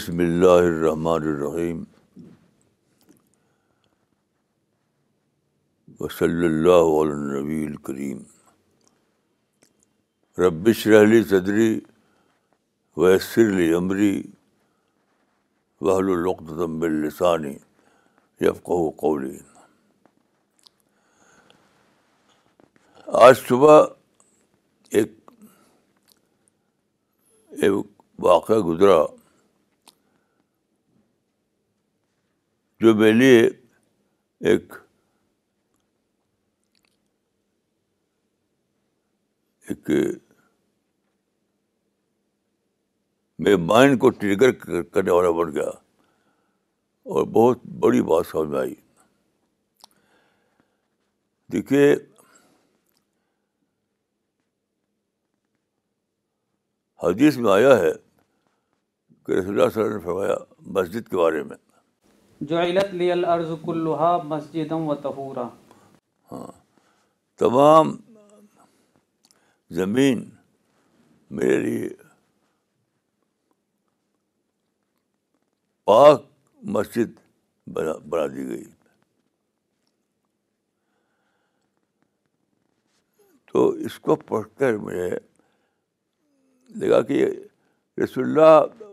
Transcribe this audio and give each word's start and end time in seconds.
بسم 0.00 0.18
اللہ 0.24 0.58
الرحمن 0.68 1.24
الرحیم 1.30 1.82
وصلی 5.98 6.46
اللہ 6.46 6.88
علی 7.00 7.12
علبی 7.38 7.64
الکریم 7.66 8.22
ربش 10.42 10.86
رحلی 10.86 11.22
صدری 11.30 11.68
ویسر 12.96 13.50
لی 13.58 13.72
عمری 13.80 14.10
وحل 15.80 16.64
باللسانی 16.80 17.54
یفقہ 18.46 18.80
قولی 19.04 19.36
آج 23.28 23.36
صبح 23.48 23.78
ایک, 24.98 25.14
ایک 27.62 27.72
واقعہ 28.28 28.60
گزرا 28.72 29.00
جو 32.80 32.94
میرے 32.96 33.12
لیے 33.12 33.40
ایک 34.50 34.72
ایک 39.70 39.90
میرے 43.38 43.56
مائنڈ 43.56 43.98
کو 44.00 44.10
ٹریگر 44.20 44.52
کرنے 44.92 45.10
والا 45.10 45.30
بن 45.42 45.52
گیا 45.54 45.68
اور 47.12 47.26
بہت 47.36 47.66
بڑی 47.82 48.02
بات 48.12 48.26
سمجھ 48.26 48.48
میں 48.50 48.58
آئی 48.58 48.74
دیکھیے 51.52 51.92
حدیث 57.02 57.36
میں 57.44 57.52
آیا 57.52 57.78
ہے 57.78 57.92
کہ 59.26 59.32
رسول 59.38 59.60
اللہ 59.60 59.68
صلی 59.68 59.82
اللہ 59.82 59.94
علیہ 59.94 59.98
نے 59.98 60.04
فرمایا 60.04 60.36
مسجد 60.80 61.08
کے 61.10 61.16
بارے 61.16 61.42
میں 61.42 61.56
جعلت 62.48 62.92
لی 62.94 63.10
الارض 63.12 63.50
کلوہا 63.64 64.16
مسجدا 64.26 64.74
و 64.74 64.94
تہورا 65.02 65.42
ہاں۔ 66.32 66.46
تمام 67.38 67.90
زمین 69.80 70.24
میرے 71.38 71.58
لیے 71.62 71.88
پاک 75.84 76.22
مسجد 76.76 77.18
بنا 77.74 78.26
دی 78.34 78.46
گئی 78.48 78.64
تو 83.52 83.68
اس 83.86 83.98
کو 84.00 84.16
پڑھ 84.28 84.46
کر 84.58 84.76
مجھے 84.86 85.10
لگا 86.80 87.00
کہ 87.08 87.24
رسول 88.02 88.24
اللہ 88.24 88.84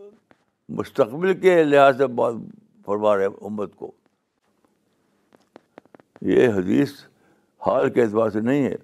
مستقبل 0.78 1.38
کے 1.40 1.62
لحاظ 1.64 1.98
سے 1.98 2.06
بہت 2.22 2.34
فرما 2.88 3.16
رہے 3.16 3.26
امت 3.46 3.74
کو 3.76 3.90
یہ 6.28 6.46
حدیث 6.56 6.92
حال 7.66 7.88
کے 7.94 8.02
اعتبار 8.02 8.30
سے 8.36 8.40
نہیں 8.48 8.64
ہے 8.64 8.76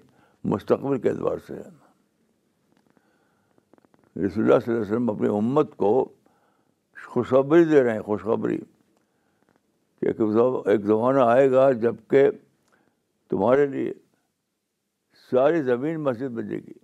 مستقبل 0.51 0.99
کے 1.01 1.09
اعتبار 1.09 1.37
سے 1.47 1.53
ہے 1.55 1.63
رسول 4.25 4.43
اللہ 4.43 4.53
اللہ 4.53 4.59
صلی 4.65 4.73
علیہ 4.73 4.81
وسلم 4.81 5.09
اپنی 5.09 5.29
امت 5.37 5.75
کو 5.77 5.91
خوشخبری 7.05 7.65
دے 7.71 7.81
رہے 7.83 7.93
ہیں 7.93 8.01
خوشخبری 8.11 8.57
کہ 10.01 10.11
ایک 10.71 10.85
زمانہ 10.91 11.23
آئے 11.31 11.49
گا 11.51 11.71
جب 11.87 11.95
کہ 12.09 12.23
تمہارے 13.29 13.65
لیے 13.75 13.93
ساری 15.31 15.61
زمین 15.71 15.99
مسجد 16.03 16.37
بجے 16.41 16.57
گی 16.67 16.77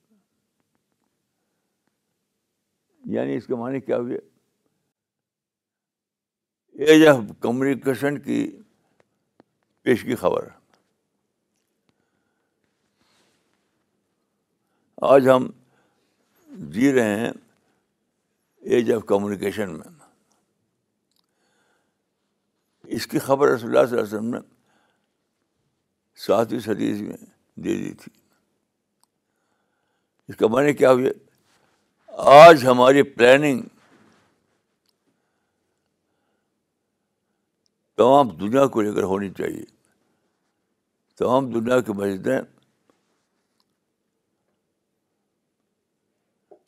یعنی 3.18 3.36
اس 3.36 3.48
کے 3.48 3.56
معنی 3.64 3.80
کیا 3.90 3.98
ہوئے 4.00 4.18
ایج 6.80 7.06
آف 7.08 7.18
کمیونیکیشن 7.42 8.18
کی 8.24 8.46
پیش 9.84 10.02
کی 10.04 10.16
خبر 10.16 10.44
آج 15.10 15.28
ہم 15.30 15.48
جی 16.74 16.92
رہے 16.94 17.16
ہیں 17.20 17.32
ایج 18.74 18.92
آف 18.94 19.04
کمیونیکیشن 19.08 19.72
میں 19.78 19.90
اس 22.96 23.08
کی 23.08 23.20
خبر 23.20 23.50
رسول 23.50 23.70
اللہ 23.78 23.90
صلی 23.90 23.98
اللہ 24.00 24.08
علیہ 24.08 24.18
وسلم 24.18 24.34
نے 24.34 24.40
ساتویں 26.26 26.60
صدی 26.66 26.92
میں 27.02 27.18
دے 27.64 27.76
دی 27.84 27.94
تھی 28.02 28.12
اس 30.30 30.36
کا 30.38 30.48
معنی 30.52 30.74
کیا 30.74 30.92
ہوئی 30.92 31.08
آج 32.38 32.66
ہماری 32.68 33.04
پلاننگ 33.04 33.62
تمام 38.02 38.30
دنیا 38.40 38.66
کو 38.74 38.82
لے 38.82 38.92
کر 38.94 39.04
ہونی 39.10 39.30
چاہیے 39.38 39.64
تمام 41.18 41.50
دنیا 41.52 41.80
کی 41.88 41.94
مسجدیں 41.98 42.40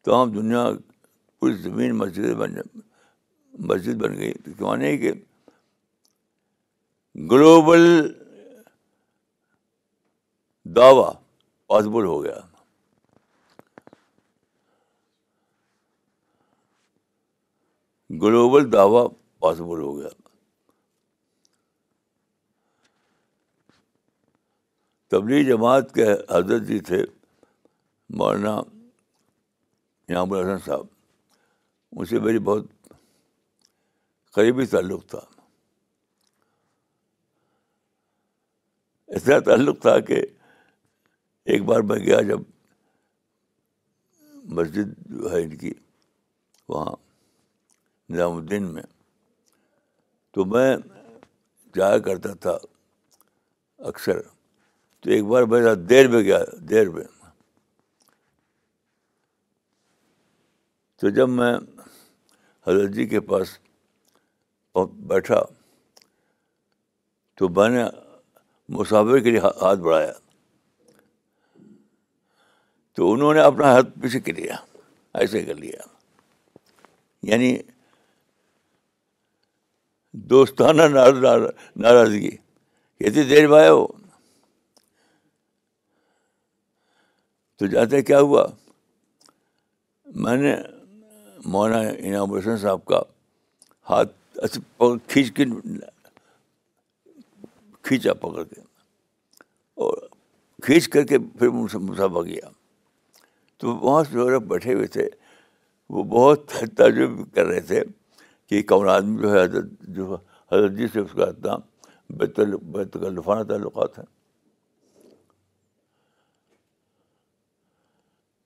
تمام 0.05 0.31
دنیا 0.31 0.65
پوری 1.39 1.53
زمین 1.61 1.97
مسجد 1.97 2.33
بن 2.41 2.55
مسجد 3.71 4.01
بن 4.01 4.17
گئی 4.17 4.31
تو 4.43 4.51
مانے 4.63 4.95
کہ 5.03 5.11
گلوبل 7.31 7.87
دعویٰ 10.75 11.11
پاسبل 11.69 12.05
ہو 12.13 12.23
گیا 12.23 12.39
گلوبل 18.23 18.71
دعویٰ 18.73 19.07
پاسبل 19.41 19.81
ہو 19.87 19.97
گیا 19.99 20.22
تبلیغ 25.13 25.41
جماعت 25.47 25.93
کے 25.93 26.05
حضرت 26.29 26.61
جی 26.67 26.79
تھے 26.85 27.01
مولانا 28.17 28.53
یعم 30.13 30.31
الحسن 30.33 30.59
صاحب 30.65 30.85
ان 31.99 32.05
سے 32.11 32.19
میری 32.19 32.39
بہت 32.47 32.65
قریبی 34.35 34.65
تعلق 34.73 35.05
تھا 35.09 35.19
اتنا 39.17 39.39
تعلق 39.51 39.81
تھا 39.81 39.99
کہ 40.09 40.21
ایک 41.53 41.63
بار 41.71 41.79
میں 41.89 41.99
گیا 42.05 42.21
جب 42.31 42.39
مسجد 44.59 44.97
جو 45.11 45.31
ہے 45.31 45.41
ان 45.43 45.55
کی 45.63 45.73
وہاں 46.69 46.95
نظام 48.13 48.37
الدین 48.37 48.73
میں 48.73 48.83
تو 50.33 50.45
میں 50.55 50.75
جایا 51.77 51.97
کرتا 52.09 52.33
تھا 52.45 52.57
اکثر 53.93 54.19
تو 55.03 55.09
ایک 55.11 55.23
بار 55.31 55.43
میرا 55.51 55.73
دیر 55.89 56.07
میں 56.07 56.21
گیا 56.23 56.37
دیر 56.69 56.89
میں 56.89 57.03
تو 60.99 61.09
جب 61.15 61.29
میں 61.29 61.53
حضرت 62.67 62.91
جی 62.95 63.05
کے 63.13 63.19
پاس 63.31 63.49
بیٹھا 65.09 65.39
تو 67.37 67.49
میں 67.57 67.67
نے 67.69 67.83
مسافر 68.77 69.19
کے 69.23 69.29
لیے 69.31 69.39
ہاتھ 69.61 69.79
بڑھایا 69.79 70.11
تو 72.95 73.11
انہوں 73.13 73.33
نے 73.33 73.39
اپنا 73.41 73.73
ہاتھ 73.73 73.87
پیچھے 74.01 74.19
کر 74.19 74.33
لیا 74.39 74.55
ایسے 75.19 75.41
کر 75.45 75.55
لیا 75.55 75.87
یعنی 77.31 77.55
دوستانہ 80.31 80.83
ناراضگی 80.95 82.29
کتنی 82.29 83.23
دیر 83.29 83.47
میں 83.49 83.59
آئے 83.59 83.67
ہو 83.69 83.85
تو 87.63 87.67
جاتے 87.71 88.01
کیا 88.03 88.19
ہوا 88.19 88.43
میں 90.23 90.35
نے 90.37 90.53
مولانا 91.53 91.89
انعام 92.07 92.33
حسین 92.33 92.57
صاحب 92.61 92.83
کا 92.85 92.99
ہاتھ 93.89 94.11
اچھا 94.43 94.87
کھینچ 95.11 95.31
کے 95.35 95.45
کھینچا 97.89 98.13
پکڑ 98.23 98.43
کے 98.43 98.59
اور 99.85 99.97
کھینچ 100.65 100.89
کر 100.95 101.05
کے 101.11 101.19
پھر 101.39 101.47
ان 101.47 101.67
سے 101.71 101.77
مسافہ 101.89 102.23
کیا 102.23 102.49
تو 103.59 103.75
وہاں 103.75 104.03
سے 104.11 104.39
بیٹھے 104.49 104.73
ہوئے 104.73 104.87
تھے 104.97 105.07
وہ 105.95 106.03
بہت 106.17 106.53
تعجب 106.77 107.17
کر 107.35 107.45
رہے 107.45 107.61
تھے 107.71 107.81
کہ 108.49 108.61
کون 108.73 108.89
آدمی 108.97 109.21
جو 109.21 109.31
ہے 109.33 109.41
حضرت 109.43 109.69
جو 109.95 110.15
حضرت 110.51 110.77
جی 110.77 110.87
سے 110.93 110.99
اس 110.99 111.11
کا 111.17 113.09
لفانہ 113.09 113.43
تعلقات 113.53 113.97
ہیں 113.99 114.05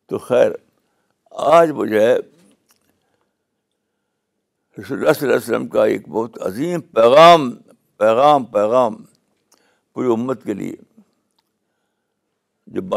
تو 0.09 0.17
خیر 0.27 0.51
آج 1.53 1.71
مجھے 1.77 2.07
رسول 4.77 4.97
اللہ 4.97 5.11
صلی 5.13 5.27
اللہ 5.27 5.35
علیہ 5.37 5.49
وسلم 5.49 5.67
کا 5.69 5.85
ایک 5.93 6.07
بہت 6.09 6.41
عظیم 6.47 6.81
پیغام 6.99 7.49
پیغام 7.99 8.45
پیغام 8.53 8.95
پوری 9.93 10.11
امت 10.13 10.43
کے 10.43 10.53
لیے 10.53 10.75
جب 12.75 12.95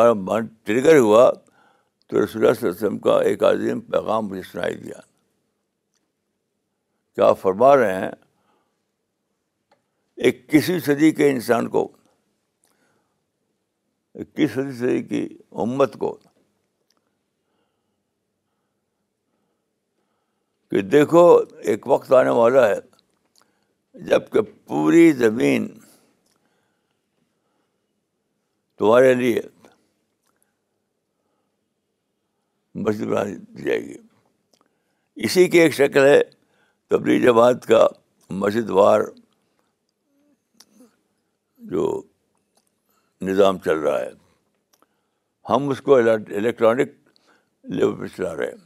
ٹریگر 0.67 0.99
ہوا 0.99 1.31
تو 1.33 2.25
رسول 2.25 2.43
اللہ 2.45 2.55
صلی 2.55 2.69
اللہ 2.69 2.77
علیہ 2.77 2.85
وسلم 2.87 2.99
کا 3.09 3.19
ایک 3.31 3.43
عظیم 3.45 3.81
پیغام 3.91 4.27
مجھے 4.29 4.43
سنائی 4.53 4.75
دیا 4.77 5.01
کیا 7.15 7.27
آپ 7.29 7.41
فرما 7.41 7.75
رہے 7.77 8.01
ہیں 8.01 8.11
اکیسویں 10.29 10.79
صدی 10.87 11.11
کے 11.21 11.31
انسان 11.31 11.69
کو 11.77 11.89
اکیس 14.21 14.51
صدی 14.55 14.73
صدی 14.79 15.03
کی 15.09 15.29
امت 15.65 15.95
کو 15.99 16.19
کہ 20.71 20.81
دیکھو 20.91 21.23
ایک 21.71 21.87
وقت 21.89 22.13
آنے 22.13 22.31
والا 22.41 22.69
ہے 22.69 22.75
جب 24.09 24.31
کہ 24.33 24.41
پوری 24.67 25.11
زمین 25.23 25.67
تمہارے 28.79 29.13
لیے 29.15 29.41
مسجد 32.85 33.03
بنا 33.07 33.23
دی 33.25 33.65
جائے 33.65 33.81
گی 33.87 33.97
اسی 35.25 35.47
کی 35.55 35.59
ایک 35.61 35.75
شکل 35.75 36.05
ہے 36.07 36.21
تبلیغ 36.91 37.23
جماعت 37.25 37.67
کا 37.67 37.87
مسجد 38.43 38.71
وار 38.79 39.01
جو 41.73 41.91
نظام 43.29 43.59
چل 43.65 43.79
رہا 43.79 44.01
ہے 44.01 44.11
ہم 45.51 45.69
اس 45.71 45.81
کو 45.89 45.95
الیکٹرانک 45.97 46.95
لیول 47.77 48.01
پہ 48.01 48.17
چلا 48.17 48.35
رہے 48.37 48.51
ہیں 48.51 48.59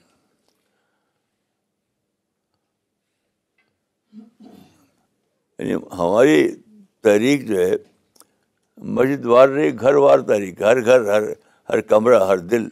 یعنی 5.58 5.74
ہماری 5.98 6.40
تحریک 7.04 7.46
جو 7.48 7.58
ہے 7.66 7.74
مسجد 8.94 9.26
وار 9.26 9.48
نہیں 9.48 9.78
گھر 9.80 9.94
وار 10.04 10.18
تحریک 10.28 10.62
ہر 10.62 10.84
گھر 10.84 11.04
ہر 11.12 11.22
ہر 11.68 11.80
کمرہ 11.90 12.22
ہر 12.28 12.38
دل 12.54 12.68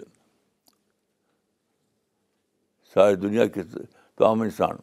ساری 2.95 3.15
دنیا 3.17 3.47
کے 3.57 3.63
تمام 4.17 4.41
انسان 4.43 4.77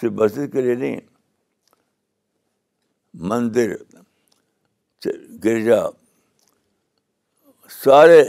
صرف 0.00 0.12
مسجد 0.20 0.52
کے 0.52 0.60
لیے 0.60 0.74
نہیں 0.74 1.00
مندر 3.30 3.74
گرجا 5.44 5.80
سارے 7.82 8.20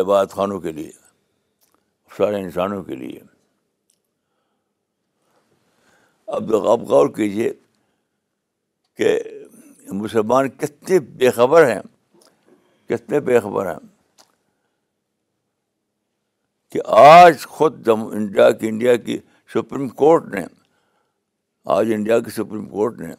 عبادت 0.00 0.30
خانوں 0.34 0.60
کے 0.60 0.72
لیے 0.72 0.90
سارے 2.16 2.40
انسانوں 2.40 2.82
کے 2.84 2.94
لیے 2.94 3.20
اب 6.36 6.50
غور 6.88 7.08
کیجیے 7.16 7.52
کہ 8.96 9.18
مسلمان 10.00 10.48
کتنے 10.58 10.98
بے 11.20 11.30
خبر 11.36 11.66
ہیں 11.68 11.80
کتنے 12.88 13.20
بے 13.28 13.38
خبر 13.40 13.70
ہیں 13.70 13.78
کہ 16.72 16.80
آج 16.98 17.44
خود 17.46 17.88
انڈیا 17.88 18.50
کی 18.58 18.68
انڈیا 18.68 18.96
کی 19.06 19.18
سپریم 19.54 19.88
کورٹ 20.02 20.26
نے 20.34 20.44
آج 21.76 21.92
انڈیا 21.94 22.18
کی 22.20 22.30
سپریم 22.30 22.68
کورٹ 22.68 22.98
نے 23.00 23.12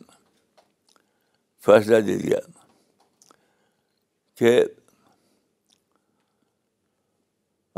فیصلہ 1.65 1.99
دے 2.05 2.17
دیا 2.19 2.37
کہ 4.39 4.59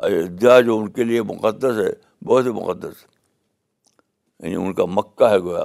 ایودھیا 0.05 0.59
جو 0.61 0.77
ان 0.79 0.89
کے 0.91 1.03
لیے 1.03 1.21
مقدس 1.23 1.79
ہے 1.85 1.91
بہت 2.27 2.45
ہی 2.45 2.51
مقدس 2.61 3.05
یعنی 4.39 4.55
ان 4.55 4.73
کا 4.75 4.85
مکہ 4.93 5.29
ہے 5.31 5.37
گویا 5.43 5.63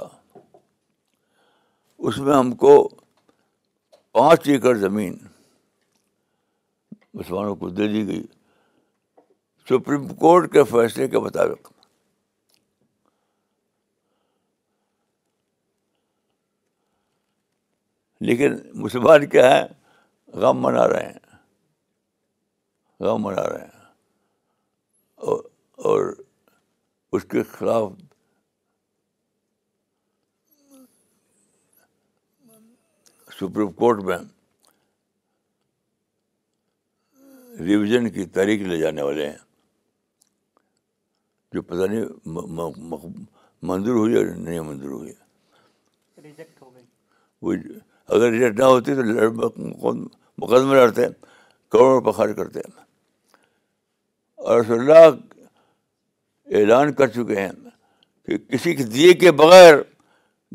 اس 2.07 2.17
میں 2.25 2.33
ہم 2.35 2.51
کو 2.61 2.71
پانچ 4.17 4.47
ایکڑ 4.49 4.73
زمین 4.77 5.13
مسلمانوں 7.13 7.55
کو 7.55 7.69
دے 7.79 7.87
دی 7.87 8.05
گئی 8.07 8.21
سپریم 9.69 10.07
کورٹ 10.23 10.51
کے 10.53 10.63
فیصلے 10.71 11.07
کے 11.07 11.19
مطابق 11.25 11.71
لیکن 18.29 18.55
مسلمان 18.81 19.25
کیا 19.29 19.49
ہے 19.49 19.61
غم 20.41 20.61
منا 20.65 20.87
رہے 20.87 21.05
ہیں 21.07 21.35
غم 23.09 23.23
منا 23.25 23.47
رہے 23.49 23.65
ہیں 23.65 23.85
اور 25.89 26.13
اس 27.15 27.23
کے 27.31 27.43
خلاف 27.51 27.91
سپریم 33.41 33.71
کورٹ 33.81 33.99
میں 34.07 34.17
ریویژن 37.67 38.09
کی 38.09 38.25
تاریخ 38.35 38.61
لے 38.67 38.77
جانے 38.79 39.01
والے 39.01 39.27
ہیں 39.29 39.37
جو 41.53 41.61
پتہ 41.69 41.87
نہیں 41.91 42.03
منظور 43.69 43.95
ہوئی 43.99 44.15
اور 44.17 44.25
نہیں 44.35 44.59
منظور 44.67 44.91
ہوئی 44.91 45.13
وہ 47.45 47.53
اگر 48.15 48.31
ریجیکٹ 48.31 48.59
نہ 48.59 48.63
ہوتی 48.73 48.95
تو 48.95 49.49
مقدمہ 49.93 50.75
لڑتے 50.75 51.05
کروڑوں 51.71 52.11
خرچ 52.11 52.35
کرتے 52.37 52.59
ہیں 52.65 52.85
رسول 54.59 54.79
اللہ 54.79 55.07
اعلان 56.59 56.93
کر 56.93 57.07
چکے 57.17 57.39
ہیں 57.41 57.49
کہ 58.25 58.37
کسی 58.51 58.73
کے 58.75 58.83
دیے 58.95 59.13
کے 59.23 59.31
بغیر 59.43 59.75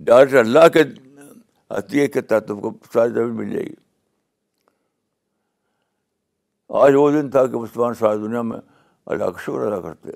ڈاکٹر 0.09 0.39
اللہ 0.39 0.69
کے 0.73 0.83
عطیہ 1.75 2.07
کے 2.13 2.21
تحت 2.21 2.47
تم 2.49 2.61
کو 2.61 2.73
زمین 2.95 3.35
مل 3.37 3.51
جائے 3.53 3.65
گی 3.67 3.75
آج 6.83 6.95
وہ 6.95 7.11
دن 7.13 7.31
تھا 7.31 7.45
کہ 7.47 7.57
مسلمان 7.57 7.95
ساری 7.95 8.19
دنیا 8.27 8.43
میں 8.43 8.59
اللہ 9.15 9.31
کا 9.31 9.41
شکر 9.43 9.67
ادا 9.73 9.81
کرتے 9.81 10.11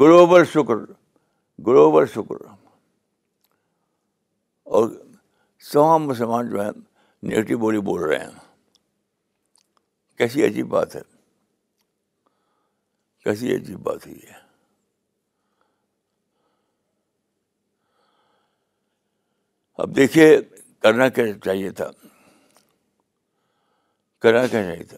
گلوبل 0.00 0.44
شکر 0.52 0.84
گلوبل 1.66 2.06
شکر 2.14 2.44
اور 4.76 4.88
تمام 5.72 6.06
مسلمان 6.06 6.50
جو 6.50 6.60
ہیں 6.62 6.70
نگیٹو 7.26 7.58
بولی 7.58 7.80
بول 7.90 8.02
رہے 8.02 8.18
ہیں 8.24 8.30
کیسی 10.18 10.44
عجیب 10.46 10.68
بات 10.68 10.96
ہے 10.96 11.00
کیسی 13.24 13.54
عجیب 13.54 13.80
بات 13.86 14.06
ہے 14.06 14.12
یہ 14.12 14.44
اب 19.82 19.94
دیکھیے 19.96 20.36
کرنا 20.82 21.08
کیا 21.16 21.24
چاہیے 21.44 21.70
تھا 21.78 21.88
کرنا 24.22 24.46
کیا 24.46 24.62
چاہیے 24.62 24.84
تھا 24.92 24.96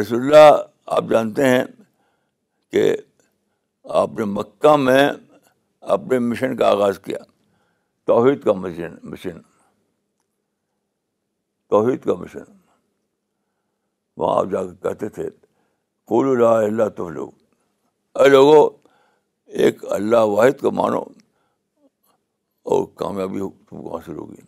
رسول 0.00 0.18
اللہ 0.24 0.62
آپ 0.96 1.04
جانتے 1.10 1.46
ہیں 1.48 1.62
کہ 2.72 2.92
آپ 4.02 4.10
نے 4.18 4.24
مکہ 4.32 4.74
میں 4.76 5.10
اپنے 5.96 6.18
مشن 6.30 6.56
کا 6.56 6.68
آغاز 6.70 6.98
کیا 7.04 7.18
توحید 8.06 8.42
کا 8.44 8.52
مشن 8.64 8.94
مشن 9.10 9.40
توحید 11.70 12.04
کا 12.04 12.14
مشن 12.20 12.52
وہاں 14.20 14.38
آپ 14.38 14.50
جا 14.52 14.62
کے 14.70 14.74
کہتے 14.88 15.08
تھے 15.18 15.28
قول 16.12 16.42
اللہ 16.44 16.88
تو 16.96 17.08
لوگ 17.08 17.28
اے 18.20 18.28
لوگوں 18.28 18.68
ایک 19.58 19.84
اللہ 19.94 20.24
واحد 20.30 20.60
کو 20.60 20.70
مانو 20.80 20.98
اور 22.72 22.84
کامیابی 22.98 23.38
تم 23.68 23.82
کو 23.82 23.96
حاصل 23.96 24.16
ہوگی 24.16 24.42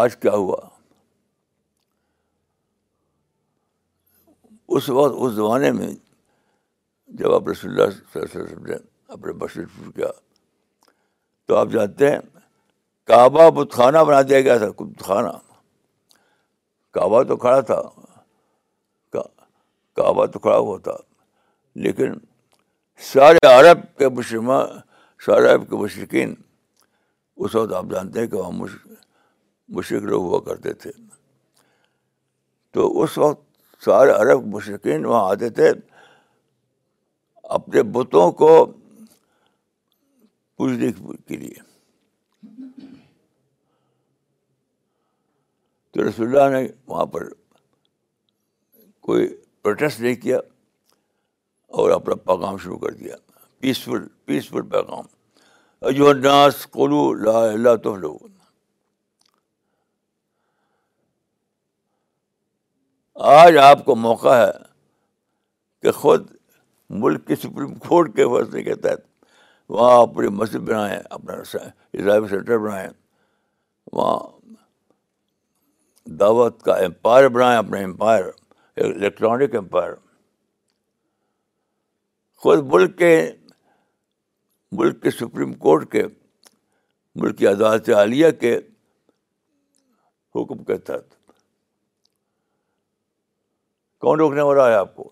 آج 0.00 0.16
کیا 0.22 0.32
ہوا 0.34 0.56
اس 4.76 4.88
وقت 4.88 5.14
اس 5.24 5.32
زمانے 5.34 5.70
میں 5.72 5.88
جب 7.18 7.32
آپ 7.34 7.48
رسول 7.48 7.70
اللہ 7.70 7.90
صلی 7.90 8.20
اللہ 8.20 8.32
علیہ 8.34 8.42
وسلم 8.42 8.66
نے 8.70 8.76
اپنے 9.12 9.32
بشر 9.44 9.62
شروع 9.76 9.92
کیا 9.92 10.08
تو 11.46 11.56
آپ 11.56 11.68
جانتے 11.72 12.10
ہیں 12.12 12.18
کعبہ 13.06 13.48
بت 13.60 13.72
خانہ 13.74 13.98
بنا 14.08 14.20
دیا 14.28 14.40
گیا 14.40 14.56
تھا 14.58 14.68
خانہ 15.06 15.36
کعبہ 16.94 17.22
تو 17.28 17.36
کھڑا 17.36 17.60
تھا 17.72 17.80
کعبہ 19.98 20.24
تو 20.32 20.38
ہوا 20.44 20.56
ہوتا 20.72 20.92
لیکن 21.86 22.12
سارے 23.12 23.46
عرب 23.52 23.82
کے 23.98 24.06
سارے 25.26 25.46
عرب 25.52 25.68
کے 25.70 25.76
مشرقین 25.82 26.34
اس 27.42 27.54
وقت 27.54 27.72
آپ 27.80 27.84
جانتے 27.90 28.20
ہیں 28.20 28.26
کہ 28.30 28.36
وہاں 28.36 28.66
مشرق 29.76 30.02
لوگ 30.12 30.22
ہوا 30.26 30.40
کرتے 30.48 30.72
تھے 30.84 30.90
تو 32.74 32.86
اس 33.02 33.16
وقت 33.22 33.40
سارے 33.84 34.10
عرب 34.22 34.46
مشرقین 34.54 35.04
وہاں 35.04 35.28
آتے 35.30 35.48
تھے 35.58 35.70
اپنے 37.58 37.82
بتوں 37.98 38.32
کو 38.42 38.50
کے 40.56 41.36
لیے 41.36 41.60
تو 45.94 46.08
رسول 46.08 46.36
اللہ 46.36 46.56
نے 46.58 46.66
وہاں 46.88 47.04
پر 47.12 47.28
کوئی 49.08 49.26
پروٹیسٹ 49.62 50.00
نہیں 50.00 50.14
کیا 50.22 50.38
اور 51.80 51.90
اپنا 51.90 52.14
پیغام 52.26 52.56
شروع 52.62 52.78
کر 52.78 52.92
دیا 53.00 53.16
پیسفل 53.60 54.06
پیسفل 54.26 55.90
جو 55.96 56.12
ناس 56.12 56.66
کولو 56.76 57.02
لا 57.24 57.38
اللہ 57.42 57.76
تحل 57.84 58.06
آج 63.34 63.56
آپ 63.58 63.84
کو 63.84 63.94
موقع 63.96 64.34
ہے 64.36 64.50
کہ 65.82 65.90
خود 65.92 66.26
ملک 67.04 67.26
کی 67.26 67.36
سپریم 67.36 67.74
کورٹ 67.88 68.14
کے 68.16 68.24
فیصلے 68.34 68.62
کے 68.62 68.74
تحت 68.84 69.06
وہاں 69.76 70.00
اپنی 70.02 70.28
مسجد 70.36 70.68
بنائیں 70.68 70.98
اپنا 71.10 71.32
اسلامی 71.40 72.28
سینٹر 72.28 72.58
بنائیں 72.58 72.88
وہاں 73.92 74.18
دعوت 76.20 76.62
کا 76.62 76.74
امپائر 76.84 77.28
بنائیں 77.28 77.58
اپنا 77.58 77.78
امپائر 77.84 78.24
الیکٹرانک 78.84 79.54
امپائر 79.56 79.92
خود 82.42 82.58
ملک 82.72 82.96
کے 82.98 83.12
ملک 84.78 85.02
کے 85.02 85.10
سپریم 85.10 85.52
کورٹ 85.66 85.90
کے 85.92 86.02
ملک 87.22 87.38
کی 87.38 87.46
عدالت 87.48 87.88
عالیہ 87.98 88.30
کے 88.40 88.56
حکم 90.36 90.62
کے 90.64 90.76
تحت 90.90 91.16
کون 94.00 94.18
روکنے 94.20 94.42
والا 94.48 94.68
ہے 94.68 94.74
آپ 94.74 94.94
کو 94.96 95.08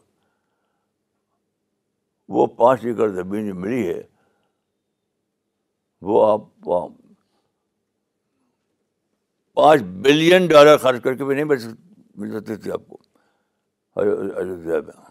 وہ 2.37 2.47
پانچ 2.61 2.85
ایکڑ 2.87 3.09
زمین 3.15 3.47
جو 3.47 3.55
ملی 3.55 3.87
ہے 3.89 4.01
وہ 6.11 6.25
آپ 6.31 6.41
پانچ 9.57 9.83
بلین 10.05 10.47
ڈالر 10.47 10.77
خرچ 10.87 11.03
کر 11.03 11.15
کے 11.17 11.25
بھی 11.25 11.35
نہیں 11.35 11.45
مل 11.45 12.31
سکتے 12.39 12.57
تھے 12.65 12.73
آپ 12.73 12.89
کو 12.89 12.99
ایودھیا 14.03 14.81
میں 14.87 15.03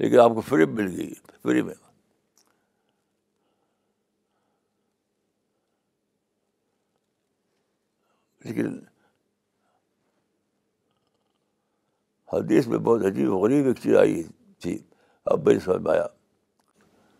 لیکن 0.00 0.20
آپ 0.20 0.30
کو 0.34 0.40
فری 0.48 0.64
مل 0.78 0.86
گئی 0.96 1.12
فری 1.42 1.62
میں 1.62 1.74
لیکن 8.44 8.78
حدیث 12.32 12.66
میں 12.68 12.78
بہت 12.78 13.04
عجیب 13.06 13.28
و 13.32 13.38
غریب 13.44 13.66
ایک 13.66 13.76
چیز 13.82 13.96
آئی 13.96 14.22
تھی 14.62 14.78
اب 15.34 15.48
سمجھ 15.64 15.80
میں 15.82 15.92
آیا 15.92 16.06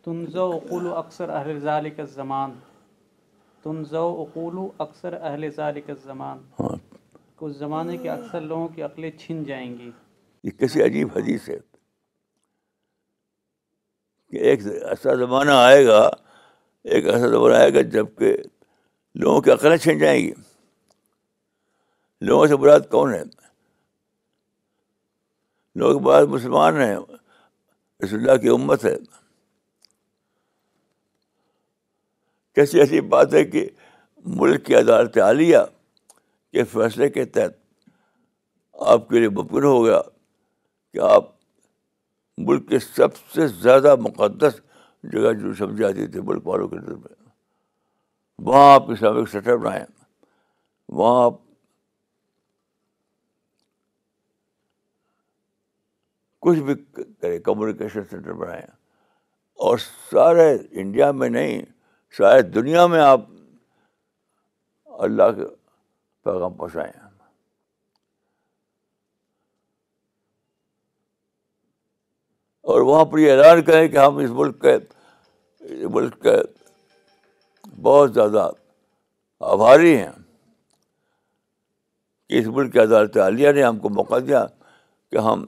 تم 0.05 0.25
ذوق 0.33 0.73
اکثر 0.97 1.29
اہل 1.41 1.91
کا 1.97 2.05
زمان 2.19 2.59
تمزوق 3.63 4.39
اکثر 4.87 5.13
اہل 5.23 5.81
کا 5.87 5.95
زمان 6.07 6.43
ہاں۔ 6.61 6.75
زمانے 7.59 7.97
کے 8.03 8.11
اکثر 8.11 8.41
لوگوں 8.41 8.69
کی 8.75 8.83
عقلیں 8.83 9.11
چھن 9.19 9.43
جائیں 9.45 9.69
گی 9.79 9.91
یہ 10.45 10.51
کسی 10.59 10.83
عجیب 10.83 11.09
حدیث 11.17 11.49
ہے 11.49 11.57
کہ 14.31 14.37
ایک 14.51 14.61
ایسا 14.67 15.15
زمانہ 15.25 15.51
آئے 15.65 15.85
گا 15.87 15.99
ایک 16.85 17.07
ایسا 17.15 17.27
زمانہ 17.27 17.55
آئے 17.55 17.75
گا 17.75 17.81
جب 17.97 18.07
کہ 18.19 18.37
لوگوں 19.23 19.41
کی 19.41 19.51
عقلیں 19.51 19.77
چھن 19.77 19.99
جائیں 19.99 20.19
گی 20.21 20.33
لوگوں 22.29 22.47
سے 22.47 22.57
براد 22.57 22.89
کون 22.91 23.13
ہے 23.15 23.23
لوگ 25.81 26.01
برات 26.03 26.27
مسلمان 26.29 26.81
ہیں 26.81 26.97
اس 26.97 28.13
اللہ 28.13 28.37
کی 28.43 28.49
امت 28.49 28.85
ہے 28.85 28.95
کیسی 32.55 32.81
ایسی 32.81 33.01
بات 33.17 33.35
ہے 33.35 33.45
کہ 33.45 33.69
ملک 34.39 34.65
کی 34.67 34.75
عدالت 34.75 35.19
عالیہ 35.25 35.59
کے 36.57 36.65
فیصلے 36.73 37.09
کے 37.15 37.25
تحت 37.37 37.55
آپ 38.93 39.09
کے 39.09 39.19
لیے 39.19 39.29
ممکن 39.39 39.65
ہو 39.65 39.79
گیا 39.87 40.01
کہ 40.93 41.01
آپ 41.13 41.25
ملک 42.49 42.69
کے 42.69 42.79
سب 42.85 43.17
سے 43.35 43.47
زیادہ 43.65 43.95
مقدس 44.07 44.61
جگہ 45.15 45.33
جو 45.41 45.53
سمجھ 45.59 45.83
آتی 45.89 46.07
تھی 46.15 46.21
ملک 46.31 46.47
والوں 46.47 46.69
کے 46.69 46.77
میں 46.87 46.97
وہاں 48.47 48.73
آپ 48.75 48.91
اسمک 48.93 49.29
سینٹر 49.33 49.57
بنائے 49.57 49.85
وہاں 51.01 51.25
آپ 51.27 51.35
کچھ 56.47 56.59
بھی 56.71 56.75
کرے 56.97 57.39
کمیونیکیشن 57.51 58.05
سینٹر 58.11 58.33
بنائے 58.45 58.67
اور 59.67 59.79
سارے 60.11 60.49
انڈیا 60.81 61.11
میں 61.21 61.29
نہیں 61.39 61.63
سارے 62.19 62.43
دنیا 62.59 62.87
میں 62.95 63.01
آپ 63.11 63.29
اللہ 65.07 65.31
کے 65.39 65.45
پیغام 66.27 66.55
پہنچائے 66.61 66.91
اور 72.73 72.81
وہاں 72.87 73.05
پر 73.11 73.19
یہ 73.19 73.33
اعلان 73.33 73.63
کریں 73.65 73.87
کہ 73.89 73.97
ہم 73.97 74.17
اس 74.23 74.31
ملک 74.41 74.61
کے 74.63 74.77
ملک 75.97 76.15
کے 76.23 76.37
بہت 77.89 78.15
زیادہ 78.15 78.49
آبھاری 79.55 79.97
ہیں 79.97 80.11
کہ 82.29 82.39
اس 82.39 82.47
ملک 82.59 82.73
کی 82.73 82.79
عدالت 82.87 83.17
عالیہ 83.25 83.53
نے 83.59 83.63
ہم 83.63 83.79
کو 83.85 83.89
موقع 84.01 84.19
دیا 84.29 84.45
کہ 85.11 85.19
ہم 85.29 85.45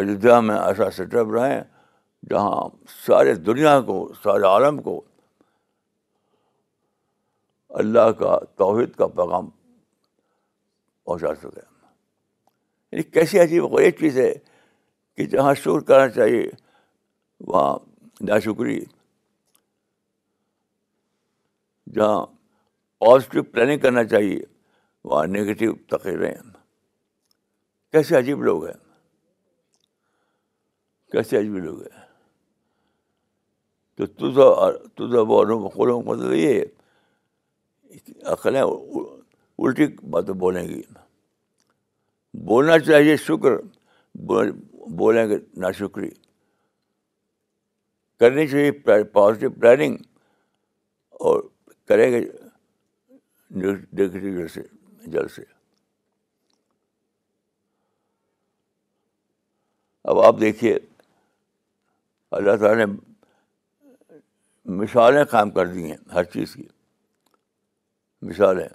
ایودھیا 0.00 0.38
میں 0.48 0.56
سیٹ 0.96 1.14
اپ 1.22 1.32
رہیں 1.38 1.60
جہاں 2.30 2.54
سارے 3.06 3.34
دنیا 3.50 3.80
کو 3.88 3.96
سارے 4.24 4.46
عالم 4.50 4.80
کو 4.82 5.00
اللہ 7.80 8.10
کا 8.18 8.38
توحید 8.60 8.94
کا 8.96 9.06
پیغام 9.18 9.48
پہنچا 11.04 11.34
سکے 11.40 11.60
یعنی 11.60 13.02
کیسی 13.10 13.38
عجیب 13.40 13.76
ایک 13.78 13.98
چیز 13.98 14.18
ہے 14.18 14.32
کہ 15.16 15.26
جہاں 15.34 15.54
شکر 15.60 15.80
کرنا 15.88 16.08
چاہیے 16.16 16.44
وہاں 17.46 17.76
نا 18.28 18.38
جہاں 21.96 22.20
پازیٹیو 23.00 23.42
پلاننگ 23.52 23.78
کرنا 23.80 24.04
چاہیے 24.10 24.38
وہاں 25.10 25.26
نگیٹیو 25.36 25.72
تقریریں 25.90 26.32
کیسے 27.92 28.16
عجیب 28.18 28.42
لوگ 28.44 28.64
ہیں 28.66 28.76
کیسے 31.12 31.38
عجیب 31.38 31.56
لوگ 31.64 31.80
ہیں 31.80 32.00
تو 33.96 35.24
مطلب 35.26 36.32
یہ 36.34 36.62
عقل 38.32 38.54
ہیں 38.56 38.62
الٹی 38.62 39.86
باتیں 40.10 40.34
بولیں 40.42 40.62
گی 40.68 40.80
بولنا 42.46 42.78
چاہیے 42.78 43.16
شکر 43.26 43.56
بولیں 44.96 45.26
گے 45.28 45.36
نا 45.60 45.70
شکری 45.78 46.08
کرنی 48.20 48.46
چاہیے 48.48 48.72
پازیٹیو 49.12 49.50
پلاننگ 49.60 49.96
اور 51.28 51.42
کریں 51.88 52.10
گے 52.12 52.20
جلد 53.60 55.30
سے 55.34 55.42
اب 60.10 60.18
آپ 60.20 60.40
دیکھیے 60.40 60.76
اللہ 62.36 62.56
تعالیٰ 62.60 62.86
نے 62.86 62.92
مثالیں 64.78 65.24
قائم 65.30 65.50
کر 65.50 65.66
دی 65.72 65.90
ہیں 65.90 65.96
ہر 66.14 66.24
چیز 66.32 66.52
کی 66.54 66.66
مثال 68.30 68.60
ہے 68.60 68.66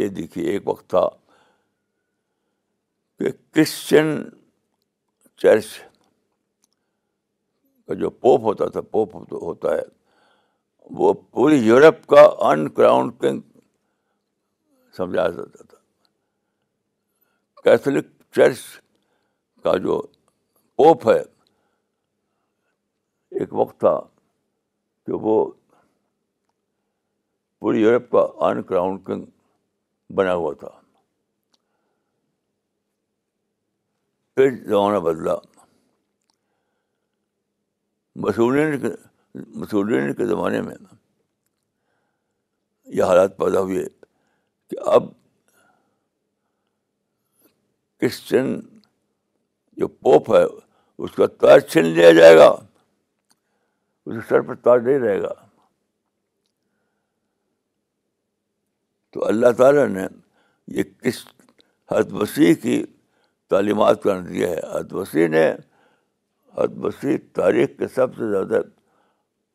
یہ 0.00 0.08
دیکھیے 0.16 0.50
ایک 0.50 0.68
وقت 0.68 0.88
تھا 0.90 1.08
کہ 3.18 3.30
کرسچن 3.54 4.06
چرچ 5.42 5.66
کا 7.86 7.94
جو 8.00 8.10
پوپ 8.10 8.40
ہوتا 8.42 8.68
تھا 8.76 8.80
پوپ 8.96 9.14
ہوتا 9.40 9.74
ہے 9.74 9.82
وہ 10.98 11.12
پوری 11.30 11.56
یورپ 11.66 12.06
کا 12.08 12.20
ان 12.50 12.68
کراؤن 12.76 13.10
کنگ 13.18 13.40
سمجھا 14.96 15.28
جاتا 15.36 15.62
تھا 15.62 15.76
کیتھولک 17.64 18.06
چرچ 18.36 18.58
کا 19.62 19.76
جو 19.84 20.00
پوپ 20.76 21.08
ہے 21.08 21.20
ایک 23.52 23.56
وقت 23.60 23.78
تھا 23.80 23.98
کہ 25.06 25.12
وہ 25.22 25.36
پوری 27.60 27.80
یورپ 27.80 28.10
کا 28.10 28.26
آن 28.46 28.62
کراؤنڈ 28.68 29.04
کنگ 29.06 29.24
بنا 30.16 30.34
ہوا 30.34 30.52
تھا 30.60 30.68
پھر 34.36 34.50
زمانہ 34.68 34.98
بدلا 35.08 35.34
مسورین 38.16 40.12
کے 40.16 40.26
زمانے 40.26 40.60
میں 40.62 40.74
یہ 42.96 43.02
حالات 43.02 43.36
پیدا 43.36 43.60
ہوئے 43.60 43.84
کہ 44.70 44.76
اب 44.94 45.04
کرسچن 48.00 48.58
جو 49.80 49.88
پوپ 49.88 50.30
ہے 50.34 50.44
اس 51.02 51.12
کا 51.16 51.26
تاج 51.40 51.70
چھین 51.72 51.84
لیا 51.94 52.10
جائے 52.12 52.36
گا 52.36 52.52
اسے 54.06 54.20
سر 54.28 54.40
پر 54.46 54.54
تاج 54.64 54.84
نہیں 54.86 54.98
رہے 54.98 55.20
گا 55.22 55.32
تو 59.12 59.24
اللہ 59.26 59.50
تعالیٰ 59.56 59.86
نے 59.88 60.06
یہ 60.76 60.82
کس 61.02 61.24
حد 61.92 62.12
وسیح 62.20 62.54
کی 62.62 62.82
تعلیمات 63.50 64.02
کا 64.02 64.18
دیا 64.28 64.48
ہے 64.50 64.60
حد 64.74 64.92
وسیح 64.92 65.26
نے 65.28 65.48
حد 66.58 66.76
وسیح 66.84 67.16
تاریخ 67.34 67.68
کے 67.78 67.88
سب 67.94 68.14
سے 68.16 68.30
زیادہ 68.30 68.60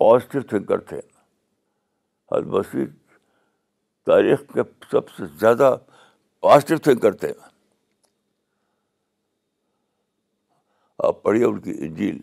پازیٹیو 0.03 0.41
تھنکر 0.49 0.79
تھے 0.91 0.97
حد 2.31 2.47
وسیع 2.53 2.85
تاریخ 4.11 4.39
کے 4.53 4.61
سب 4.91 5.09
سے 5.17 5.25
زیادہ 5.39 5.75
پازیٹیو 6.41 6.77
تھنکر 6.87 7.11
تھے 7.23 7.31
آپ 11.07 11.21
پڑھیے 11.23 11.45
ان 11.45 11.59
کی 11.61 11.73
انجیل 11.85 12.19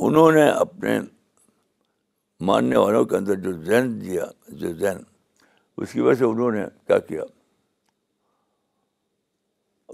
انہوں 0.00 0.32
نے 0.32 0.48
اپنے 0.50 0.98
ماننے 2.46 2.76
والوں 2.76 3.04
کے 3.04 3.16
اندر 3.16 3.34
جو 3.40 3.52
زین 3.64 4.00
دیا 4.00 4.24
جو 4.60 4.72
ذہن 4.78 5.02
اس 5.82 5.92
کی 5.92 6.00
وجہ 6.00 6.18
سے 6.18 6.24
انہوں 6.24 6.50
نے 6.52 6.64
کیا 6.86 6.98
کیا 7.08 7.22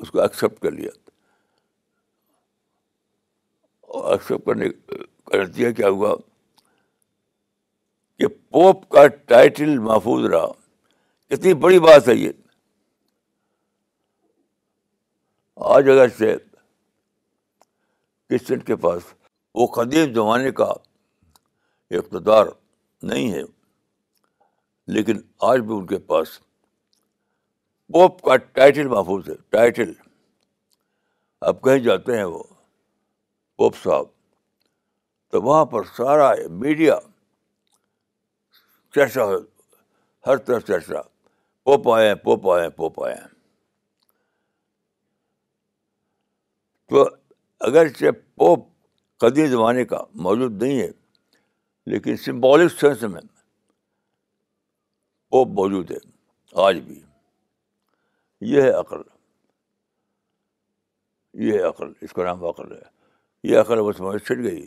اس 0.01 0.11
کو 0.11 0.21
ایکسیپٹ 0.21 0.61
کر 0.63 0.71
لیا 0.71 0.91
اور 3.99 4.11
ایکسیپٹ 4.13 4.47
کرنے 4.47 4.69
کر 5.33 5.47
دیا 5.57 5.71
کیا 5.81 5.89
ہوا 5.89 6.15
کہ 8.19 8.27
پوپ 8.37 8.89
کا 8.95 9.07
ٹائٹل 9.33 9.79
محفوظ 9.79 10.25
رہا 10.33 10.47
کتنی 11.35 11.55
بڑی 11.65 11.79
بات 11.81 12.09
ہے 12.09 12.15
یہ 12.15 12.33
آج 15.79 15.89
اگر 15.91 16.09
سے 16.19 16.35
کرسچن 18.29 18.59
کے 18.71 18.77
پاس 18.77 19.15
وہ 19.55 19.67
قدیم 19.77 20.13
زمانے 20.15 20.51
کا 20.61 20.73
اقتدار 21.99 22.47
نہیں 23.11 23.33
ہے 23.33 23.43
لیکن 24.95 25.21
آج 25.51 25.61
بھی 25.67 25.75
ان 25.77 25.87
کے 25.87 25.99
پاس 26.11 26.39
پوپ 27.93 28.21
کا 28.23 28.37
ٹائٹل 28.37 28.89
محفوظ 28.89 29.29
ہے 29.29 29.35
ٹائٹل 29.51 29.93
اب 31.51 31.61
کہیں 31.65 31.79
جاتے 31.79 32.17
ہیں 32.17 32.25
وہ 32.25 32.43
پوپ 33.59 33.77
صاحب 33.83 34.07
تو 35.31 35.43
وہاں 35.43 35.65
پر 35.73 35.83
سارا 35.97 36.31
میڈیا 36.61 36.99
چرچا 38.95 39.25
ہر 40.27 40.37
طرح 40.47 40.59
چرچا 40.69 41.01
پوپ 41.65 41.89
آئے 41.95 42.07
ہیں 42.09 42.15
پوپ 42.25 42.49
آئے 42.53 42.63
ہیں 42.63 42.71
پوپ 42.77 43.03
آئے 43.05 43.15
ہیں 43.15 43.27
تو 46.89 47.09
اگرچہ 47.67 48.11
پوپ 48.37 48.67
قدیم 49.21 49.47
زمانے 49.51 49.85
کا 49.85 50.03
موجود 50.27 50.63
نہیں 50.63 50.79
ہے 50.81 50.89
لیکن 51.91 52.17
سمبولک 52.25 52.73
سینس 52.81 53.03
میں 53.13 53.21
وہ 55.33 55.45
موجود 55.61 55.91
ہے 55.91 55.97
آج 56.67 56.79
بھی 56.87 57.01
یہ 58.53 58.63
ہے 58.63 58.71
عقل 58.81 59.01
یہ 61.47 61.59
ہے 61.59 61.63
عقل 61.69 61.93
اس 62.07 62.13
کا 62.13 62.25
نام 62.25 62.45
عقل 62.49 62.73
ہے 62.73 62.81
یہ 63.51 63.59
عقل 63.61 63.79
وہ 63.79 63.93
سمجھ 63.97 64.23
چھٹ 64.23 64.39
گئی 64.45 64.67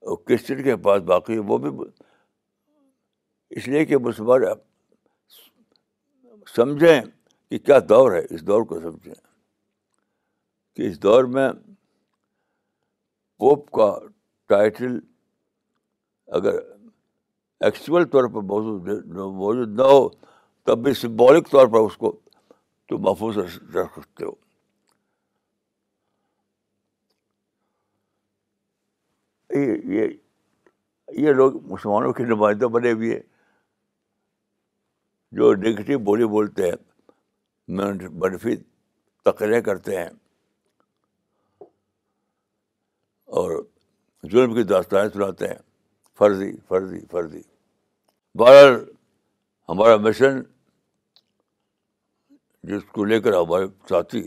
اور 0.00 0.16
کس 0.26 0.46
چیز 0.46 0.60
کے 0.64 0.76
پاس 0.84 1.00
باقی 1.12 1.34
ہے 1.34 1.38
وہ 1.52 1.58
بھی 1.64 1.70
اس 3.58 3.68
لیے 3.68 3.84
کہ 3.86 3.98
مسلمان 4.06 4.42
سمجھیں 6.56 7.00
کہ 7.50 7.58
کیا 7.58 7.78
دور 7.88 8.12
ہے 8.12 8.20
اس 8.34 8.46
دور 8.46 8.62
کو 8.70 8.80
سمجھیں 8.80 9.14
کہ 10.78 10.86
اس 10.88 11.02
دور 11.02 11.24
میں 11.34 11.48
پوپ 13.42 13.70
کا 13.76 13.86
ٹائٹل 14.48 14.98
اگر 16.38 16.58
ایکچوئل 17.66 18.04
طور 18.12 18.28
پر 18.34 18.42
موجود 18.50 18.86
موجود 19.14 19.74
نہ 19.78 19.86
ہو 19.92 20.08
تب 20.66 20.82
بھی 20.84 20.92
سمبولک 21.00 21.50
طور 21.50 21.66
پر 21.72 21.86
اس 21.86 21.96
کو 22.04 22.10
تو 22.88 22.98
محفوظ 23.06 23.38
رکھ 23.76 23.98
سکتے 23.98 24.24
ہو 24.24 24.32
یہ 29.94 30.06
یہ 31.26 31.32
لوگ 31.40 31.56
مسلمانوں 31.72 32.12
کے 32.12 32.24
نمائندے 32.34 32.66
بنے 32.78 32.92
ہوئے 32.92 33.20
جو 35.40 35.52
نگیٹو 35.66 35.98
بولی 36.10 36.24
بولتے 36.38 36.68
ہیں 36.68 36.76
منفی 38.20 38.56
تقریر 39.24 39.60
کرتے 39.70 39.96
ہیں 40.02 40.08
اور 43.36 43.50
جرم 44.32 44.54
کی 44.54 44.62
داستانیں 44.68 45.08
سناتے 45.14 45.48
ہیں 45.48 45.56
فرضی 46.18 46.50
فرضی 46.68 47.00
فرضی 47.10 47.40
بہرحال 48.38 48.76
ہمارا 49.68 49.96
مشن 50.06 50.40
جس 52.70 52.84
کو 52.92 53.04
لے 53.10 53.20
کر 53.26 53.32
ہمارے 53.38 53.66
ساتھی 53.88 54.22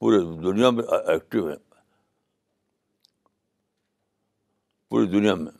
پورے 0.00 0.20
دنیا 0.48 0.70
میں 0.76 0.84
ایکٹیو 0.96 1.46
ہیں 1.48 1.56
پوری 4.90 5.06
دنیا 5.10 5.34
میں 5.42 5.52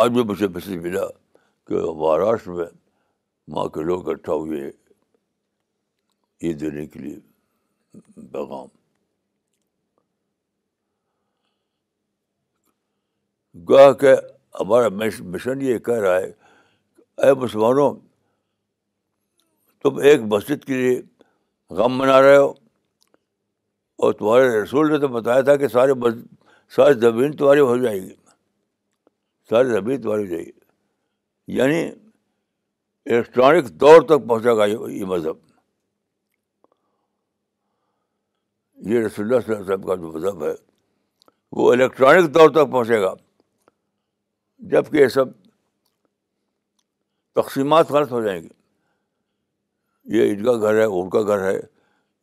آج 0.00 0.10
بھی 0.12 0.22
مجھے 0.32 0.48
مسجد 0.56 0.82
ملا 0.82 1.06
کہ 1.66 1.80
مہاراشٹر 1.94 2.50
میں 2.58 2.66
ماں 3.54 3.66
کے 3.74 3.82
لوگ 3.84 4.08
اکٹھا 4.10 4.32
ہوئے 4.32 4.68
عید 6.46 6.60
دینے 6.60 6.86
کے 6.86 6.98
لیے 6.98 7.16
پیغام 8.32 8.66
بیگو 13.54 13.92
کہ 14.00 14.14
ہمارا 14.60 14.88
مشن 15.32 15.62
یہ 15.62 15.78
کہہ 15.86 16.00
رہا 16.02 16.16
ہے 16.20 16.30
اے 17.24 17.32
مسلمانوں 17.40 17.92
تم 19.82 19.98
ایک 20.08 20.20
مسجد 20.32 20.64
کے 20.64 20.74
لیے 20.76 21.00
غم 21.76 21.98
منا 21.98 22.20
رہے 22.22 22.36
ہو 22.36 22.50
اور 24.04 24.12
تمہارے 24.18 24.48
رسول 24.62 24.90
نے 24.92 24.98
تو 25.00 25.08
بتایا 25.18 25.40
تھا 25.48 25.56
کہ 25.62 25.68
سارے 25.68 25.92
ساری 26.76 26.94
زمین 27.00 27.32
تمہاری 27.36 27.60
ہو 27.60 27.76
جائے 27.82 28.00
گی 28.00 28.12
ساری 29.50 29.68
زمین 29.72 30.00
تمہاری 30.02 30.22
ہو 30.24 30.28
جائے 30.30 30.44
گی 30.44 30.50
یعنی 31.58 31.82
الیکٹرانک 31.84 33.68
دور 33.80 34.00
تک 34.08 34.28
پہنچا 34.28 34.54
گا 34.54 34.64
یہ 34.66 35.04
مذہب 35.12 35.36
یہ 38.86 39.00
رسول 39.04 39.24
اللہ 39.34 39.40
صلی 39.46 39.52
اللہ 39.52 39.62
علیہ 39.62 39.72
وسلم 39.72 39.86
کا 39.88 39.94
جو 39.96 40.10
مذہب 40.12 40.44
ہے 40.46 40.52
وہ 41.56 41.72
الیکٹرانک 41.72 42.34
دور 42.34 42.48
تک 42.54 42.70
پہنچے 42.72 43.00
گا 43.00 43.12
جب 44.72 44.90
کہ 44.92 44.96
یہ 44.96 45.08
سب 45.14 45.28
تقسیمات 47.40 47.90
غلط 47.92 48.12
ہو 48.12 48.20
جائیں 48.24 48.40
گی 48.42 48.48
یہ 50.18 50.30
ان 50.32 50.42
کا 50.44 50.52
گھر 50.60 50.78
ہے 50.80 50.84
ان 51.00 51.10
کا 51.10 51.22
گھر 51.26 51.42
ہے 51.50 51.58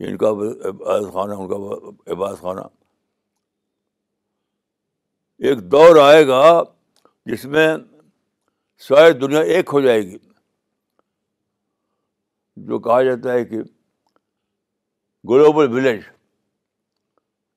ان 0.08 0.18
کا 0.18 0.30
عبادت 0.30 1.14
خانہ 1.14 1.34
ان 1.34 1.48
کا 1.50 2.12
عبادت 2.14 2.42
خانہ 2.42 2.62
ایک 5.48 5.60
دور 5.72 5.96
آئے 6.02 6.26
گا 6.28 6.44
جس 7.32 7.46
میں 7.54 7.68
ساری 8.88 9.14
دنیا 9.20 9.40
ایک 9.56 9.70
ہو 9.74 9.82
جائے 9.82 10.02
گی 10.08 10.18
جو 12.68 12.80
کہا 12.80 13.02
جاتا 13.04 13.32
ہے 13.34 13.46
کہ 13.46 13.58
گلوبل 15.30 15.72
ولیج 15.74 16.02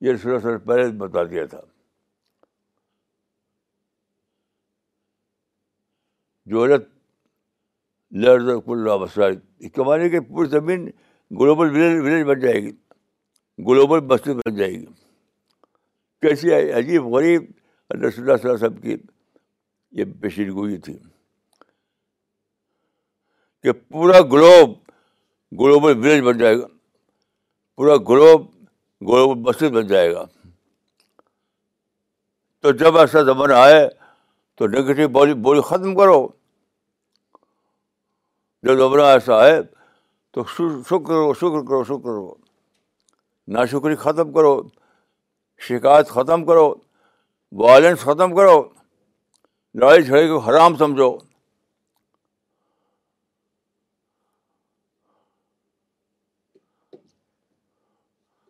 یہ 0.00 0.12
رسول 0.12 0.34
اللہ 0.34 0.58
پہلے 0.66 0.86
بتا 0.98 1.22
دیا 1.30 1.44
تھا 1.54 1.60
پوری 10.28 10.48
زمین 10.50 10.84
گلوبل 11.40 11.70
ولیج 11.76 12.22
بن 12.26 12.40
جائے 12.40 12.62
گی 12.64 12.70
گلوبل 13.68 14.00
بستی 14.08 14.32
بن 14.34 14.54
جائے 14.56 14.70
گی 14.72 14.84
کیسی 16.22 16.52
عجیب 16.78 17.06
غریب 17.14 17.44
رسول 18.04 18.30
اللہ 18.30 18.32
اللہ 18.32 18.42
صلی 18.42 18.50
وسلم 18.50 18.76
کی 18.80 18.96
یہ 20.00 20.04
پیشین 20.20 20.50
گوئی 20.54 20.76
تھی 20.86 20.96
کہ 23.62 23.72
پورا 23.72 24.20
گلوب 24.32 24.76
گلوبل 25.60 25.96
ولیج 26.04 26.22
بن 26.28 26.38
جائے 26.38 26.56
گا 26.58 26.66
پورا 27.76 27.96
گلوب 28.10 28.46
گویا 29.06 29.24
وہ 29.28 29.34
مسجد 29.48 29.72
بن 29.74 29.86
جائے 29.86 30.12
گا 30.14 30.24
تو 32.60 32.70
جب 32.78 32.96
ایسا 32.98 33.22
زمانہ 33.22 33.54
آئے 33.54 33.88
تو 34.58 34.66
نگیٹو 34.66 35.08
بولی 35.42 35.60
ختم 35.68 35.94
کرو 35.96 36.26
جب 38.66 38.78
زمانہ 38.78 39.02
ایسا 39.12 39.38
آئے 39.42 39.60
تو 40.32 40.44
شکر 40.54 41.04
کرو 41.06 41.32
شکر 41.34 41.62
کرو 41.68 41.82
شکر 41.84 42.02
کرو 42.04 42.34
نا 43.52 43.64
ختم 44.00 44.32
کرو 44.32 44.60
شکایت 45.68 46.08
ختم 46.08 46.44
کرو 46.46 46.68
وائلنس 47.60 48.00
ختم 48.00 48.34
کرو 48.36 48.60
لڑائی 49.80 50.02
جھڑائی 50.02 50.28
کو 50.28 50.38
حرام 50.48 50.76
سمجھو 50.76 51.10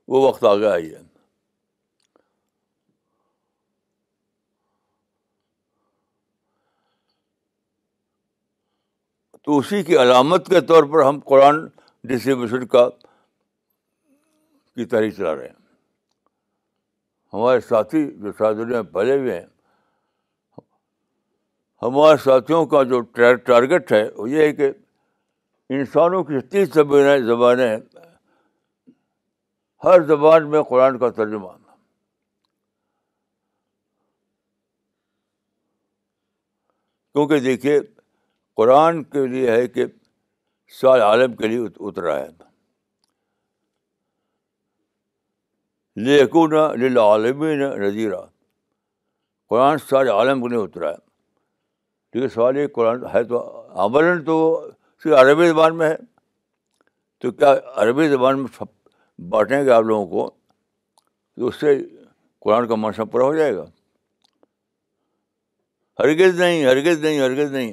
وہ 0.09 0.21
وقت 0.29 0.45
آ 0.49 0.55
گیا 0.57 0.73
ہے 0.75 0.89
تو 9.45 9.59
اسی 9.59 9.83
کی 9.83 9.97
علامت 10.03 10.47
کے 10.49 10.61
طور 10.71 10.85
پر 10.93 11.05
ہم 11.07 11.19
قرآن 11.27 11.67
ڈسٹریبیوشن 12.09 12.67
کا 12.75 12.89
کی 12.91 14.85
تحریر 14.87 15.11
چلا 15.11 15.35
رہے 15.37 15.49
ہیں 15.49 15.55
ہمارے 17.35 17.61
ساتھی 17.69 18.07
جو 18.11 18.67
میں 18.67 18.83
پھیلے 18.93 19.17
ہوئے 19.19 19.39
ہیں 19.41 19.47
ہمارے 21.83 22.17
ساتھیوں 22.25 22.65
کا 22.67 22.83
جو 22.93 23.01
ٹارگیٹ 23.49 23.91
ہے 23.93 24.03
وہ 24.17 24.29
یہ 24.31 24.43
ہے 24.43 24.53
کہ 24.61 24.71
انسانوں 25.79 26.23
کی 26.25 26.39
جتنی 26.39 26.65
زبانیں 26.75 27.27
زبانیں 27.27 27.77
ہر 29.85 30.03
زبان 30.07 30.49
میں 30.51 30.63
قرآن 30.69 30.99
کا 30.99 31.09
ترجمہ 31.19 31.49
کیونکہ 37.13 37.39
دیکھیے 37.41 37.79
قرآن 38.57 39.03
کے 39.13 39.27
لیے 39.27 39.51
ہے 39.51 39.67
کہ 39.69 39.85
سال 40.81 41.01
عالم 41.03 41.35
کے 41.37 41.49
لیے 41.49 41.67
اترا 41.89 42.17
ہے 42.19 42.27
لیکن 46.09 46.55
للعالمین 46.81 47.59
نے 47.99 48.09
قرآن 49.51 49.79
سال 49.89 50.09
عالم 50.11 50.43
کے 50.43 50.49
لیے 50.55 50.63
اترا 50.65 50.91
ہے 50.91 50.97
ٹھیک 52.13 52.23
ہے 52.23 52.29
سوال 52.35 52.57
یہ 52.57 52.67
قرآن 52.75 53.05
ہے 53.15 53.23
تو 53.31 53.41
عمل 53.85 54.25
تو 54.25 54.37
صرف 55.03 55.19
عربی 55.21 55.49
زبان 55.49 55.77
میں 55.79 55.89
ہے 55.91 55.97
تو 57.23 57.31
کیا 57.33 57.53
عربی 57.83 58.09
زبان 58.09 58.39
میں 58.43 58.49
بانٹیں 59.31 59.65
گے 59.65 59.71
آپ 59.71 59.83
لوگوں 59.83 60.07
کو 60.07 60.31
تو 61.37 61.47
اس 61.47 61.57
سے 61.61 61.77
قرآن 62.45 62.67
کا 62.69 62.75
منشا 62.79 63.05
پورا 63.13 63.25
ہو 63.25 63.35
جائے 63.37 63.55
گا 63.55 63.65
ہرگز 65.99 66.41
نہیں 66.41 66.65
ہرگز 66.65 67.05
نہیں 67.05 67.19
ہرگز 67.21 67.53
نہیں 67.53 67.73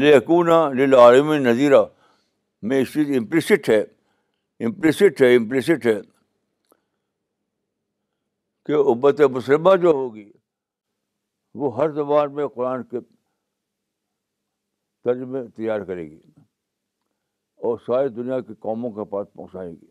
لکون 0.00 0.48
لے 0.76 0.86
لارم 0.86 1.32
نذیرہ 1.46 1.84
میں 2.68 2.80
اس 2.80 2.92
چیز 2.94 3.10
امپلسٹ 3.18 3.68
ہے 3.70 3.80
امپلسٹ 4.66 5.22
ہے 5.22 5.34
امپریسٹ 5.36 5.86
ہے 5.86 6.00
کہ 8.66 8.72
ابت 8.92 9.20
مسلمہ 9.36 9.74
جو 9.82 9.90
ہوگی 9.94 10.30
وہ 11.60 11.76
ہر 11.76 11.90
زبان 11.94 12.34
میں 12.34 12.46
قرآن 12.54 12.82
کے 12.90 13.00
ترجمے 15.04 15.42
تیار 15.56 15.80
کرے 15.84 16.04
گی 16.10 16.18
اور 17.68 17.78
ساری 17.86 18.08
دنیا 18.16 18.38
کی 18.48 18.54
قوموں 18.60 18.90
کے 18.96 19.04
پاس 19.10 19.26
پہنچائیں 19.36 19.70
گی 19.72 19.86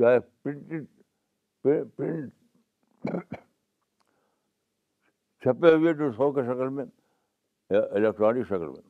چاہے 0.00 0.20
پرنٹڈ 0.42 0.84
پرنٹ 1.96 2.32
چھپے 5.44 5.74
ہوئے 5.74 5.92
جو 5.98 6.10
سو 6.16 6.30
کے 6.32 6.42
شکل 6.46 6.68
میں 6.76 6.84
یا 7.74 7.80
الیکٹرانک 7.98 8.46
شکل 8.52 8.68
میں 8.68 8.82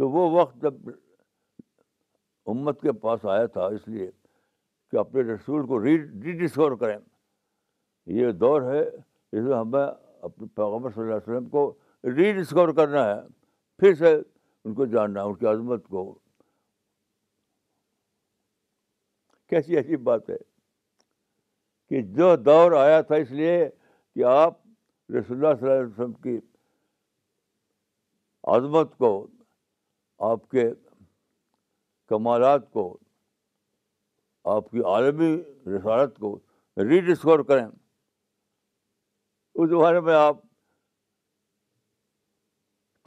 تو 0.00 0.08
وہ 0.10 0.28
وقت 0.40 0.56
جب 0.62 0.74
امت 2.54 2.80
کے 2.82 2.92
پاس 3.00 3.24
آیا 3.34 3.46
تھا 3.56 3.66
اس 3.76 3.86
لیے 3.88 4.08
کہ 4.90 4.96
اپنے 4.98 5.22
رسول 5.32 5.66
کو 5.66 5.82
ری 5.82 5.96
ریڈسکور 6.24 6.72
کریں 6.76 6.96
یہ 8.18 8.30
دور 8.40 8.62
ہے 8.72 8.80
اس 8.88 9.44
میں 9.44 9.56
ہمیں 9.56 9.84
اپنے 9.84 10.46
پیغمبر 10.54 10.90
صلی 10.90 11.02
اللہ 11.02 11.14
علیہ 11.14 11.32
وسلم 11.32 11.48
کو 11.48 11.70
ری 12.16 12.32
ڈسکور 12.40 12.68
کرنا 12.76 13.04
ہے 13.04 13.20
پھر 13.80 13.94
سے 13.98 14.14
ان 14.64 14.74
کو 14.74 14.86
جاننا 14.94 15.20
ہے 15.22 15.26
ان 15.26 15.34
کی 15.34 15.46
عظمت 15.46 15.86
کو 15.88 16.02
کیسی 19.50 19.78
عجیب 19.78 20.00
بات 20.04 20.28
ہے 20.30 20.36
کہ 21.90 22.00
جو 22.16 22.34
دور 22.36 22.72
آیا 22.78 23.00
تھا 23.10 23.14
اس 23.22 23.30
لیے 23.40 23.56
کہ 24.14 24.24
آپ 24.32 24.58
رسول 25.16 25.36
اللہ 25.44 25.56
صلی 25.60 25.68
اللہ 25.68 25.80
علیہ 25.80 25.86
وسلم 25.92 26.12
کی 26.22 26.38
عظمت 28.56 28.96
کو 28.98 29.14
آپ 30.30 30.48
کے 30.50 30.68
کمالات 32.08 32.70
کو 32.72 32.96
آپ 34.48 34.70
کی 34.70 34.80
عالمی 34.90 35.34
رسالت 35.76 36.16
کو 36.18 36.38
ری 36.88 37.00
ڈسکور 37.12 37.38
کریں 37.48 37.66
اس 39.54 39.70
بارے 39.80 40.00
میں 40.00 40.14
آپ 40.14 40.36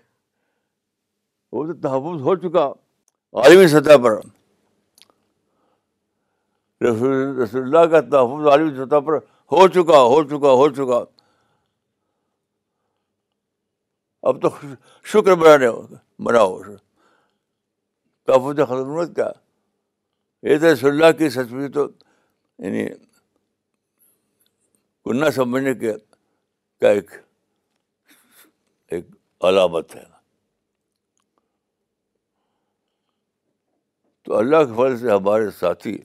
وہ 1.53 1.65
تو 1.73 1.75
تحفظ 1.89 2.21
ہو 2.27 2.35
چکا 2.49 2.67
عالمی 3.43 3.67
سطح 3.69 3.97
پر 4.05 4.19
رسول 6.85 7.41
رسول 7.43 7.63
اللہ 7.63 7.91
کا 7.93 8.01
تحفظ 8.17 8.47
عالمی 8.51 8.75
سطح 8.85 9.01
پر 9.07 9.17
ہو 9.53 9.67
چکا 9.69 10.01
ہو 10.03 10.23
چکا 10.37 10.53
ہو 10.61 10.69
چکا 10.75 11.03
اب 14.29 14.41
تو 14.43 14.49
شکر 15.13 15.35
بنانے 15.39 15.67
مناؤ 16.25 16.57
تحفظ 18.27 18.61
خدمت 18.69 19.15
کیا 19.15 19.31
یہ 20.49 20.59
تو 20.59 20.73
رسول 20.73 20.91
اللہ 20.91 21.17
کی 21.19 21.29
سچوی 21.31 21.69
تو 21.73 21.87
یعنی 22.59 22.87
کنہ 25.05 25.31
سمجھنے 25.35 25.75
کے 25.83 25.93
کا 26.81 26.89
ایک 26.91 27.11
ایک 28.95 29.07
علامت 29.49 29.95
ہے 29.97 30.03
تو 34.25 34.37
اللہ 34.39 34.65
کے 34.65 34.73
فضل 34.77 34.99
سے 35.01 35.11
ہمارے 35.13 35.51
ساتھی 35.61 35.97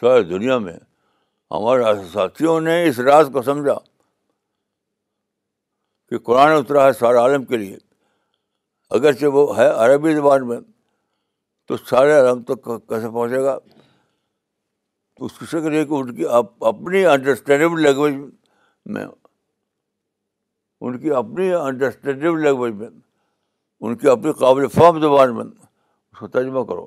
ساری 0.00 0.22
دنیا 0.28 0.58
میں 0.66 0.76
ہمارے 1.50 1.82
ساتھیوں 2.12 2.60
نے 2.60 2.82
اس 2.88 2.98
راز 3.08 3.28
کو 3.32 3.42
سمجھا 3.42 3.74
کہ 6.10 6.18
قرآن 6.28 6.52
اترا 6.52 6.86
ہے 6.86 6.92
سارے 6.98 7.18
عالم 7.18 7.44
کے 7.52 7.56
لیے 7.56 7.76
اگرچہ 8.96 9.26
وہ 9.32 9.56
ہے 9.56 9.68
عربی 9.84 10.14
زبان 10.14 10.46
میں 10.48 10.60
تو 11.66 11.76
سارے 11.76 12.20
رنگ 12.28 12.42
تو 12.46 12.54
کیسے 12.78 13.10
پہنچے 13.10 13.42
گا 13.42 13.56
تو 15.16 15.24
اس 15.24 15.38
کی 15.38 15.56
یہ 15.56 15.84
کہ 15.84 15.94
ان 15.94 16.14
کی 16.14 16.24
اپنی 16.68 17.04
انڈرسٹینڈیبل 17.06 17.82
لینگویج 17.82 18.14
میں 18.94 19.04
ان 20.80 20.98
کی 21.00 21.10
اپنی 21.16 21.52
انڈرسٹینڈیبل 21.54 22.42
لینگویج 22.42 22.72
میں 22.74 22.88
ان 23.86 23.96
کی 23.98 24.08
اپنی 24.08 24.32
قابل 24.38 24.66
فام 24.74 25.00
زبان 25.00 25.34
میں 25.36 25.44
اس 25.44 26.18
کو 26.18 26.26
ترجمہ 26.34 26.62
کرو 26.64 26.84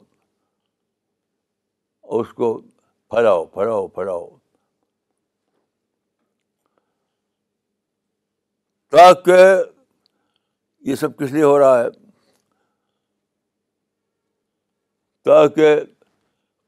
اور 2.02 2.26
اس 2.26 2.34
کو 2.34 2.58
پھیلاؤ 3.12 3.44
پھیلاؤ 3.46 3.88
پھیلاؤ 3.96 4.26
تاکہ 8.92 9.36
یہ 10.86 10.96
سب 10.96 11.18
کس 11.18 11.32
لیے 11.32 11.44
ہو 11.44 11.58
رہا 11.60 11.80
ہے 11.84 11.90
تاکہ 15.26 15.76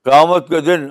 قیامت 0.03 0.47
کے 0.49 0.59
دن 0.61 0.87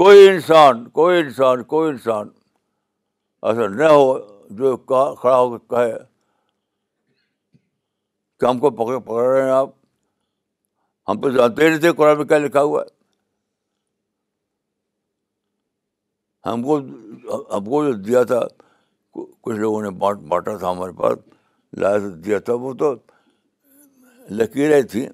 کوئی 0.00 0.28
انسان 0.28 0.88
کوئی 0.98 1.20
انسان 1.20 1.62
کوئی 1.72 1.90
انسان 1.90 2.28
ایسا 3.48 3.66
نہ 3.74 3.84
ہو 3.92 4.12
جو 4.58 4.76
کھڑا 5.20 5.36
ہو 5.38 5.58
کہے 5.58 5.92
کہ 8.40 8.46
ہم 8.46 8.58
کو 8.58 8.70
پکڑ 8.82 8.98
پکڑ 9.10 9.24
رہے 9.26 9.42
ہیں 9.42 9.50
آپ 9.56 9.68
ہم 11.08 11.20
تو 11.20 11.30
جانتے 11.36 11.64
ہی 11.64 11.68
نہیں 11.68 11.78
تھے 11.80 11.92
قرآن 11.96 12.16
میں 12.16 12.24
کیا 12.24 12.38
لکھا 12.38 12.62
ہوا 12.62 12.82
ہے 12.82 12.98
ہم 16.50 16.62
کو 16.62 16.76
ہم 17.56 17.64
کو 17.64 17.84
جو 17.86 17.92
دیا 18.02 18.22
تھا 18.32 18.40
کچھ 19.42 19.56
لوگوں 19.60 19.80
نے 19.82 19.90
بانٹ 20.00 20.18
بانٹا 20.28 20.56
تھا 20.56 20.70
ہمارے 20.70 20.92
پاس 21.00 21.16
لایا 21.80 21.96
دیا 22.24 22.38
تھا 22.46 22.52
وہ 22.62 22.72
تو 22.78 22.94
لکیریں 24.40 24.82
تھیں 24.90 25.08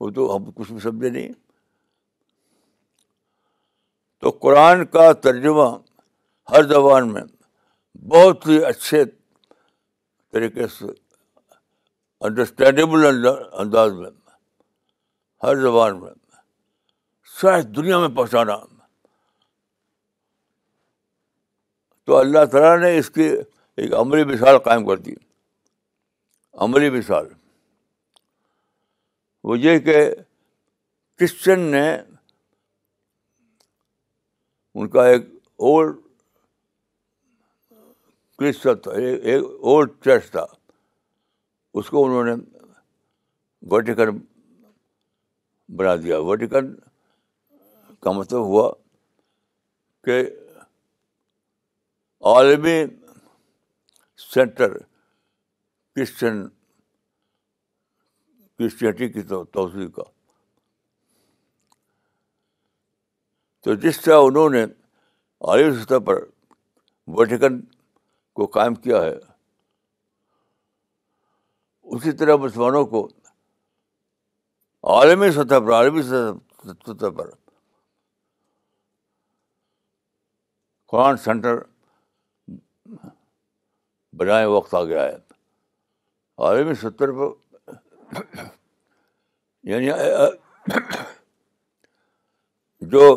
وہ 0.00 0.10
تو 0.14 0.34
ہم 0.36 0.50
کچھ 0.56 0.72
بھی 0.72 0.80
سمجھے 0.80 1.08
نہیں 1.10 1.28
تو 4.20 4.30
قرآن 4.42 4.84
کا 4.92 5.12
ترجمہ 5.22 5.64
ہر 6.50 6.62
زبان 6.72 7.12
میں 7.12 7.22
بہت 8.08 8.46
ہی 8.48 8.64
اچھے 8.66 9.04
طریقے 10.32 10.66
سے 10.78 10.86
انڈرسٹینڈیبل 12.28 13.26
انداز 13.26 13.92
میں 13.92 14.10
ہر 15.42 15.60
زبان 15.62 16.00
میں 16.00 16.10
ساری 17.40 17.62
دنیا 17.76 17.98
میں 18.00 18.08
پہنچانا 18.16 18.54
تو 22.06 22.16
اللہ 22.16 22.44
تعالیٰ 22.52 22.76
نے 22.78 22.96
اس 22.98 23.10
کی 23.10 23.24
ایک 23.82 23.94
عملی 23.94 24.24
مثال 24.32 24.58
قائم 24.64 24.84
کر 24.86 24.96
دی 25.04 25.12
عملی 26.66 26.90
مثال 26.98 27.28
وہ 29.48 29.58
یہ 29.58 29.78
کہ 29.86 30.04
کرسچن 31.18 31.60
نے 31.70 31.88
ان 34.74 34.88
کا 34.90 35.06
ایک 35.08 35.26
اولڈ 35.68 35.96
کرسچن 38.38 38.76
تھا 38.84 38.92
ایک 39.08 39.42
اولڈ 39.42 39.90
چرچ 40.04 40.30
تھا 40.30 40.44
اس 41.80 41.88
کو 41.90 42.04
انہوں 42.04 42.24
نے 42.24 42.32
ویٹیکن 43.74 44.16
بنا 45.76 45.94
دیا 46.02 46.18
ویٹیکن 46.30 46.74
کا 48.02 48.10
مطلب 48.12 48.40
ہوا 48.50 48.70
کہ 50.04 50.22
عالمی 52.32 52.74
سینٹر 54.32 54.76
کرسچن 54.78 56.46
کرسچنٹی 58.58 59.08
کی 59.12 59.22
توسیع 59.52 59.88
کا 59.96 60.02
تو 63.64 63.74
جس 63.82 64.00
طرح 64.00 64.18
انہوں 64.26 64.50
نے 64.56 64.62
عالمی 65.48 65.82
سطح 65.82 65.98
پر 66.06 66.22
وٹیکن 67.18 67.60
کو 68.40 68.46
قائم 68.56 68.74
کیا 68.86 69.02
ہے 69.02 69.14
اسی 71.96 72.12
طرح 72.22 72.36
مسلمانوں 72.46 72.84
کو 72.94 73.06
عالمی 74.96 75.30
سطح 75.34 75.60
پر 75.66 75.72
عالمی 75.74 76.02
سطح 76.74 77.06
پر 77.18 77.30
قرآن 80.90 81.16
سینٹر 81.26 81.62
بنائے 84.18 84.46
وقت 84.46 84.74
آ 84.74 84.82
گیا 84.84 85.02
ہے 85.02 85.16
عالمی 86.46 86.74
ستر 86.80 87.12
پر 87.18 88.32
یعنی 89.68 89.88
جو 92.92 93.14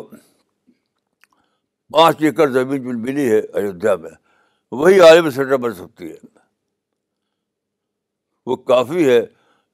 پانچ 1.92 2.22
ایکڑ 2.22 2.46
زمین 2.52 2.82
جو 2.84 2.98
ملی 2.98 3.30
ہے 3.30 3.38
ایودھیا 3.38 3.94
میں 4.02 4.10
وہی 4.80 5.00
عالمی 5.00 5.30
سطح 5.36 5.56
بن 5.62 5.74
سکتی 5.74 6.10
ہے 6.10 6.36
وہ 8.46 8.56
کافی 8.72 9.08
ہے 9.10 9.20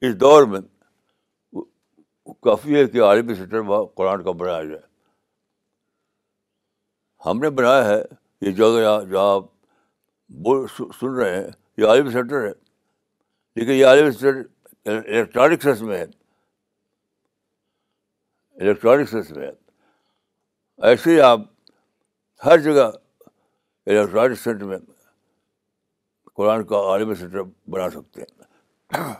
اس 0.07 0.19
دور 0.19 0.43
میں 0.53 0.59
کافی 2.43 2.75
ہے 2.75 2.85
کہ 2.93 3.01
عالمی 3.03 3.35
سٹر 3.35 3.59
وہاں 3.59 3.83
قرآن 3.97 4.23
کا 4.23 4.31
بنایا 4.41 4.63
جائے 4.63 4.81
ہم 7.25 7.39
نے 7.41 7.49
بنایا 7.57 7.85
ہے 7.87 8.01
یہ 8.45 8.51
جگہ 8.55 8.99
جہاں 9.11 9.39
سن 10.29 11.15
رہے 11.15 11.35
ہیں 11.35 11.49
یہ 11.77 11.87
عالمی 11.87 12.11
سینٹر 12.11 12.45
ہے 12.47 12.51
لیکن 13.55 13.71
یہ 13.73 13.85
عالمی 13.85 14.27
الیکٹرانک 14.97 15.61
سینس 15.63 15.81
میں 15.81 15.97
ہے 15.97 16.03
الیکٹرانک 18.59 19.09
سینس 19.09 19.31
میں 19.31 19.45
ہے 19.47 19.51
ایسے 20.89 21.11
ہی 21.13 21.19
آپ 21.21 21.39
ہر 22.45 22.57
جگہ 22.61 22.83
الیکٹرانک 23.85 24.37
سینٹر 24.43 24.65
میں 24.65 24.77
قرآن 26.35 26.63
کا 26.67 26.77
عالمی 26.91 27.15
سینٹر 27.15 27.41
بنا 27.71 27.89
سکتے 27.89 28.21
ہیں 28.21 29.13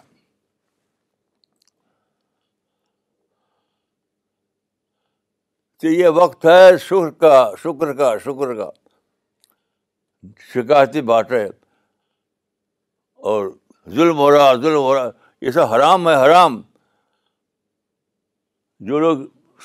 تو 5.81 5.87
یہ 5.87 6.07
وقت 6.15 6.45
ہے 6.45 6.77
شکر 6.81 7.09
کا 7.19 7.49
شکر 7.61 7.93
کا 7.97 8.17
شکر 8.23 8.53
کا 8.55 8.69
شکایتی 10.53 11.01
بات 11.11 11.31
ہے 11.31 11.45
اور 13.31 13.47
ظلم 13.95 14.17
ہو 14.17 14.29
رہا 14.31 14.53
ظلم 14.61 14.77
ہو 14.81 14.93
رہا 14.95 15.09
یہ 15.45 15.51
سب 15.51 15.73
حرام 15.73 16.07
ہے 16.09 16.13
حرام 16.25 16.61
جو 18.87 18.99
لوگ 18.99 19.17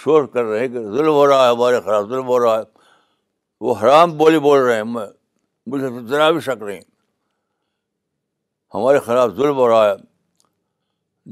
شور 0.02 0.24
کر 0.34 0.44
رہے 0.44 0.60
ہیں 0.60 0.68
کہ 0.72 0.82
ظلم 0.96 1.12
ہو 1.12 1.26
رہا 1.30 1.46
ہے 1.46 1.50
ہمارے 1.52 1.80
خلاف 1.84 2.04
ظلم 2.08 2.26
ہو 2.26 2.38
رہا 2.44 2.56
ہے 2.58 2.62
وہ 3.64 3.74
حرام 3.82 4.16
بولی 4.18 4.38
بول 4.48 4.58
رہے 4.62 4.76
ہیں 4.76 4.84
میں 4.92 5.06
مجھے 5.72 5.88
ذرا 6.10 6.30
بھی 6.30 6.40
شک 6.40 6.62
نہیں 6.62 6.80
ہمارے 8.74 8.98
خلاف 9.06 9.30
ظلم 9.36 9.56
ہو 9.56 9.68
رہا 9.68 9.88
ہے 9.88 9.94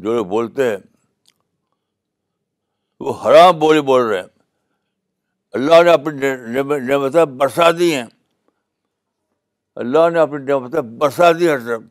جو 0.03 0.15
لوگ 0.15 0.27
بولتے 0.33 0.69
ہیں 0.69 0.77
وہ 3.07 3.13
حرام 3.25 3.59
بولی 3.59 3.81
بول 3.91 4.03
رہے 4.07 4.19
ہیں 4.21 4.27
اللہ 5.59 5.83
نے 5.85 5.91
اپنی 5.91 6.87
نعمتیں 6.87 7.25
برسا 7.43 7.71
دی 7.79 7.95
ہیں 7.95 8.05
اللہ 9.83 10.09
نے 10.13 10.19
اپنی 10.21 10.39
نعمتیں 10.45 10.81
برسا 11.01 11.31
دی 11.39 11.49
ہر 11.49 11.59
طرف 11.65 11.83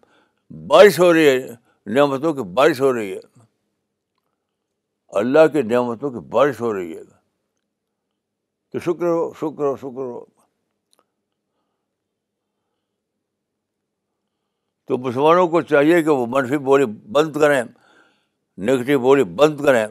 بارش 0.68 0.98
ہو 1.00 1.12
رہی 1.14 1.28
ہے 1.28 1.54
نعمتوں 1.96 2.34
کی 2.34 2.44
بارش 2.54 2.80
ہو 2.82 2.92
رہی 2.94 3.12
ہے 3.14 3.20
اللہ 5.20 5.48
کی 5.54 5.62
نعمتوں 5.74 6.10
کی 6.12 6.20
بارش 6.34 6.60
ہو 6.62 6.74
رہی 6.74 6.96
ہے 6.98 7.04
تو 8.72 8.80
شکر 8.88 9.08
ہو 9.08 9.32
شکر 9.42 9.66
ہو 9.66 9.76
شکر 9.84 10.10
ہو 10.10 10.20
تو 14.88 14.98
مسلمانوں 15.06 15.48
کو 15.56 15.62
چاہیے 15.72 16.02
کہ 16.04 16.10
وہ 16.10 16.26
منفی 16.36 16.58
بولی 16.72 16.86
بند 17.16 17.38
کریں 17.42 17.62
نگیٹو 17.64 19.00
بولی 19.08 19.24
بند 19.44 19.62
کریں 19.66 19.86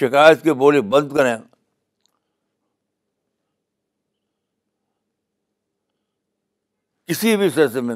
شکایت 0.00 0.42
کی 0.42 0.52
بولی 0.64 0.80
بند 0.96 1.12
کریں 1.16 1.36
کسی 7.08 7.36
بھی 7.36 7.48
سلسلے 7.50 7.80
میں 7.80 7.94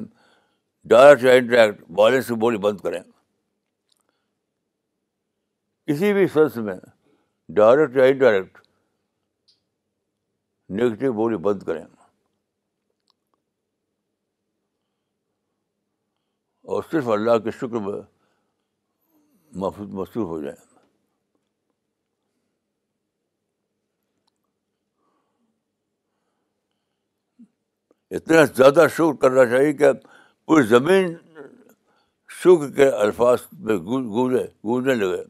ڈائریکٹ 0.90 1.22
یا 1.25 1.33
انڈائریکٹ 1.38 2.29
کی 2.29 2.35
بولی 2.44 2.59
بند 2.59 2.79
کریں 2.81 3.01
کسی 5.87 6.12
بھی 6.14 6.27
سلسلے 6.35 6.62
میں 6.62 6.75
ڈائریکٹ 7.57 7.96
یا 7.96 8.05
انڈائریکٹ 8.12 8.59
نگیٹو 10.79 11.12
بولی 11.12 11.37
بند 11.48 11.62
کریں 11.62 11.83
اور 16.64 16.83
صرف 16.90 17.09
اللہ 17.18 17.38
کے 17.44 17.51
شکر 17.61 17.81
میں 17.88 18.01
محفوظ 19.62 19.88
محسوس 19.94 20.27
ہو 20.27 20.40
جائیں 20.42 20.61
اتنا 28.16 28.44
زیادہ 28.57 28.87
شکر 28.96 29.14
کرنا 29.20 29.44
چاہیے 29.51 29.72
کہ 29.77 29.90
پوری 30.46 30.62
زمین 30.70 31.12
شکر 32.42 32.70
کے 32.77 32.88
الفاظ 33.05 33.38
میں 33.66 33.77
گونجے 33.87 34.42
گونجنے 34.68 34.94
لگے 34.94 35.22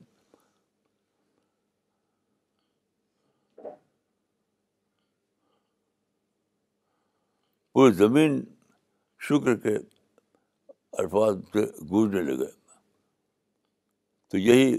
پوری 7.74 7.92
زمین 8.02 8.40
شکر 9.28 9.54
کے 9.66 9.76
الفاظ 11.02 11.36
سے 11.52 11.64
گونجنے 11.90 12.22
لگے 12.32 12.50
تو 14.30 14.38
یہی 14.38 14.74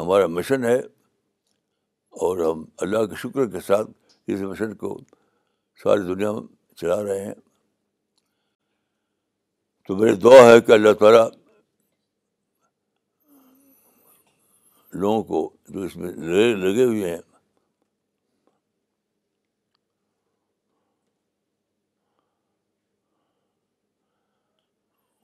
ہمارا 0.00 0.26
مشن 0.38 0.64
ہے 0.64 0.78
اور 2.24 2.38
ہم 2.46 2.64
اللہ 2.86 3.04
کے 3.10 3.16
شکر 3.26 3.46
کے 3.52 3.60
ساتھ 3.66 3.90
اس 4.32 4.40
مشن 4.52 4.74
کو 4.84 4.96
ساری 5.82 6.02
دنیا 6.14 6.30
چلا 6.80 7.02
رہے 7.04 7.24
ہیں 7.24 7.34
تو 9.88 9.96
میری 9.96 10.14
دعا 10.24 10.44
ہے 10.50 10.60
کہ 10.66 10.72
اللہ 10.72 10.92
تعالیٰ 11.00 11.26
لوگوں 15.00 15.22
کو 15.28 15.40
جو 15.72 15.82
اس 15.82 15.96
میں 15.96 16.10
لگے 16.62 16.84
ہوئے 16.84 17.10
ہیں 17.14 17.22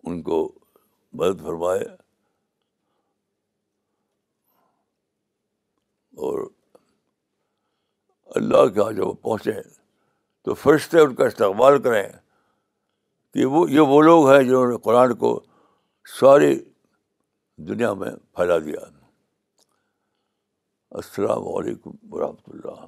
ان 0.09 0.23
کو 0.23 0.37
مدد 1.19 1.43
فرمائے 1.43 1.83
اور 6.29 6.47
اللہ 8.41 8.67
کے 8.75 8.81
آ 8.81 8.89
وہ 9.05 9.13
پہنچے 9.23 9.61
تو 10.45 10.55
فرشتے 10.63 11.01
ان 11.01 11.15
کا 11.15 11.27
استقبال 11.27 11.81
کریں 11.83 12.03
کہ 13.35 13.45
وہ 13.53 13.71
یہ 13.71 13.93
وہ 13.93 14.01
لوگ 14.03 14.29
ہیں 14.31 14.43
جنہوں 14.43 14.67
نے 14.71 14.77
قرآن 14.85 15.15
کو 15.19 15.39
ساری 16.21 16.55
دنیا 17.69 17.93
میں 18.01 18.11
پھیلا 18.37 18.59
دیا 18.65 18.81
السلام 21.03 21.47
علیکم 21.57 21.95
ورحمۃ 22.13 22.51
اللہ 22.55 22.85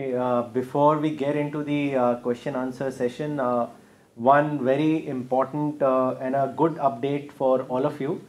Uh, 0.00 0.42
before 0.58 0.98
we 0.98 1.10
get 1.14 1.36
into 1.36 1.62
the 1.62 1.94
uh, 1.94 2.14
question 2.26 2.56
answer 2.56 2.90
session, 2.90 3.38
uh, 3.38 3.66
one 4.14 4.64
very 4.64 5.06
important 5.06 5.82
and 6.26 6.36
a 6.42 6.54
good 6.60 6.74
update 6.88 7.30
for 7.40 7.62
all 7.74 7.84
of 7.90 8.00
you. 8.00 8.22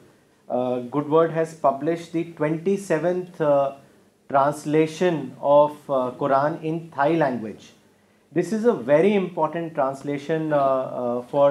Good 0.95 1.09
Word 1.09 1.31
has 1.31 1.53
published 1.53 2.11
the 2.11 2.25
27th 2.39 3.79
translation 4.27 5.17
of 5.39 5.79
Quran 5.87 6.61
in 6.61 6.79
Thai 6.91 7.11
language. 7.23 7.71
This 8.33 8.51
is 8.51 8.65
a 8.65 8.73
very 8.73 9.13
important 9.13 9.73
translation 9.73 10.49
for 10.51 11.49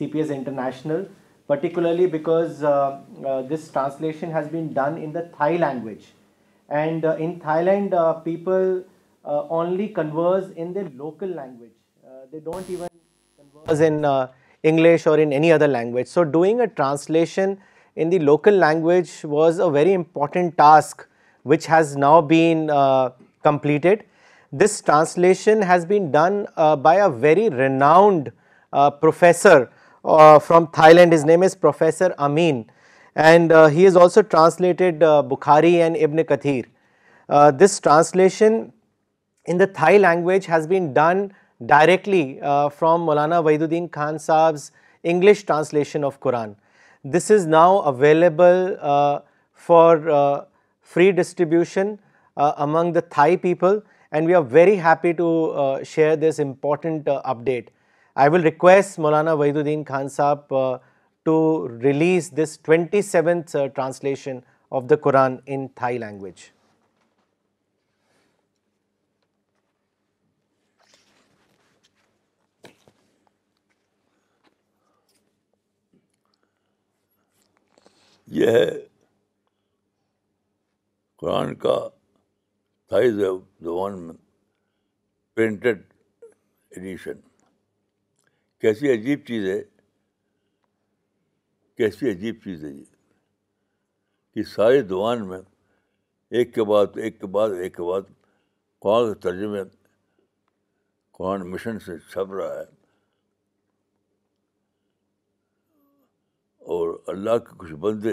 CPS 0.00 0.34
International, 0.40 1.06
particularly 1.46 2.06
because 2.06 2.64
this 3.48 3.70
translation 3.70 4.30
has 4.30 4.48
been 4.48 4.74
done 4.74 4.98
in 4.98 5.12
the 5.12 5.30
Thai 5.38 5.56
language. 5.56 6.08
And 6.74 7.06
in 7.28 7.38
Thailand, 7.40 8.24
people 8.32 8.80
uh, 9.24 9.46
only 9.50 9.86
converse 9.86 10.50
in 10.56 10.72
their 10.72 10.90
local 10.96 11.28
language. 11.28 11.70
Uh, 12.04 12.26
they 12.32 12.40
don't 12.40 12.68
even 12.68 12.88
converse 13.36 13.78
in 13.78 14.04
uh, 14.04 14.26
English 14.64 15.06
or 15.06 15.16
in 15.16 15.32
any 15.32 15.52
other 15.52 15.68
language. 15.68 16.08
So 16.08 16.24
doing 16.24 16.60
a 16.60 16.66
translation 16.66 17.60
in 17.94 18.10
the 18.10 18.18
local 18.18 18.52
language 18.52 19.22
was 19.22 19.60
a 19.60 19.70
very 19.70 19.92
important 19.92 20.58
task 20.58 21.06
which 21.44 21.66
has 21.66 21.96
now 21.96 22.20
been 22.20 22.66
completed. 23.44 24.04
This 24.50 24.80
translation 24.80 25.62
has 25.62 25.84
been 25.84 26.10
done 26.10 26.48
by 26.56 26.96
a 26.96 27.08
very 27.08 27.48
renowned 27.48 28.32
professor 29.00 29.70
from 30.02 30.66
Thailand. 30.78 31.12
His 31.12 31.24
name 31.24 31.42
is 31.42 31.54
Professor 31.54 32.12
Amin, 32.18 32.70
and 33.14 33.50
he 33.72 33.84
has 33.84 33.96
also 33.96 34.22
translated 34.22 35.00
Bukhari 35.00 35.74
and 35.74 35.96
Ibn 35.96 36.24
Kathir. 36.24 36.66
This 37.56 37.78
translation 37.78 38.70
in 39.44 39.58
the 39.58 39.66
Thai 39.66 39.98
language 39.98 40.46
has 40.46 40.66
been 40.66 40.92
done 40.92 41.34
directly 41.66 42.40
uh, 42.40 42.68
from 42.68 43.06
Maulana 43.06 43.42
Wahiduddin 43.42 43.90
Khan 43.90 44.14
Sahab's 44.14 44.70
English 45.02 45.44
translation 45.44 46.04
of 46.04 46.20
Quran. 46.20 46.56
This 47.04 47.30
is 47.30 47.46
now 47.46 47.80
available 47.80 48.76
uh, 48.80 49.20
for 49.52 50.08
uh, 50.08 50.44
free 50.80 51.12
distribution 51.12 51.98
among 52.34 52.94
the 52.94 53.02
Thai 53.02 53.36
people, 53.36 53.82
and 54.10 54.24
we 54.24 54.32
are 54.32 54.42
very 54.42 54.76
happy 54.76 55.12
to 55.14 55.80
share 55.82 56.16
this 56.16 56.38
important 56.38 57.04
update. 57.04 57.68
I 58.16 58.30
will 58.30 58.42
request 58.42 58.98
Maulana 58.98 59.36
Wahiduddin 59.36 59.84
Khan 59.84 60.06
Sahab 60.06 60.80
to 61.26 61.66
release 61.88 62.30
this 62.30 62.56
27th 62.56 63.74
translation 63.74 64.44
of 64.70 64.88
the 64.88 64.96
Quran 64.96 65.40
in 65.46 65.68
Thai 65.76 65.98
language. 65.98 66.50
یہ 78.36 78.50
ہے 78.50 78.68
قرآن 81.20 81.54
کا 81.64 81.74
Thai 82.88 83.10
زبان 83.16 83.98
میں 84.02 84.14
printed 85.34 85.82
edition 86.74 87.20
کیسی 88.60 88.92
عجیب 88.92 89.20
چیز 89.26 89.48
ہے 89.48 89.60
کیسی 91.78 92.10
عجیب 92.10 92.36
چیز 92.44 92.64
ہے 92.64 92.70
یہ 92.74 92.82
کہ 94.34 94.42
ساری 94.54 94.80
دعان 94.94 95.26
میں 95.28 95.40
ایک 96.38 96.54
کے 96.54 96.64
بعد 96.72 96.96
ایک 97.02 97.20
کے 97.20 97.26
بعد 97.36 97.50
ایک 97.62 97.76
کے 97.76 97.82
بعد 97.90 98.08
قرآن 98.84 99.12
کے 99.12 99.20
ترجمے 99.28 99.62
قرآن 101.18 101.50
مشن 101.50 101.78
سے 101.86 101.98
چھپ 102.12 102.32
رہا 102.34 102.58
ہے 102.58 102.64
اور 106.72 106.88
اللہ 107.12 107.36
کے 107.46 107.54
کچھ 107.58 107.70
بندے 107.80 108.12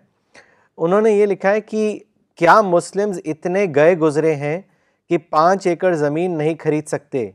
انہوں 0.82 1.00
نے 1.00 1.12
یہ 1.12 1.26
لکھا 1.26 1.50
ہے 1.52 1.60
کہ 1.60 1.98
کیا 2.38 2.60
مسلمز 2.64 3.20
اتنے 3.32 3.64
گئے 3.74 3.94
گزرے 3.98 4.34
ہیں 4.36 4.60
کہ 5.08 5.18
پانچ 5.30 5.66
ایکڑ 5.66 5.92
زمین 6.06 6.38
نہیں 6.38 6.54
خرید 6.62 6.86
سکتے 6.88 7.30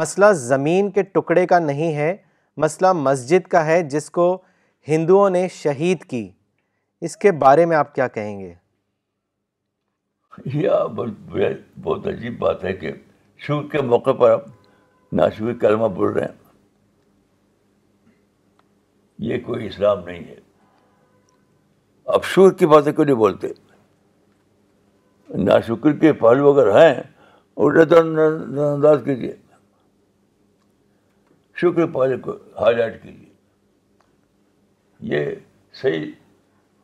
مسئلہ 0.00 0.32
زمین 0.36 0.90
کے 0.90 1.02
ٹکڑے 1.12 1.46
کا 1.46 1.58
نہیں 1.58 1.94
ہے 1.94 2.14
مسئلہ 2.64 2.92
مسجد 2.92 3.46
کا 3.48 3.64
ہے 3.66 3.82
جس 3.90 4.10
کو 4.10 4.36
ہندوؤں 4.88 5.30
نے 5.30 5.46
شہید 5.52 6.04
کی 6.10 6.28
اس 7.04 7.16
کے 7.16 7.32
بارے 7.44 7.64
میں 7.66 7.76
آپ 7.76 7.94
کیا 7.94 8.06
کہیں 8.16 8.38
گے 8.40 8.54
یہ 10.54 10.88
بہت 11.82 12.06
عجیب 12.08 12.38
بات 12.38 12.64
ہے 12.64 12.72
کہ 12.82 12.92
شور 13.46 13.62
کے 13.72 13.82
موقع 13.82 14.12
پر 14.20 14.30
آپ 14.30 14.44
ناشوی 15.20 15.54
کلمہ 15.60 15.86
بول 15.94 16.12
رہے 16.12 16.24
ہیں 16.26 16.36
یہ 19.28 19.38
کوئی 19.46 19.66
اسلام 19.66 20.04
نہیں 20.04 20.24
ہے 20.24 20.36
آپ 22.14 22.24
شکر 22.24 22.52
کی 22.58 22.66
باتیں 22.66 22.92
نہیں 23.04 23.14
بولتے 23.16 23.48
ناشکر 25.44 25.92
کے 26.00 26.12
پہلو 26.20 26.50
اگر 26.52 26.70
ہیں 26.80 26.94
اٹھے 27.62 27.84
نظر 28.02 28.60
انداز 28.72 29.00
کیجیے 29.04 29.34
شکر 31.60 31.86
پہلے 31.94 32.16
کو 32.22 32.36
ہائی 32.60 32.76
لائٹ 32.76 33.02
کیجیے 33.02 33.27
یہ 35.10 35.26
صحیح 35.80 36.10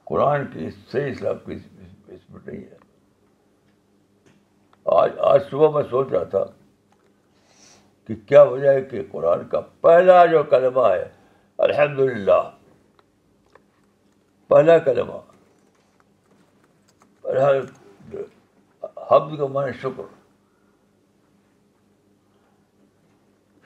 قرآن 0.08 0.46
کی 0.52 0.68
صحیح 0.92 1.10
اسلام 1.12 1.38
کی 1.46 1.52
اس 2.14 2.28
میں 2.30 2.40
نہیں 2.46 2.62
ہے 2.64 2.76
آج 4.96 5.12
آج 5.30 5.42
صبح 5.50 5.70
میں 5.80 5.82
سوچ 5.90 6.10
رہا 6.12 6.22
تھا 6.34 6.44
کہ 8.06 8.14
کیا 8.26 8.42
وجہ 8.42 8.68
ہے 8.72 8.80
کہ 8.90 9.02
قرآن 9.10 9.46
کا 9.50 9.60
پہلا 9.80 10.24
جو 10.32 10.42
کلمہ 10.50 10.86
ہے 10.92 11.04
الحمد 11.66 11.98
للہ 12.00 12.40
پہلا 14.48 14.76
کلمہ 14.90 15.18
حمد 19.10 19.36
کا 19.38 19.46
معنی 19.52 19.72
شکر 19.82 20.12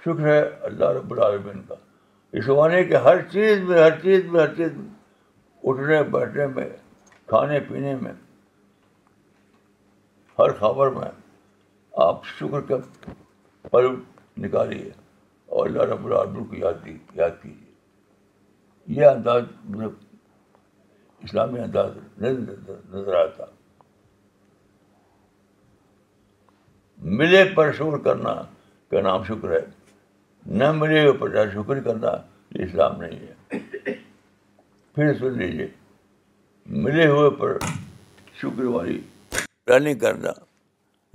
شکر 0.05 0.27
ہے 0.27 0.41
اللہ 0.49 0.91
رب 0.99 1.13
العالمین 1.13 1.63
کا 1.69 1.75
اس 2.37 2.45
زمانے 2.45 2.83
کے 2.85 2.97
ہر 3.05 3.21
چیز 3.33 3.61
میں 3.69 3.83
ہر 3.83 3.99
چیز 4.01 4.25
میں 4.31 4.41
ہر 4.41 4.55
چیز 4.55 4.73
میں 4.77 4.91
اٹھنے 5.71 6.03
بیٹھنے 6.12 6.47
میں 6.55 6.69
کھانے 7.29 7.61
پینے 7.69 7.95
میں 8.01 8.12
ہر 10.38 10.53
خبر 10.59 10.91
میں 10.97 11.11
آپ 12.07 12.25
شکر 12.38 12.61
کا 12.69 12.77
پل 13.71 13.87
نکالیے 14.43 14.91
اور 15.57 15.66
اللہ 15.66 15.83
رب 15.93 16.05
العالمین 16.07 16.45
کو 16.49 16.55
یاد 16.57 16.85
دی 16.85 16.97
یاد 17.14 17.43
کیجیے 17.43 19.01
یہ 19.01 19.07
انداز 19.11 19.43
مطلب 19.68 19.91
اسلامی 21.22 21.61
انداز 21.61 21.97
نظر 22.22 23.14
آتا 23.22 23.45
ملے 27.18 27.45
پر 27.55 27.72
شکر 27.79 27.99
کرنا 28.05 28.35
کا 28.91 29.01
نام 29.03 29.22
شکر 29.24 29.51
ہے 29.53 29.64
نہ 30.57 30.70
ملے 30.72 31.05
گا 31.07 31.12
پتا 31.20 31.44
شکر 31.53 31.80
کرنا 31.84 32.11
یہ 32.59 32.64
اسلام 32.64 33.01
نہیں 33.01 33.18
ہے 33.26 33.59
پھر 34.94 35.12
سن 35.18 35.36
لیجیے 35.38 35.66
ملے 36.84 37.07
ہوئے 37.07 37.30
پر 37.40 37.57
شکر 38.40 38.64
والی 38.74 38.99
پلاننگ 39.66 39.99
کرنا 39.99 40.30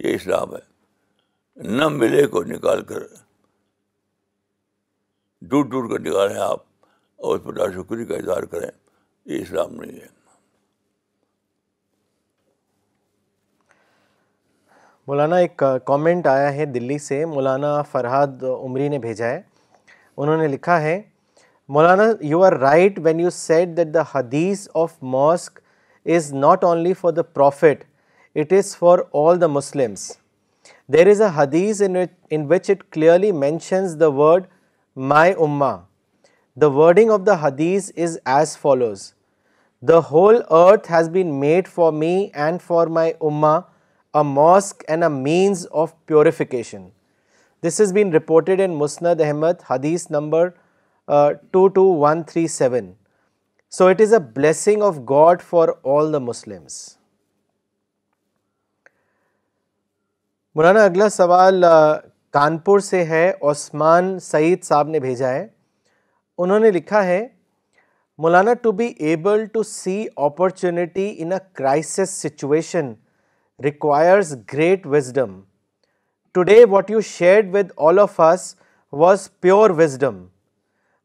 یہ 0.04 0.16
اسلام 0.16 0.54
ہے 0.56 1.68
نہ 1.78 1.88
ملے 1.98 2.26
کو 2.36 2.44
نکال 2.54 2.82
کر 2.92 3.02
ڈوٹ 5.50 5.70
ڈوٹ 5.72 5.90
کر 5.92 6.00
نکالیں 6.10 6.40
آپ 6.50 6.60
اور 7.26 7.38
اس 7.40 7.44
پر 7.46 7.54
ناشکری 7.64 8.06
کا 8.06 8.16
اظہار 8.16 8.44
کریں 8.54 8.70
یہ 9.26 9.42
اسلام 9.42 9.74
نہیں 9.82 10.00
ہے 10.00 10.08
مولانا 15.08 15.36
ایک 15.36 15.64
کامنٹ 15.86 16.28
آیا 16.28 16.54
ہے 16.56 16.66
دلی 16.74 16.98
سے 17.06 17.24
مولانا 17.30 17.82
فرحاد 17.92 18.44
عمری 18.44 18.88
نے 18.90 19.00
بھیجا 19.06 19.28
ہے 19.28 19.40
انہوں 20.18 20.38
نے 20.42 20.48
لکھا 20.48 20.80
ہے 20.82 21.02
مولانا 21.78 22.04
you 22.32 22.44
are 22.46 22.54
right 22.60 23.00
when 23.04 23.20
you 23.20 23.30
said 23.30 23.76
that 23.78 23.88
the 23.94 24.02
hadith 24.14 24.68
of 24.84 24.92
mosque 25.16 25.60
is 26.16 26.32
not 26.34 26.64
only 26.64 26.94
for 27.02 27.12
the 27.14 27.22
prophet 27.34 27.84
it 28.40 28.54
is 28.60 28.76
for 28.78 29.00
all 29.24 29.42
the 29.42 29.48
Muslims 29.58 30.12
there 30.94 31.08
is 31.12 31.22
a 31.22 31.28
hadith 31.36 31.82
in 32.32 32.46
which 32.52 32.70
it 32.72 32.84
clearly 32.94 33.32
mentions 33.44 34.00
the 34.00 34.12
word 34.22 34.44
my 35.12 35.34
ummah 35.46 35.76
the 36.62 36.68
wording 36.80 37.12
of 37.12 37.26
the 37.28 37.36
hadith 37.42 37.92
is 38.04 38.18
as 38.38 38.58
follows 38.62 39.12
the 39.88 40.00
whole 40.12 40.42
earth 40.62 40.92
has 40.92 41.10
been 41.18 41.40
made 41.40 41.68
for 41.76 41.92
me 42.04 42.16
and 42.34 42.62
for 42.68 42.88
my 43.00 43.12
ummah 43.22 43.60
a 44.16 44.22
mosque 44.24 44.84
and 44.88 45.04
a 45.04 45.08
means 45.10 45.66
of 45.82 45.92
purification 46.08 46.82
this 47.68 47.80
is 47.82 47.94
been 47.94 48.14
reported 48.14 48.60
in 48.64 48.76
Musnad 48.78 49.22
Ahmad 49.26 49.62
hadith 49.70 50.06
number 50.12 50.50
two 51.52 51.68
two 51.78 51.84
one 52.00 52.22
three 52.32 52.46
seven 52.58 52.92
so 53.78 53.88
it 53.88 54.02
is 54.02 54.14
a 54.14 54.20
blessing 54.36 54.82
of 54.90 54.98
God 55.10 55.42
for 55.50 55.70
all 55.96 56.14
the 56.14 56.20
Muslims 56.28 56.78
مولانا 60.56 60.84
اگلا 60.86 61.10
سوال 61.10 61.64
uh, 61.66 61.96
Kanpur 62.34 62.80
سے 62.90 63.04
ہے 63.06 63.32
عثمان 63.50 64.18
سعید 64.32 64.64
صاحب 64.64 64.88
نے 64.90 65.00
بھیجا 65.00 65.30
ہے 65.32 65.46
انہوں 66.44 66.60
نے 66.60 66.72
لکھا 66.72 67.04
ہے 67.06 67.26
مولانا 68.24 68.54
to 68.62 68.72
be 68.82 68.86
able 69.10 69.46
to 69.54 69.64
see 69.74 70.04
opportunity 70.26 71.14
in 71.24 71.32
a 71.34 71.38
crisis 71.56 72.10
situation 72.22 72.94
requires 73.64 74.36
great 74.54 74.86
wisdom 74.92 75.40
today 76.44 76.64
what 76.70 76.90
you 76.92 77.02
shared 77.08 77.54
with 77.56 77.72
all 77.88 78.00
of 78.00 78.20
us 78.32 78.54
was 79.02 79.30
pure 79.42 79.70
wisdom 79.78 80.26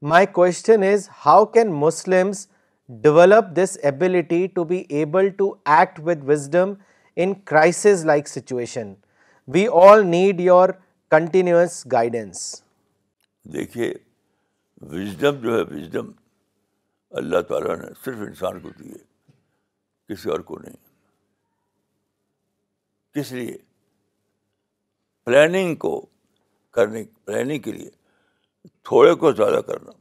my 0.08 0.26
question 0.32 0.82
is 0.92 1.08
how 1.24 1.44
can 1.54 1.72
Muslims 1.80 2.46
develop 3.02 3.54
this 3.56 3.76
ability 3.88 4.46
to 4.54 4.64
be 4.64 4.82
able 4.98 5.28
to 5.38 5.52
act 5.76 6.00
with 6.06 6.28
wisdom 6.28 6.72
in 7.20 7.34
crisis 7.50 8.04
like 8.06 8.28
situation 8.28 8.92
we 9.54 9.66
all 9.82 10.06
need 10.06 10.40
your 10.40 10.68
continuous 11.10 11.82
guidance 11.92 12.44
دیکھیے 13.52 13.92
wisdom 14.92 15.40
جو 15.42 15.56
ہے 15.56 15.62
wisdom 15.76 16.10
اللہ 17.22 17.40
تعالیٰ 17.48 17.76
نے 17.80 17.92
صرف 18.04 18.18
انسان 18.28 18.60
کو 18.60 18.68
دیے 18.78 18.94
کسی 20.14 20.30
اور 20.30 20.40
کو 20.50 20.58
نہیں 20.64 20.86
کس 23.18 23.30
لیے 23.32 23.56
پلاننگ 25.24 25.74
کو 25.84 25.92
کرنے 26.74 27.02
پلاننگ 27.24 27.60
کے 27.62 27.72
لیے 27.72 27.90
تھوڑے 28.88 29.14
کو 29.22 29.32
زیادہ 29.40 29.60
کرنا 29.66 29.92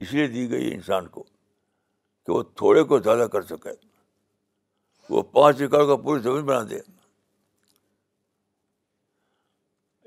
اس 0.00 0.12
لیے 0.12 0.26
دی 0.34 0.50
گئی 0.50 0.72
انسان 0.74 1.06
کو 1.14 1.22
کہ 1.22 2.32
وہ 2.32 2.42
تھوڑے 2.62 2.82
کو 2.90 2.98
زیادہ 3.06 3.26
کر 3.32 3.42
سکے 3.52 3.72
وہ 5.10 5.22
پانچ 5.38 5.60
ایکڑ 5.62 5.84
کا 5.86 5.96
پوری 6.02 6.20
زمین 6.22 6.44
بنا 6.46 6.62
دے 6.70 6.78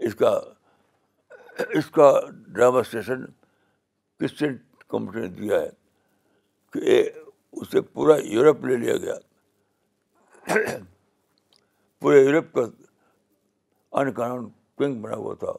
اس 0.07 0.15
کا 0.19 0.29
اس 1.79 1.89
کا 1.95 2.11
ڈراماسٹریشن 2.53 3.25
کرسچن 4.19 4.55
کمپنی 4.93 5.21
نے 5.21 5.27
دیا 5.41 5.59
ہے 5.61 5.69
کہ 6.73 7.03
اسے 7.61 7.81
پورا 7.93 8.15
یورپ 8.33 8.63
لے 8.65 8.75
لیا 8.85 8.97
گیا 9.03 9.15
پورے 10.47 12.19
یورپ 12.23 12.53
کا 12.53 12.61
ان 13.99 14.11
کراؤن 14.13 14.47
کنگ 14.77 15.01
بنا 15.01 15.15
ہوا 15.15 15.33
تھا 15.39 15.51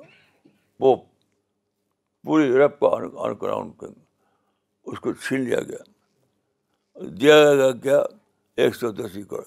پوپ 0.78 1.04
پورے 2.26 2.46
یورپ 2.46 2.78
کا 2.80 2.86
ان 3.22 3.34
کراؤن 3.38 3.70
کنگ 3.78 3.94
اس 4.90 5.00
کو 5.00 5.12
چھین 5.14 5.40
لیا 5.40 5.60
گیا 5.68 5.84
دیا 7.20 7.36
گیا 7.60 7.70
کیا 7.82 7.98
ایک 8.64 8.76
سو 8.76 8.90
دس 8.92 9.16
ایکڑ 9.16 9.42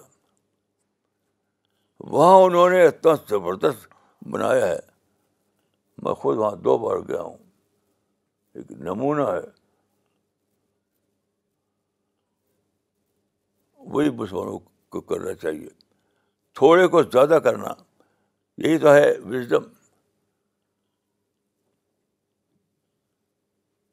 وہاں 2.11 2.37
انہوں 2.45 2.69
نے 2.69 2.81
اتنا 2.85 3.11
زبردست 3.29 3.87
بنایا 4.31 4.65
ہے 4.67 4.79
میں 6.03 6.13
خود 6.21 6.37
وہاں 6.37 6.55
دو 6.63 6.77
بار 6.77 6.97
گیا 7.07 7.21
ہوں 7.21 7.37
ایک 8.55 8.71
نمونہ 8.87 9.21
ہے 9.27 9.43
وہی 13.93 14.09
مسلمانوں 14.09 14.57
کو 14.59 14.69
کو 14.95 15.01
کرنا 15.13 15.33
چاہیے 15.41 15.69
تھوڑے 16.59 16.87
کو 16.87 17.01
زیادہ 17.13 17.39
کرنا 17.45 17.73
یہی 18.65 18.77
تو 18.83 18.93
ہے 18.95 19.05
وزڈم 19.31 19.63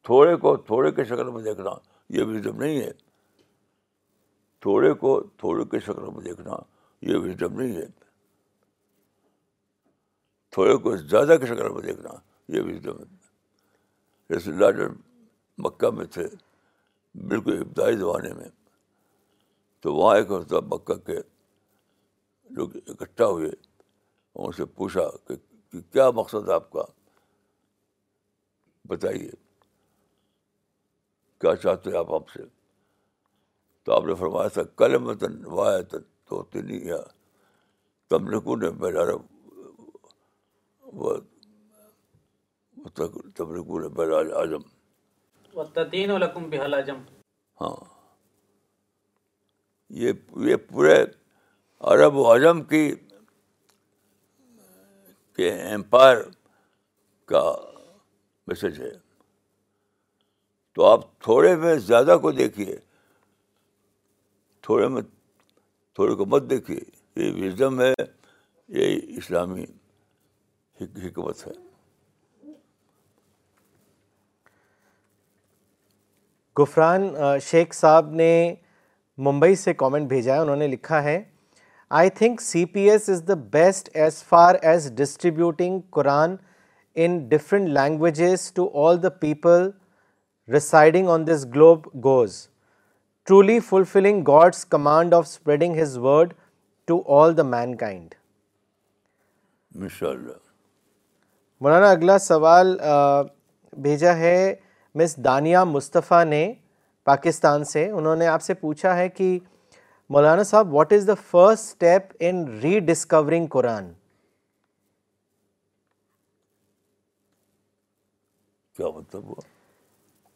تھوڑے 0.09 0.35
کو 0.45 0.57
تھوڑے 0.69 0.91
کے 0.93 1.05
شکل 1.09 1.31
میں 1.33 1.43
دیکھنا 1.43 1.71
یہ 2.19 2.25
وزڈم 2.29 2.63
نہیں 2.63 2.81
ہے 2.83 2.91
تھوڑے 4.67 4.93
کو 5.05 5.13
تھوڑے 5.43 5.65
کے 5.71 5.81
شکل 5.89 6.09
میں 6.15 6.23
دیکھنا 6.29 6.57
یہ 7.11 7.17
وزڈم 7.27 7.59
نہیں 7.61 7.77
ہے 7.81 7.85
تھوڑے 10.57 10.77
کو 10.87 10.97
زیادہ 10.97 11.37
کی 11.41 11.47
شکل 11.53 11.73
میں 11.75 11.83
دیکھنا 11.91 12.15
یہ 12.57 12.63
وزڈم 12.71 13.03
رسول 14.37 14.59
جیسے 14.65 14.89
مکہ 15.67 15.91
میں 15.99 16.05
تھے 16.17 16.27
بالکل 17.29 17.59
ابتدائی 17.63 17.97
زمانے 18.05 18.33
میں 18.35 18.49
تو 19.83 19.95
وہاں 19.95 20.17
ایک 20.17 20.31
مکہ 20.73 20.95
کے 21.07 21.17
لوگ 22.57 22.77
اکٹھا 22.91 23.27
ہوئے 23.27 23.49
ان 24.35 24.53
سے 24.57 24.65
پوچھا 24.81 25.07
کہ 25.29 25.81
کیا 25.93 26.11
مقصد 26.19 26.49
آپ 26.57 26.71
کا 26.73 26.83
بتائیے 28.89 29.31
کیا 31.41 31.55
چاہتے 31.63 31.91
ہیں 31.91 31.99
آپ 31.99 32.13
آپ 32.15 32.29
سے 32.35 32.43
تو 33.85 33.93
آپ 33.97 34.05
نے 34.07 34.15
فرمایا 34.21 34.49
تھا 34.57 34.63
کل 34.83 34.97
متن 35.07 35.41
تن 35.91 36.03
تو 36.29 36.43
نہیں 36.55 36.91
تم 38.11 38.29
نے 38.29 38.69
و 46.15 46.17
لکم 46.19 46.49
بحل 46.51 46.75
اعظم 46.75 47.01
ہاں 47.61 47.75
یہ 50.01 50.13
یہ 50.49 50.57
پورے 50.69 50.95
عرب 51.93 52.15
و 52.17 52.33
عجم 52.33 52.61
کی 52.71 52.85
کے 55.37 55.51
امپائر 55.75 56.17
کا 57.29 57.43
میسج 58.47 58.79
ہے 58.81 58.91
تو 60.75 60.85
آپ 60.87 61.01
تھوڑے 61.25 61.55
میں 61.65 61.75
زیادہ 61.89 62.17
کو 62.23 62.33
دیکھیے 62.33 62.77
تھوڑے 64.67 64.89
میں 64.95 65.03
تھوڑے 65.95 66.15
کو 66.15 66.25
مت 66.35 66.49
دیکھیے 66.51 66.79
یہ 67.25 67.33
وزم 67.45 67.81
ہے 67.81 67.93
یہ 67.99 69.17
اسلامی 69.17 69.65
حکمت 70.81 71.47
ہے 71.47 71.53
غفران 76.59 77.11
شیخ 77.51 77.73
صاحب 77.75 78.11
نے 78.15 78.33
ممبئی 79.27 79.55
سے 79.57 79.73
کامنٹ 79.75 80.09
بھیجا 80.09 80.35
ہے 80.35 80.41
انہوں 80.41 80.57
نے 80.57 80.67
لکھا 80.67 81.03
ہے 81.05 81.21
I 81.99 82.11
think 82.19 82.41
C 82.41 82.65
P 82.75 82.89
S 82.91 83.09
is 83.11 83.23
the 83.29 83.35
best 83.53 83.89
as 83.97 84.23
far 84.29 84.55
as 84.69 84.91
distributing 84.99 85.81
Quran 85.97 86.37
in 87.05 87.19
different 87.29 87.69
languages 87.69 88.51
to 88.55 88.69
all 88.87 89.03
the 89.03 89.09
people 89.21 89.69
residing 90.53 91.09
on 91.09 91.27
this 91.27 91.45
globe 91.55 91.87
goes 92.05 92.37
truly 93.27 93.59
fulfilling 93.69 94.23
God's 94.29 94.65
command 94.75 95.15
of 95.15 95.25
spreading 95.29 95.77
his 95.83 95.97
word 96.07 96.33
to 96.87 97.03
all 97.19 97.37
the 97.37 97.43
mankind 97.79 98.15
Maulana 101.65 101.91
اگلا 101.91 102.19
سوال 102.19 102.77
بھیجا 103.83 104.17
ہے 104.17 104.55
مس 104.99 105.17
دانیہ 105.25 105.59
مصطفیٰ 105.67 106.25
نے 106.25 106.53
پاکستان 107.05 107.65
سے 107.65 107.89
انہوں 107.91 108.17
نے 108.17 108.27
آپ 108.27 108.43
سے 108.43 108.55
پوچھا 108.55 108.97
ہے 108.97 109.09
کہ 109.09 109.39
مولانا 110.15 110.43
صاحب 110.43 110.75
what 110.75 110.93
is 110.93 111.07
the 111.09 111.15
first 111.31 111.69
step 111.73 112.13
in 112.29 112.45
rediscovering 112.89 113.47
Quran 113.57 113.93
کیا 118.77 118.89
مطلب 118.97 119.25
ہوا 119.29 119.41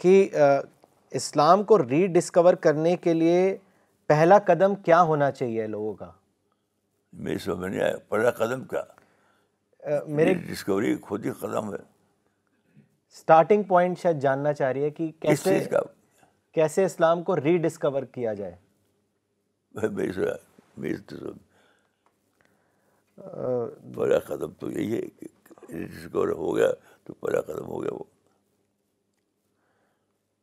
کہ 0.02 0.28
اسلام 1.18 1.62
کو 1.64 1.78
ری 1.84 2.06
ڈسکور 2.14 2.54
کرنے 2.66 2.96
کے 3.06 3.12
لیے 3.14 3.56
پہلا 4.06 4.38
قدم 4.46 4.74
کیا 4.88 5.00
ہونا 5.02 5.30
چاہیے 5.32 5.66
لوگوں 5.66 5.94
کا 5.94 6.10
میں 7.26 7.36
سمجھ 7.44 7.70
نہیں 7.70 7.80
آیا 7.82 7.96
پہلا 8.08 8.30
قدم 8.44 8.64
کیا 8.72 8.82
میرے 10.16 10.34
ڈسکوری 10.48 10.94
خود 11.06 11.26
ہی 11.26 11.30
قدم 11.40 11.72
ہے 11.72 11.78
اسٹارٹنگ 13.16 13.62
پوائنٹ 13.68 13.98
شاید 13.98 14.18
جاننا 14.20 14.52
چاہ 14.52 14.72
رہی 14.72 14.82
ہے 14.84 14.90
کہ 14.90 15.10
کیسے 15.20 15.32
اس 15.54 15.60
چیز 15.60 15.68
کا 15.70 15.80
کیسے 16.56 16.84
اسلام 16.84 17.22
کو 17.22 17.34
ری 17.36 17.56
ڈسکور 17.62 18.02
کیا 18.12 18.32
جائے 18.34 18.54
بڑا 23.96 24.18
قدم 24.28 24.52
تو 24.60 24.70
یہی 24.70 24.92
ہے 24.94 25.00
ری 25.78 25.84
ڈسکور 25.86 26.28
ہو 26.28 26.46
ہو 26.48 26.54
گیا 26.56 26.66
گیا 26.66 26.70
تو 27.06 27.12
قدم 27.26 27.68
وہ 27.72 27.82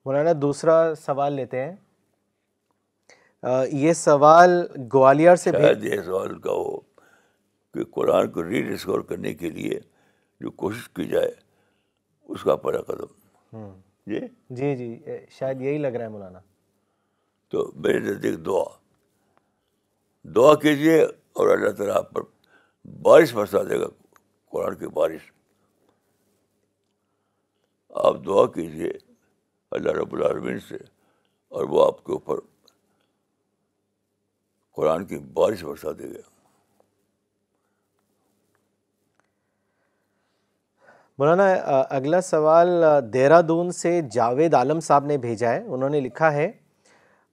مولانا 0.05 0.31
دوسرا 0.41 0.75
سوال 1.05 1.33
لیتے 1.35 1.63
ہیں 1.63 3.65
یہ 3.85 3.93
سوال 4.03 4.51
گوالیار 4.93 5.35
سے 5.45 5.51
یہ 5.81 6.01
سوال 6.05 6.39
کا 6.45 6.51
ہو 6.59 6.75
کہ 6.79 7.83
قرآن 7.95 8.29
کو 8.31 8.43
ری 8.49 8.61
ڈسکور 8.71 9.01
کرنے 9.13 9.33
کے 9.41 9.49
لیے 9.57 9.79
جو 10.43 10.51
کوشش 10.65 10.87
کی 10.97 11.05
جائے 11.15 11.31
اس 12.33 12.43
کا 12.49 12.55
بڑا 12.67 12.81
قدم 12.91 13.69
جی 14.07 14.19
جی 14.55 14.75
جی 14.77 14.95
شاید 15.37 15.61
یہی 15.61 15.77
لگ 15.77 15.95
رہا 15.97 16.05
ہے 16.05 16.09
مولانا 16.11 16.39
تو 17.49 17.69
میرے 17.83 17.99
نزدیک 17.99 18.45
دعا 18.45 18.63
دعا 20.35 20.53
کیجیے 20.61 21.01
اور 21.03 21.49
اللہ 21.51 21.69
تعالیٰ 21.77 21.95
آپ 21.97 22.11
پر 22.13 22.21
بارش 23.01 23.33
برسا 23.33 23.61
دے 23.69 23.79
گا 23.79 23.87
قرآن 24.51 24.75
کی 24.77 24.87
بارش 24.93 25.31
آپ 28.03 28.15
دعا 28.25 28.45
کیجیے 28.55 28.91
اللہ 29.77 29.91
رب 30.01 30.13
العالمین 30.15 30.59
سے 30.67 30.75
اور 31.55 31.63
وہ 31.69 31.85
آپ 31.85 32.03
کے 32.05 32.11
اوپر 32.13 32.39
قرآن 34.75 35.05
کی 35.07 35.17
بارش 35.33 35.63
برسا 35.63 35.91
دے 35.99 36.13
گا 36.13 36.31
مولانا 41.19 41.45
اگلا 41.95 42.19
سوال 42.21 42.69
دہرادون 43.13 43.71
سے 43.71 43.99
جاوید 44.11 44.53
عالم 44.55 44.79
صاحب 44.87 45.05
نے 45.05 45.17
بھیجا 45.25 45.49
ہے 45.53 45.59
انہوں 45.63 45.89
نے 45.89 45.99
لکھا 46.01 46.31
ہے 46.33 46.51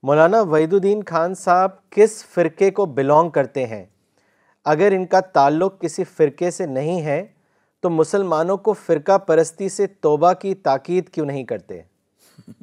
مولانا 0.09 0.41
وحید 0.51 0.73
الدین 0.73 1.01
خان 1.07 1.33
صاحب 1.35 1.71
کس 1.95 2.23
فرقے 2.33 2.69
کو 2.79 2.85
بلونگ 2.97 3.29
کرتے 3.37 3.65
ہیں 3.67 3.83
اگر 4.73 4.91
ان 4.95 5.05
کا 5.13 5.19
تعلق 5.33 5.79
کسی 5.81 6.03
فرقے 6.17 6.51
سے 6.51 6.65
نہیں 6.65 7.01
ہے 7.05 7.23
تو 7.81 7.89
مسلمانوں 7.89 8.57
کو 8.67 8.73
فرقہ 8.85 9.17
پرستی 9.27 9.69
سے 9.75 9.87
توبہ 10.07 10.33
کی 10.41 10.53
تاکید 10.69 11.09
کیوں 11.13 11.25
نہیں 11.25 11.43
کرتے 11.51 11.81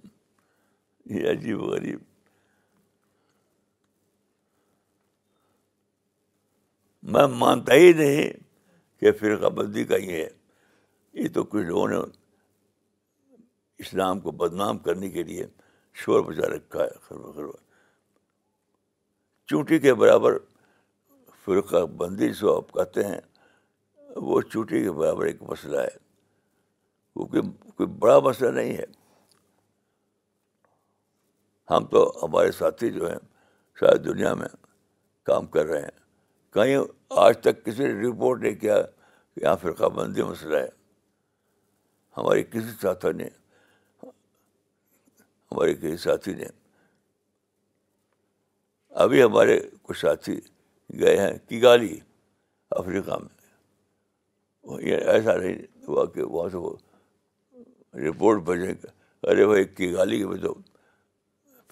یہ 1.14 1.30
عجیب 1.30 1.60
غریب 1.72 1.98
میں 7.16 7.26
مانتا 7.38 7.74
ہی 7.74 7.92
نہیں 7.96 8.30
کہ 9.00 9.12
فرقہ 9.20 9.48
کا 9.88 9.96
یہ 9.96 10.16
ہے 10.22 10.28
یہ 11.22 11.28
تو 11.34 11.42
کچھ 11.52 11.64
لوگوں 11.66 11.86
نے 11.88 11.96
اسلام 13.84 14.18
کو 14.20 14.30
بدنام 14.42 14.78
کرنے 14.84 15.08
کے 15.10 15.22
لیے 15.30 15.46
شور 16.02 16.20
بچا 16.24 16.48
رکھا 16.54 16.84
ہے 16.84 16.98
خرب 17.06 17.40
چوٹی 19.52 19.78
کے 19.84 19.94
برابر 20.02 20.36
فرقہ 21.44 21.84
بندی 22.00 22.28
جو 22.40 22.56
آپ 22.56 22.70
کہتے 22.74 23.04
ہیں 23.06 23.18
وہ 24.28 24.40
چوٹی 24.52 24.82
کے 24.82 24.90
برابر 24.98 25.24
ایک 25.26 25.42
مسئلہ 25.50 25.80
ہے 25.80 25.96
وہ 27.16 27.26
کوئی 27.34 27.86
بڑا 28.02 28.18
مسئلہ 28.28 28.50
نہیں 28.60 28.76
ہے 28.76 28.84
ہم 31.70 31.84
تو 31.90 32.02
ہمارے 32.22 32.52
ساتھی 32.58 32.90
جو 32.92 33.10
ہیں 33.10 33.18
شاید 33.80 34.04
دنیا 34.04 34.34
میں 34.40 34.48
کام 35.30 35.46
کر 35.56 35.66
رہے 35.66 35.80
ہیں 35.82 35.96
کہیں 36.54 36.76
آج 37.26 37.38
تک 37.46 37.64
کسی 37.64 37.86
نے 37.86 37.92
رپورٹ 38.08 38.42
نہیں 38.42 38.54
کیا 38.66 38.80
کہ 38.82 39.44
یہاں 39.44 39.56
فرقہ 39.62 39.88
بندی 39.98 40.22
مسئلہ 40.32 40.56
ہے 40.56 40.68
ہمارے 42.18 42.42
کسی 42.52 42.70
ساتھ 42.80 43.04
نے 43.16 43.24
ہمارے 44.04 45.74
کسی 45.74 45.96
ساتھی 46.04 46.32
نے 46.34 46.44
ابھی 49.02 49.22
ہمارے 49.22 49.58
کچھ 49.82 49.98
ساتھی 50.00 50.34
گئے 51.00 51.16
ہیں 51.18 51.30
کیگالی 51.48 51.94
افریقہ 52.82 53.18
میں 53.22 54.80
یہ 54.88 55.06
ایسا 55.12 55.36
نہیں 55.36 55.58
ہوا 55.88 56.04
کہ 56.14 56.22
وہاں 56.22 56.48
سے 56.52 56.56
وہ 56.66 56.74
رپورٹ 58.08 58.42
بھیجیں 58.48 58.68
گے 58.70 58.96
ارے 59.30 59.44
وہ 59.50 59.56
کی 59.76 59.92
گالی 59.92 60.22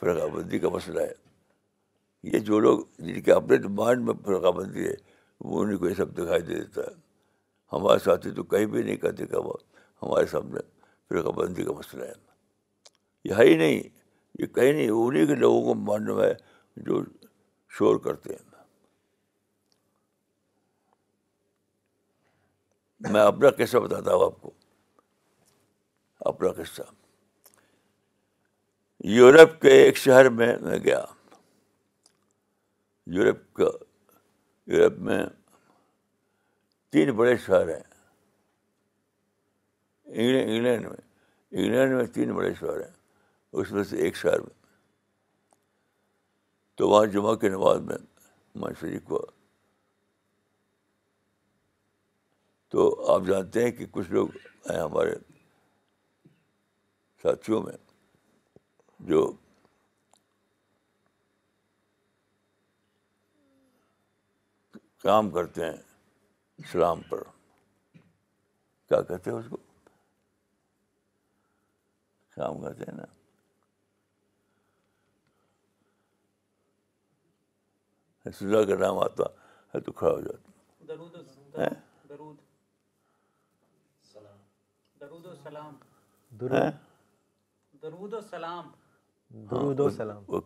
فرقہ 0.00 0.26
بندی 0.32 0.58
کا 0.58 0.68
مسئلہ 0.68 1.00
ہے 1.00 1.12
یہ 2.32 2.38
جو 2.48 2.58
لوگ 2.60 2.80
جن 3.06 3.20
کے 3.22 3.32
اپنے 3.32 3.56
مائنڈ 3.80 4.04
میں 4.06 4.14
فرقہ 4.24 4.50
بندی 4.58 4.86
ہے 4.86 4.94
وہ 5.48 5.62
انہیں 5.62 5.76
کو 5.78 5.88
یہ 5.88 5.94
سب 5.94 6.16
دکھائی 6.16 6.42
دے 6.42 6.54
دیتا 6.60 6.82
ہے 6.82 6.94
ہمارے 7.72 7.98
ساتھی 8.04 8.30
تو 8.34 8.42
کہیں 8.52 8.66
بھی 8.74 8.82
نہیں 8.82 8.96
کہتے 9.04 9.26
کہ 9.26 9.36
وہ 9.46 9.52
ہمارے 10.02 10.26
سامنے 10.30 10.58
فرقہ 11.08 11.30
بندی 11.36 11.64
کا 11.64 11.72
مسئلہ 11.78 12.04
ہے 12.04 12.12
یہ 13.28 13.42
ہی 13.42 13.56
نہیں 13.56 13.82
یہ 14.38 14.46
کہیں 14.54 14.72
نہیں 14.72 14.88
انہیں 14.90 15.26
کے 15.26 15.34
لوگوں 15.34 15.62
کو 15.66 15.74
معلوم 15.84 16.20
ہے 16.22 16.32
جو 16.86 17.02
شور 17.78 17.98
کرتے 18.04 18.34
ہیں 18.34 18.44
میں 23.12 23.20
اپنا 23.22 23.50
قصہ 23.56 23.78
بتاتا 23.78 24.14
ہوں 24.14 24.24
آپ 24.26 24.40
کو 24.42 24.50
اپنا 26.30 26.50
قصہ 26.62 26.82
یورپ 29.16 29.60
کے 29.62 29.70
ایک 29.82 29.96
شہر 29.96 30.28
میں 30.38 30.54
میں 30.62 30.78
گیا 30.84 31.04
یورپ 33.16 33.42
کا 33.54 33.68
یورپ 34.72 34.98
میں 35.08 35.22
تین 36.92 37.10
بڑے 37.16 37.36
شہر 37.46 37.68
ہیں 37.74 37.82
انگلینڈ 40.14 40.86
میں 40.86 40.96
انگلینڈ 41.62 41.94
میں 41.94 42.04
تین 42.14 42.32
بڑے 42.34 42.52
شہر 42.60 42.80
ہیں 42.80 42.92
اس 43.60 43.70
میں 43.72 43.84
سے 43.84 43.96
ایک 44.04 44.16
شہر 44.16 44.40
میں 44.40 44.54
تو 46.76 46.88
وہاں 46.88 47.06
جمعہ 47.12 47.34
کے 47.42 47.48
نماز 47.48 47.80
میں 47.86 47.96
میں 48.60 48.72
شریک 48.80 49.10
ہوا 49.10 49.24
تو 52.70 53.10
آپ 53.14 53.22
جانتے 53.26 53.64
ہیں 53.64 53.70
کہ 53.72 53.86
کچھ 53.90 54.10
لوگ 54.10 54.28
ہیں 54.70 54.78
ہمارے 54.80 55.14
ساتھیوں 57.22 57.62
میں 57.62 57.76
جو 59.08 59.30
کام 65.02 65.30
کرتے 65.30 65.64
ہیں 65.64 65.76
اسلام 66.58 67.00
پر 67.08 67.22
کیا 68.88 69.00
کہتے 69.02 69.30
ہیں 69.30 69.36
اس 69.38 69.44
کو 69.50 69.56
کام 72.36 72.60
کرتے 72.62 72.84
ہیں 72.90 72.96
نا 72.96 73.04
سزا 78.38 78.62
کا 78.68 78.74
نام 78.78 78.98
آتا 79.04 79.24
ہے 79.74 79.80
تو 79.86 79.92
کھڑا 80.00 80.10
ہو 80.12 80.20
جاتا 80.20 80.54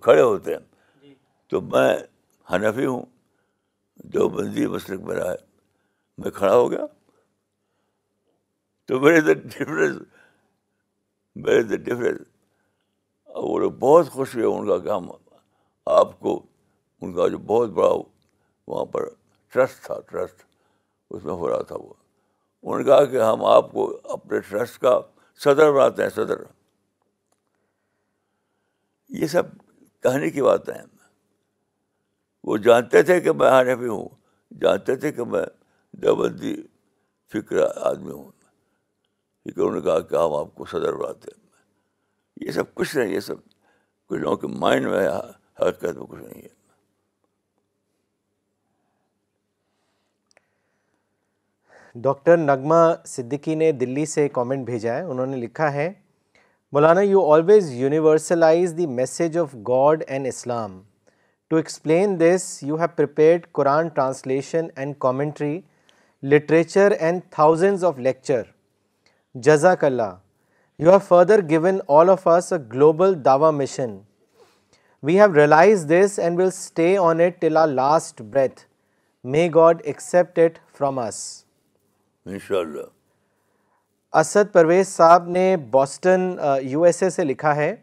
کھڑے 0.02 0.20
ہوتے 0.20 0.50
ہیں 0.54 0.64
جی۔ 1.02 1.14
تو 1.50 1.60
میں 1.74 1.90
حنفی 2.52 2.86
ہوں 2.86 3.02
جو 4.14 4.28
بندی 4.36 4.66
مسلک 4.76 5.00
میرا 5.08 5.30
ہے 5.30 5.36
میں 6.20 6.30
کھڑا 6.38 6.54
ہو 6.54 6.70
گیا 6.70 6.86
تو 8.86 9.00
میرے 9.00 9.34
ڈفرینس 9.34 10.02
میرے 11.36 11.62
دا 11.62 11.76
ڈفرینس 11.84 12.20
اور 13.32 13.42
وہ 13.48 13.58
لوگ 13.58 13.70
بہت 13.80 14.08
خوش 14.12 14.34
ہوئے 14.34 14.46
ان 14.46 14.66
کا 14.68 14.78
کہ 14.84 14.88
ہم 14.90 15.10
آپ 15.96 16.18
کو 16.20 16.40
ان 17.02 17.12
کا 17.14 17.26
جو 17.28 17.38
بہت 17.46 17.70
بڑا 17.78 17.90
وہاں 17.90 18.84
پر 18.92 19.06
ٹرسٹ 19.54 19.84
تھا 19.84 19.98
ٹرسٹ 20.10 20.42
اس 21.14 21.24
میں 21.24 21.32
ہو 21.34 21.48
رہا 21.50 21.62
تھا 21.68 21.76
وہ 21.80 21.92
انہوں 22.62 22.78
نے 22.78 22.84
کہا 22.84 23.04
کہ 23.10 23.20
ہم 23.22 23.44
آپ 23.44 23.70
کو 23.72 23.86
اپنے 24.12 24.40
ٹرسٹ 24.48 24.78
کا 24.80 24.98
صدر 25.44 25.72
بناتے 25.72 26.02
ہیں 26.02 26.10
صدر 26.14 26.42
یہ 29.20 29.26
سب 29.26 29.42
کہنے 30.02 30.30
کی 30.30 30.42
باتیں 30.42 30.72
ہیں 30.74 30.84
وہ 32.48 32.56
جانتے 32.66 33.02
تھے 33.08 33.20
کہ 33.20 33.32
میں 33.38 33.50
ہر 33.50 33.74
بھی 33.76 33.88
ہوں 33.88 34.08
جانتے 34.60 34.96
تھے 34.96 35.12
کہ 35.12 35.24
میں 35.32 35.44
دبندی 36.02 36.54
فکر 37.32 37.62
آدمی 37.90 38.10
ہوں 38.12 38.30
انہوں 39.44 39.72
نے 39.74 39.80
کہا 39.80 39.98
کہ 40.08 40.16
ہم 40.16 40.34
آپ 40.34 40.54
کو 40.54 40.64
صدر 40.70 40.92
بناتے 40.94 41.30
ہیں 41.34 42.46
یہ 42.46 42.52
سب 42.52 42.72
کچھ 42.74 42.96
نہیں 42.96 43.12
یہ 43.14 43.20
سب 43.20 43.36
کچھ 44.08 44.18
لوگوں 44.20 44.36
کے 44.36 44.46
مائنڈ 44.58 44.86
میں 44.86 45.08
کچھ 45.58 46.20
نہیں 46.20 46.42
ہے 46.42 46.58
ڈاکٹر 52.02 52.36
نغمہ 52.36 52.74
صدیقی 53.06 53.54
نے 53.54 53.70
دلی 53.78 54.04
سے 54.06 54.28
کامنٹ 54.32 54.64
بھیجا 54.66 54.94
ہے 54.96 55.02
انہوں 55.02 55.26
نے 55.26 55.36
لکھا 55.36 55.72
ہے 55.72 55.92
مولانا 56.72 57.00
you 57.00 57.24
always 57.32 57.72
universalize 57.74 58.74
the 58.76 58.86
message 58.86 59.38
of 59.38 59.54
God 59.68 60.04
and 60.06 60.26
Islam 60.26 60.80
to 61.48 61.56
explain 61.56 62.18
this 62.20 62.46
you 62.62 62.76
have 62.80 62.86
prepared 62.96 63.46
Quran 63.58 63.88
translation 63.94 64.66
and 64.76 64.94
commentary 65.06 65.60
literature 66.34 66.90
and 66.98 67.22
thousands 67.30 67.84
of 67.84 67.98
lecture 67.98 68.42
جزاک 69.46 69.82
اللہ 69.84 70.12
you 70.78 70.90
have 70.90 70.98
further 71.08 71.40
given 71.48 71.78
all 71.98 72.08
of 72.10 72.26
us 72.28 72.52
a 72.52 72.58
global 72.72 73.12
Dawa 73.24 73.50
mission 73.58 73.90
we 75.06 75.18
have 75.20 75.34
realise 75.34 75.84
this 75.90 76.18
and 76.18 76.38
will 76.40 76.46
stay 76.46 76.96
on 77.02 77.20
it 77.26 77.40
till 77.40 77.56
a 77.56 77.64
last 77.66 78.22
breath 78.32 78.60
may 79.34 79.48
God 79.54 79.82
accept 79.84 80.58
from 80.78 80.98
Asad 84.12 84.52
Parvez 84.52 84.88
صاحب 84.88 85.28
نے 85.36 85.54
Boston 85.70 86.28
U 86.62 86.82
S 86.84 87.02
A 87.02 87.10
سے 87.10 87.24
لکھا 87.24 87.54
ہے 87.56 87.74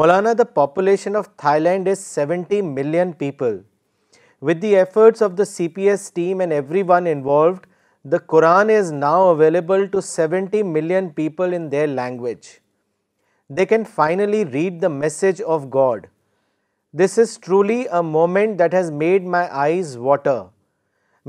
مولانا 0.00 0.32
the 0.38 0.44
population 0.54 1.16
of 1.16 1.28
Thailand 1.62 1.88
is 1.88 1.98
seventy 2.14 2.60
million 2.62 3.12
people 3.24 3.58
with 4.46 4.62
the 4.62 4.76
efforts 4.76 5.22
of 5.22 5.30
the 5.38 5.44
C 5.44 5.68
P 5.78 5.88
S 5.90 6.10
team 6.14 6.40
and 6.40 6.52
everyone 6.88 7.06
involved 7.12 7.66
the 8.08 8.16
Quran 8.28 8.70
is 8.78 8.92
now 8.94 9.22
available 9.30 9.84
to 9.92 10.00
seventy 10.00 10.62
million 10.62 11.08
people 11.16 11.52
in 11.54 11.70
their 11.72 11.86
language 11.86 12.46
they 13.56 13.64
can 13.66 13.82
finally 13.94 14.44
read 14.52 14.80
the 14.82 14.88
message 14.88 15.42
of 15.54 15.64
God 15.74 16.06
this 17.00 17.18
is 17.18 17.38
truly 17.44 17.80
a 17.92 18.00
moment 18.10 18.58
that 18.58 18.74
has 18.74 18.90
made 19.02 19.26
my 19.34 19.46
eyes 19.64 19.96
water 19.96 20.40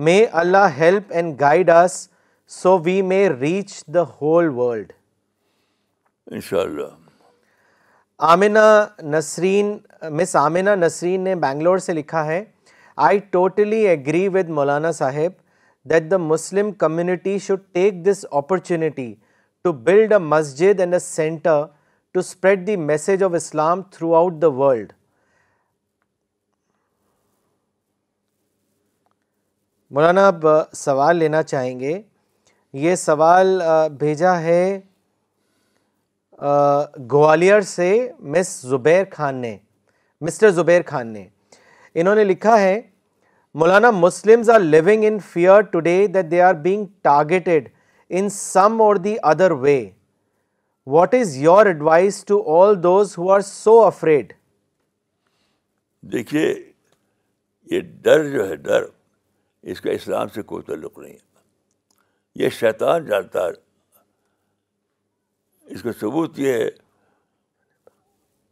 may 0.06 0.18
Allah 0.42 0.78
help 0.78 1.12
and 1.16 1.40
guide 1.42 1.70
us 1.70 2.00
so 2.62 2.78
we 2.86 3.02
may 3.10 3.28
reach 3.42 3.84
the 3.94 4.04
whole 4.22 4.48
world 4.60 4.94
ان 6.34 6.40
شاء 6.50 6.62
اللہ 6.62 6.96
آمینہ 8.32 8.60
نسرین 9.18 9.78
مس 10.18 10.36
آمینہ 10.46 10.76
نسرین 10.80 11.22
نے 11.24 11.36
بنگلور 11.42 11.78
سے 11.90 11.94
لکھا 11.94 12.26
ہے 12.26 12.44
I 13.10 13.20
totally 13.32 13.88
agree 13.88 14.28
with 14.34 14.50
Maulana 14.50 14.92
sahab 14.92 15.41
that 15.90 16.10
the 16.12 16.18
Muslim 16.18 16.72
community 16.80 17.38
should 17.44 17.60
take 17.74 18.06
this 18.06 18.26
opportunity 18.40 19.14
to 19.64 19.72
build 19.88 20.12
a 20.14 20.18
masjid 20.20 20.80
and 20.80 20.94
a 20.94 21.00
centre 21.00 21.64
to 22.14 22.20
spread 22.20 22.66
the 22.68 22.76
message 22.78 23.24
of 23.24 23.34
Islam 23.36 23.82
throughout 24.16 24.34
the 24.42 24.48
world 24.60 24.92
مولانا 29.94 30.28
اب 30.28 30.46
سوال 30.74 31.18
لینا 31.18 31.42
چاہیں 31.44 31.80
گے 31.80 32.02
یہ 32.84 32.96
سوال 32.96 33.62
بھیجا 34.00 34.38
ہے 34.42 34.80
گوالر 37.12 37.62
سے 37.76 37.92
مس 38.36 38.56
زبیر 38.70 39.04
خان 39.12 39.36
نے 39.42 39.58
مسٹر 40.22 40.50
زبیر 40.62 40.82
خان 40.88 41.08
نے 41.14 41.28
انہوں 41.96 42.16
نے 42.16 42.24
لکھا 42.24 42.60
ہے 42.62 42.82
Maulana 43.60 43.88
living 44.58 45.04
in 45.06 45.18
fear 45.32 45.64
some 48.34 48.82
or 48.82 48.96
the 49.06 49.16
other 49.32 49.52
way 49.64 49.80
what 50.94 51.14
is 51.20 51.36
your 51.38 51.66
advice 51.66 52.24
to 52.28 52.38
all 52.60 52.76
so 53.46 53.82
afraid 53.86 54.32
دیکھیے 56.12 56.48
یہ 57.72 57.80
ڈر 58.04 58.24
ڈر 58.30 58.30
جو 58.30 58.76
ہے 58.76 58.80
اس 59.72 59.82
کا 59.82 59.92
اسلام 59.92 60.28
سے 60.36 60.42
کوئی 60.52 60.64
تعلق 60.68 60.98
نہیں 61.00 61.14
ہے 61.14 61.30
یہ 62.44 62.50
شیطان 62.60 63.06
جانتا 63.06 63.46
ہے 63.46 63.52
اس 65.74 65.84
کا 65.84 65.92
ثبوت 66.00 66.40
یہ 66.40 66.54
ہے 66.54 66.70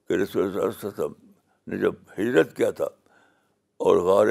کہ 0.08 0.22
رسول 0.22 0.56
وسلم 0.60 1.14
نے 1.72 1.78
جب 1.82 1.94
ہجرت 2.18 2.56
کیا 2.58 2.70
تھا 2.82 2.86
اور 3.88 3.98
غار 4.10 4.28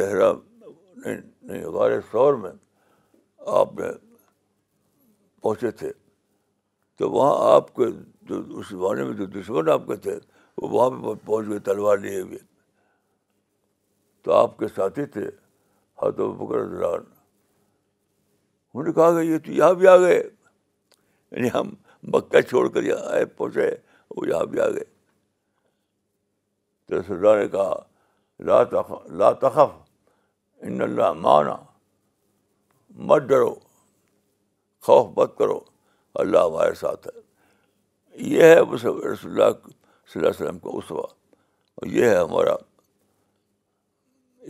نہیں 1.05 1.21
نہیں 1.49 2.01
شور 2.11 2.35
میں 2.43 2.51
آپ 3.61 3.75
نے 3.79 3.89
پہنچے 5.43 5.71
تھے 5.81 5.93
تو 6.99 7.11
وہاں 7.11 7.55
آپ 7.55 7.75
کے 7.75 7.85
جو 8.29 8.41
اس 8.59 8.67
زمانے 8.71 9.05
میں 9.05 9.13
جو 9.17 9.27
دشمن 9.41 9.69
آپ 9.73 9.87
کے 9.87 9.97
تھے 10.07 10.19
وہ 10.63 10.69
وہاں 10.71 10.89
پہ 11.03 11.15
پہنچ 11.27 11.49
گئے 11.49 11.59
تلوار 11.69 11.99
لیے 11.99 12.21
ہوئے 12.21 12.39
تو 14.25 14.33
آپ 14.35 14.59
کے 14.59 14.69
ساتھی 14.75 15.05
تھے 15.17 15.25
ہاتھ 16.03 16.21
بکر 16.21 16.65
بکر 16.69 16.87
انہوں 18.73 18.87
نے 18.87 18.93
کہا 18.93 19.11
کہ 19.13 19.27
یہ 19.27 19.39
تو 19.45 19.53
یہاں 19.53 19.73
بھی 19.75 19.87
آ 19.89 19.97
گئے 19.99 20.17
یعنی 20.17 21.49
ہم 21.55 21.71
مکہ 22.15 22.41
چھوڑ 22.49 22.69
کر 22.75 22.83
یہاں 22.85 23.13
آئے 23.13 23.25
پہنچے 23.37 23.71
وہ 24.17 24.29
یہاں 24.29 24.45
بھی 24.51 24.61
آ 24.61 24.69
گئے 24.75 24.85
تو 26.87 27.35
نے 27.39 27.49
کہا 27.49 27.75
لا 29.19 29.33
تخف 29.41 29.88
ان 30.67 30.81
اللہ 30.83 31.13
معنی 31.23 31.51
مت 33.07 33.23
ڈرو 33.29 33.55
خوف 34.87 35.11
مت 35.19 35.37
کرو 35.39 35.59
اللہ 36.23 36.39
ہمارے 36.47 36.75
ساتھ 36.79 37.07
ہے 37.09 37.21
یہ 38.33 38.43
ہے 38.43 38.59
رسول 38.75 39.01
اللہ 39.03 39.15
صلی 39.23 39.35
اللہ 39.35 40.27
علیہ 40.27 40.29
وسلم 40.29 40.59
کا 40.59 40.71
اسوا 40.79 41.03
اور 41.75 41.87
یہ 41.93 42.09
ہے 42.09 42.17
ہمارا 42.17 42.55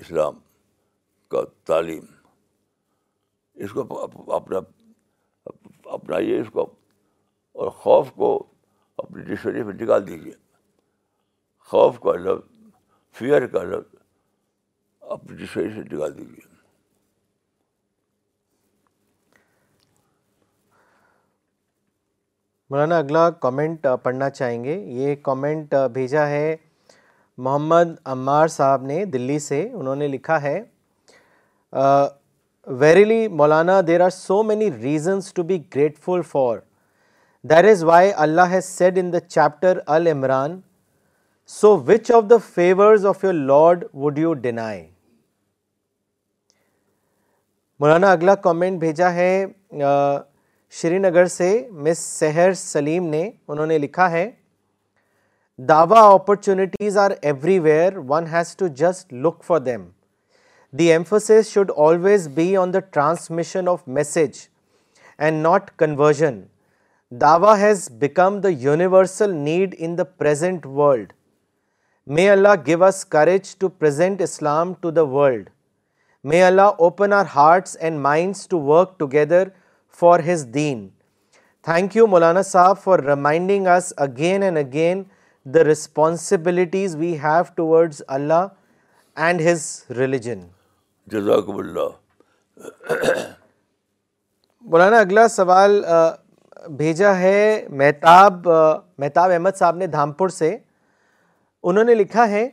اسلام 0.02 0.38
کا 1.30 1.40
تعلیم 1.66 2.04
اس 3.66 3.72
کو 3.72 4.00
اپنا 4.34 4.59
اپنا 5.96 6.18
یہ 6.18 6.40
اس 6.40 6.46
کو 6.52 6.62
اور 7.61 7.70
خوف 7.84 8.12
کو 8.16 8.30
اپنی 9.02 9.22
ڈکشنری 9.24 9.62
میں 9.62 9.74
نکال 9.82 10.06
دیجیے 10.06 10.32
خوف 11.70 11.98
کا 12.02 12.16
لفظ 12.16 13.18
فیئر 13.18 13.46
کا 13.56 13.62
لفظ 13.62 13.96
سے 15.54 15.66
مولانا 22.70 22.96
اگلا 22.98 23.28
کامنٹ 23.40 23.86
پڑھنا 24.02 24.28
چاہیں 24.30 24.62
گے 24.64 24.74
یہ 25.02 25.14
کامنٹ 25.22 25.74
بھیجا 25.92 26.26
ہے 26.28 26.56
محمد 27.46 27.94
عمار 28.14 28.48
صاحب 28.56 28.82
نے 28.84 29.04
دلی 29.12 29.38
سے 29.38 29.62
انہوں 29.74 29.96
نے 29.96 30.09
لکھا 30.09 30.40
ہے 30.42 30.61
verily 32.80 33.26
Maulana 33.40 33.80
there 33.86 34.00
are 34.04 34.11
so 34.11 34.42
many 34.42 34.70
reasons 34.80 35.32
to 35.34 35.42
be 35.50 35.59
grateful 35.74 36.22
for 36.30 36.59
us 37.70 37.84
why 37.84 38.12
Allah 38.26 38.50
has 38.52 38.64
said 38.64 38.98
in 38.98 39.12
the 39.12 39.20
chapter 39.28 39.78
Al 39.96 40.06
Imran 40.12 40.61
so 41.61 41.76
which 41.86 42.11
of 42.14 42.24
the 42.30 42.36
favours 42.54 43.06
of 43.06 43.24
your 43.24 43.34
Lord 43.34 43.84
would 44.04 44.18
you 44.18 44.32
deny 44.46 44.84
مولانا 47.80 48.10
اگلا 48.12 48.34
comment 48.44 48.78
بھیجا 48.80 49.12
ہے 49.14 49.32
شری 50.80 50.96
نگر 50.98 51.26
سے 51.34 51.48
مس 51.86 51.98
سہر 52.18 52.52
سلیم 52.60 53.04
نے 53.08 53.22
انہوں 53.48 53.66
نے 53.66 53.76
لکھا 53.78 54.10
ہے 54.10 54.28
dawah 55.68 56.02
opportunities 56.14 56.96
are 56.98 57.10
everywhere 57.66 57.96
one 58.08 58.26
has 58.32 58.54
to 58.56 58.66
just 58.80 59.12
look 59.26 59.44
for 59.46 59.58
them 59.68 59.84
the 60.78 60.90
emphasis 60.92 61.48
should 61.50 61.70
always 61.84 62.26
be 62.34 62.56
on 62.62 62.72
the 62.74 62.78
transmission 62.92 63.68
of 63.68 63.82
message 63.98 64.38
and 65.18 65.42
not 65.42 65.70
conversion 65.78 66.40
has 67.60 67.88
become 67.98 68.40
the 68.40 68.48
universal 68.60 69.34
need 69.34 69.74
in 69.78 69.96
the 69.98 70.04
present 70.18 70.66
world 70.80 71.12
may 72.16 72.28
Allah 72.30 72.54
give 72.66 72.84
us 72.84 73.04
courage 73.16 73.56
to 73.58 73.68
present 73.78 74.22
Islam 74.22 74.72
to 74.80 74.90
the 74.98 75.02
world 75.14 75.48
may 76.30 76.42
Allah 76.44 76.72
open 76.86 77.12
our 77.12 77.24
hearts 77.34 77.76
and 77.88 77.98
minds 78.00 78.46
to 78.48 78.60
work 78.62 78.98
together 78.98 79.48
for 80.00 80.20
his 80.32 80.44
deen 80.54 80.86
thank 81.68 81.96
you 81.96 82.06
Maulana 82.14 82.42
sahab 82.48 82.78
for 82.82 82.98
reminding 83.08 83.66
us 83.74 83.92
again 84.06 84.42
and 84.48 84.58
again 84.58 85.02
the 85.54 85.62
responsibilities 85.64 86.96
we 86.96 87.12
have 87.22 87.42
towards 87.56 88.02
Allah 88.16 88.46
and 89.26 89.40
his 89.50 89.66
religion 89.98 90.40
جزاک 91.12 91.48
اللہ 91.54 93.00
مولانا 94.70 94.98
اگلا 94.98 95.26
سوال 95.36 95.82
بھیجا 96.78 97.16
ہے 97.18 97.38
مہتاب 97.84 98.48
مہتاب 98.98 99.30
احمد 99.30 99.56
صاحب 99.58 99.76
نے 99.76 99.86
دھامپور 99.98 100.28
سے 100.42 100.56
انہوں 100.58 101.84
نے 101.84 101.94
لکھا 101.94 102.28
ہے 102.30 102.48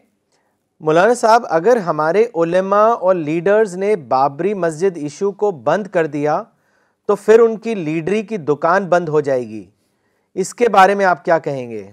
مولانا 0.83 1.13
صاحب 1.13 1.41
اگر 1.57 1.77
ہمارے 1.85 2.25
علماء 2.43 2.87
اور 2.89 3.15
لیڈرز 3.15 3.75
نے 3.77 3.95
بابری 4.07 4.53
مسجد 4.63 4.97
ایشو 5.01 5.31
کو 5.43 5.51
بند 5.69 5.87
کر 5.93 6.07
دیا 6.15 6.41
تو 7.07 7.15
پھر 7.15 7.39
ان 7.39 7.57
کی 7.59 7.75
لیڈری 7.75 8.21
کی 8.27 8.37
دکان 8.49 8.87
بند 8.89 9.09
ہو 9.09 9.21
جائے 9.29 9.47
گی 9.49 9.63
اس 10.43 10.53
کے 10.55 10.69
بارے 10.71 10.95
میں 10.95 11.05
آپ 11.05 11.23
کیا 11.25 11.37
کہیں 11.39 11.69
گے 11.69 11.89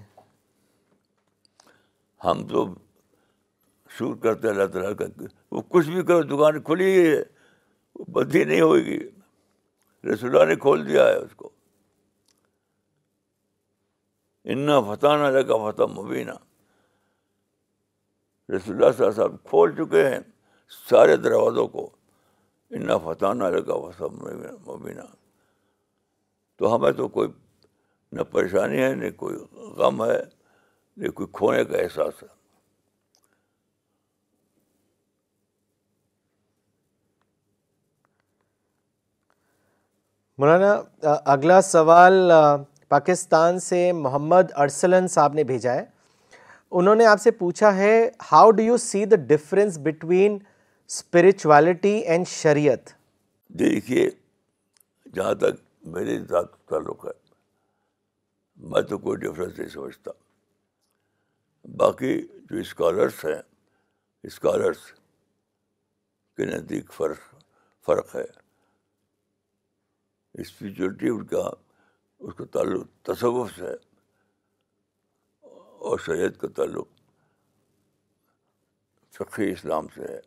ہم 2.23 2.45
تو 2.47 2.65
شور 3.97 4.15
کرتے 4.21 4.47
اللہ 4.49 4.65
تعالیٰ 4.73 4.95
کا 4.97 5.05
وہ 5.51 5.61
کچھ 5.69 5.89
بھی 5.89 6.03
کرو 6.03 6.21
دکان 6.35 6.61
کھلی 6.63 6.91
ہے 6.99 7.15
بند 8.11 8.35
ہی 8.35 8.43
نہیں 8.43 8.61
ہوئے 8.61 8.83
گی 8.85 8.97
رسول 10.11 10.35
اللہ 10.35 10.49
نے 10.49 10.55
کھول 10.61 10.87
دیا 10.87 11.03
ہے 11.07 11.15
اس 11.15 11.35
کو 11.35 11.49
انا 14.53 14.79
فتح 14.91 15.15
نہ 15.23 15.27
لگا 15.37 15.69
فتح 15.69 15.99
رسول 18.51 18.75
اللہ 18.75 18.91
صلی 18.91 19.05
علیہ 19.05 19.15
صاحب 19.15 19.35
کھول 19.49 19.75
چکے 19.75 20.05
ہیں 20.07 20.19
سارے 20.89 21.15
دروازوں 21.17 21.67
کو 21.67 21.89
انا 22.77 22.97
فتح 23.03 23.33
نہ 23.33 23.43
لگا 23.55 23.77
مبینہ 24.65 25.01
تو 26.57 26.75
ہمیں 26.75 26.91
تو 26.97 27.07
کوئی 27.17 27.29
نہ 28.15 28.21
پریشانی 28.31 28.81
ہے 28.83 28.93
نہ 28.95 29.09
کوئی 29.17 29.35
غم 29.77 30.03
ہے 30.03 30.17
نہ 30.97 31.09
کوئی 31.15 31.27
کھونے 31.37 31.63
کا 31.65 31.77
احساس 31.81 32.21
ہے 32.23 32.27
مولانا 40.39 40.73
اگلا 41.33 41.61
سوال 41.61 42.31
پاکستان 42.89 43.59
سے 43.59 43.91
محمد 43.95 44.51
ارسلن 44.55 45.07
صاحب 45.07 45.33
نے 45.33 45.43
بھیجا 45.51 45.73
ہے 45.73 45.85
انہوں 46.79 46.95
نے 46.95 47.05
آپ 47.05 47.19
سے 47.21 47.31
پوچھا 47.39 47.75
ہے 47.75 47.91
how 48.31 48.49
do 48.57 48.61
you 48.63 48.75
see 48.83 49.03
the 49.05 49.15
difference 49.27 49.77
between 49.83 50.37
spirituality 50.87 51.93
and 52.13 52.27
shariah 52.27 52.89
دیکھیے 53.59 54.09
جہاں 55.15 55.33
تک 55.43 55.59
میرے 55.97 56.17
ذات 56.29 56.51
تعلق 56.69 57.05
ہے 57.05 57.11
میں 58.71 58.81
تو 58.89 58.97
کوئی 59.05 59.17
ڈفرینس 59.27 59.57
نہیں 59.59 59.69
سمجھتا 59.69 60.11
باقی 61.77 62.15
جو 62.49 62.57
اسکالرس 62.59 63.23
ہیں 63.25 63.39
اسکالرس 64.31 64.85
کے 66.37 66.45
نزدیک 66.55 66.91
فرق 66.93 67.19
فرق 67.85 68.15
ہے 68.15 68.25
اسپریچولیٹی 70.41 71.09
ان 71.09 71.25
کا 71.35 71.49
اس 72.25 72.33
کا 72.37 72.45
تعلق 72.53 72.87
تصوف 73.11 73.51
سے 73.55 73.65
ہے 73.69 73.75
اور 75.89 75.97
شریعت 75.99 76.39
کا 76.41 76.47
تعلق 76.57 76.87
فقی 79.15 79.49
اسلام 79.51 79.87
سے 79.95 80.01
ہے 80.11 80.19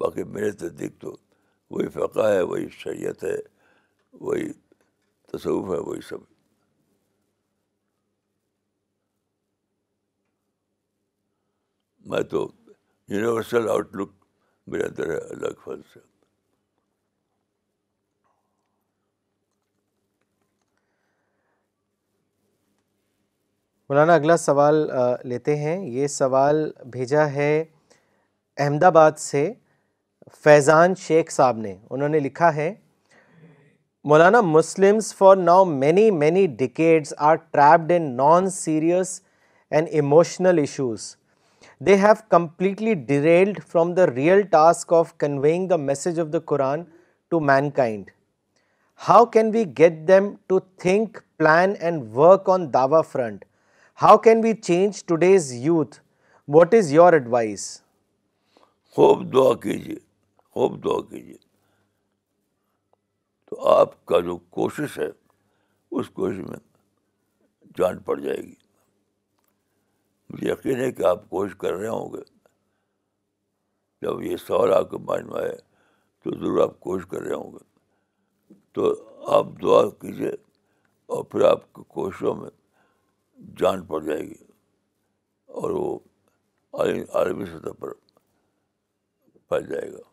باقی 0.00 0.24
میرے 0.36 0.50
تصدیق 0.62 1.00
تو 1.00 1.14
وہی 1.74 1.88
فقہ 1.98 2.26
ہے 2.32 2.40
وہی 2.52 2.66
شریعت 2.78 3.24
ہے 3.24 3.36
وہی 4.28 4.52
تصوف 5.32 5.70
ہے 5.74 5.78
وہی 5.88 6.00
سب 6.08 6.26
میں 12.10 12.22
تو 12.34 12.46
یونیورسل 13.14 13.68
آؤٹ 13.68 13.96
لک 14.00 14.12
میرے 14.72 14.86
اندر 14.88 15.10
ہے 15.14 15.18
الگ 15.36 15.62
فضل 15.64 15.80
سے 15.92 16.00
مولانا 23.90 24.14
اگلا 24.14 24.36
سوال 24.36 24.74
لیتے 25.28 25.54
ہیں 25.56 25.76
یہ 25.90 26.06
سوال 26.14 26.56
بھیجا 26.92 27.24
ہے 27.32 27.52
احمد 28.64 28.82
آباد 28.84 29.12
سے 29.18 29.44
فیضان 30.44 30.94
شیخ 31.04 31.30
صاحب 31.32 31.58
نے 31.58 31.74
انہوں 31.90 32.08
نے 32.14 32.18
لکھا 32.20 32.54
ہے 32.54 32.72
مولانا 34.12 34.40
Muslims 34.48 35.14
for 35.18 35.36
now 35.36 35.64
many 35.84 36.10
many 36.24 36.46
decades 36.58 37.14
are 37.28 37.34
trapped 37.52 37.92
in 37.96 38.10
non 38.16 38.50
serious 38.60 39.20
and 39.70 39.88
emotional 39.90 40.58
issues 40.58 41.06
they 41.86 41.96
have 42.02 42.12
completely 42.36 42.94
derailed 43.08 43.62
from 43.72 43.94
the 43.94 44.06
real 44.14 44.42
task 44.50 44.92
of 45.00 45.16
conveying 45.18 45.68
the 45.68 45.76
message 45.88 46.20
of 46.20 46.32
the 46.32 46.38
Quran 46.52 46.82
to 47.30 47.40
mankind 47.82 48.10
how 49.08 49.24
can 49.36 49.50
we 49.54 49.64
get 49.78 50.06
them 50.08 50.32
to 50.48 50.58
think 50.82 51.18
plan 51.38 51.74
and 51.80 52.16
work 52.16 52.48
on 52.58 52.72
dawah 52.74 53.00
front 53.12 53.44
how 54.02 54.18
can 54.24 54.40
be 54.40 54.52
change 54.62 55.02
today's 55.06 55.50
youth 55.62 55.96
what 56.54 56.74
is 56.74 56.90
your 56.92 57.12
advice 57.12 57.60
خوب 58.94 59.22
دعا 59.32 59.54
کیجیے 59.62 59.94
خوب 60.54 60.76
دعا 60.84 61.00
کیجیے 61.08 61.36
تو 63.50 63.68
آپ 63.68 64.04
کا 64.08 64.20
جو 64.26 64.36
کوشش 64.58 64.98
ہے 64.98 65.08
اس 65.98 66.10
کوشش 66.18 66.38
میں 66.50 66.58
جان 67.78 67.98
پڑ 68.08 68.18
جائے 68.20 68.36
گی 68.42 68.54
مجھے 70.30 70.50
یقین 70.50 70.80
ہے 70.80 70.90
کہ 70.92 71.04
آپ 71.10 71.28
کوشش 71.30 71.56
کر 71.60 71.72
رہے 71.72 71.88
ہوں 71.88 72.12
گے 72.12 72.20
جب 74.06 74.22
یہ 74.22 74.36
سوال 74.46 74.72
آپ 74.74 74.88
کے 74.90 74.98
مائنڈ 75.08 75.32
میں 75.32 75.40
آئے 75.40 75.56
تو 76.22 76.38
ضرور 76.38 76.62
آپ 76.64 76.78
کوشش 76.88 77.06
کر 77.10 77.22
رہے 77.22 77.34
ہوں 77.34 77.52
گے 77.52 78.54
تو 78.74 78.94
آپ 79.38 79.46
دعا 79.62 79.82
کیجیے 80.00 80.30
اور 81.14 81.24
پھر 81.32 81.44
آپ 81.50 81.72
کی 81.74 81.82
کوششوں 81.98 82.34
میں 82.42 82.50
جان 83.58 83.82
پڑ 83.86 84.02
جائے 84.04 84.20
گی 84.20 84.44
اور 85.60 85.70
وہ 85.70 85.98
عالمی 87.14 87.44
سطح 87.46 87.72
پر 87.80 87.92
پھیل 89.48 89.66
جائے 89.68 89.92
گا 89.92 90.06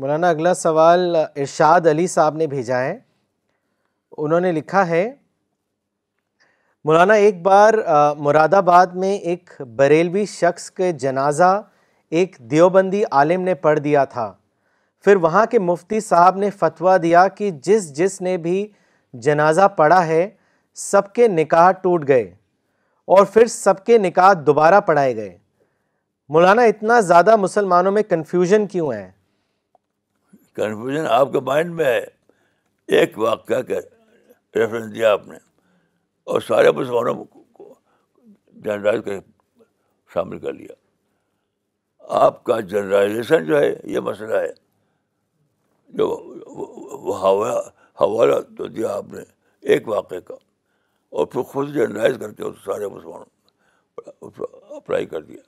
مولانا 0.00 0.28
اگلا 0.28 0.52
سوال 0.54 1.16
ارشاد 1.16 1.86
علی 1.86 2.06
صاحب 2.14 2.36
نے 2.36 2.46
بھیجا 2.54 2.78
ہے 2.80 2.96
انہوں 4.24 4.40
نے 4.40 4.50
لکھا 4.52 4.86
ہے 4.88 5.04
مولانا 6.84 7.14
ایک 7.26 7.40
بار 7.42 7.74
مراد 8.18 8.54
آباد 8.54 8.94
میں 9.02 9.12
ایک 9.30 9.50
بریلوی 9.76 10.24
شخص 10.32 10.70
کے 10.70 10.90
جنازہ 11.04 11.52
ایک 12.16 12.36
دیوبندی 12.50 13.02
عالم 13.10 13.40
نے 13.44 13.54
پڑھ 13.64 13.78
دیا 13.84 14.04
تھا 14.12 14.32
پھر 15.04 15.16
وہاں 15.24 15.44
کے 15.50 15.58
مفتی 15.58 16.00
صاحب 16.00 16.36
نے 16.36 16.50
فتویٰ 16.60 16.96
دیا 17.02 17.26
کہ 17.38 17.50
جس 17.64 17.92
جس 17.96 18.20
نے 18.20 18.36
بھی 18.46 18.66
جنازہ 19.24 19.68
پڑھا 19.76 20.06
ہے 20.06 20.28
سب 20.90 21.12
کے 21.12 21.28
نکاح 21.28 21.70
ٹوٹ 21.82 22.06
گئے 22.08 22.22
اور 23.16 23.24
پھر 23.32 23.46
سب 23.46 23.84
کے 23.84 23.98
نکاح 23.98 24.32
دوبارہ 24.46 24.80
پڑھائے 24.86 25.14
گئے 25.16 25.36
مولانا 26.32 26.62
اتنا 26.72 26.98
زیادہ 27.00 27.36
مسلمانوں 27.36 27.92
میں 27.92 28.02
کنفیوژن 28.08 28.66
کیوں 28.72 28.92
ہے 28.92 29.10
کنفیوژن 30.56 31.06
آپ 31.10 31.32
کے 31.32 31.40
مائنڈ 31.46 31.74
میں 31.74 31.84
ہے 31.84 32.00
ایک 32.98 33.18
واقعہ 33.18 33.60
کے 33.70 33.76
آپ 35.04 35.26
نے 35.28 35.36
اور 36.30 36.40
سارے 36.48 36.70
مسلمانوں 36.76 37.14
کو 37.24 37.74
جنرائز 38.64 39.08
شامل 40.14 40.38
کر 40.38 40.52
لیا 40.52 40.72
آپ 42.16 42.36
کا 42.44 42.58
جنرلائزیشن 42.68 43.42
جو 43.46 43.58
ہے 43.60 43.66
یہ 43.92 44.00
مسئلہ 44.00 44.36
ہے 44.40 44.50
جو 45.96 46.04
حوالہ 48.00 48.38
تو 48.58 48.66
دیا 48.66 48.92
آپ 48.94 49.08
نے 49.12 49.22
ایک 49.72 49.82
واقعے 49.88 50.20
کا 50.28 50.34
اور 51.18 51.24
پھر 51.26 51.42
خود 51.52 51.68
جنرلائز 51.74 52.14
کر 52.20 52.30
کے 52.38 52.42
سارے 52.64 52.86
مسلمانوں 52.94 54.24
اپلائی 54.76 55.06
کر 55.06 55.22
دیا 55.22 55.42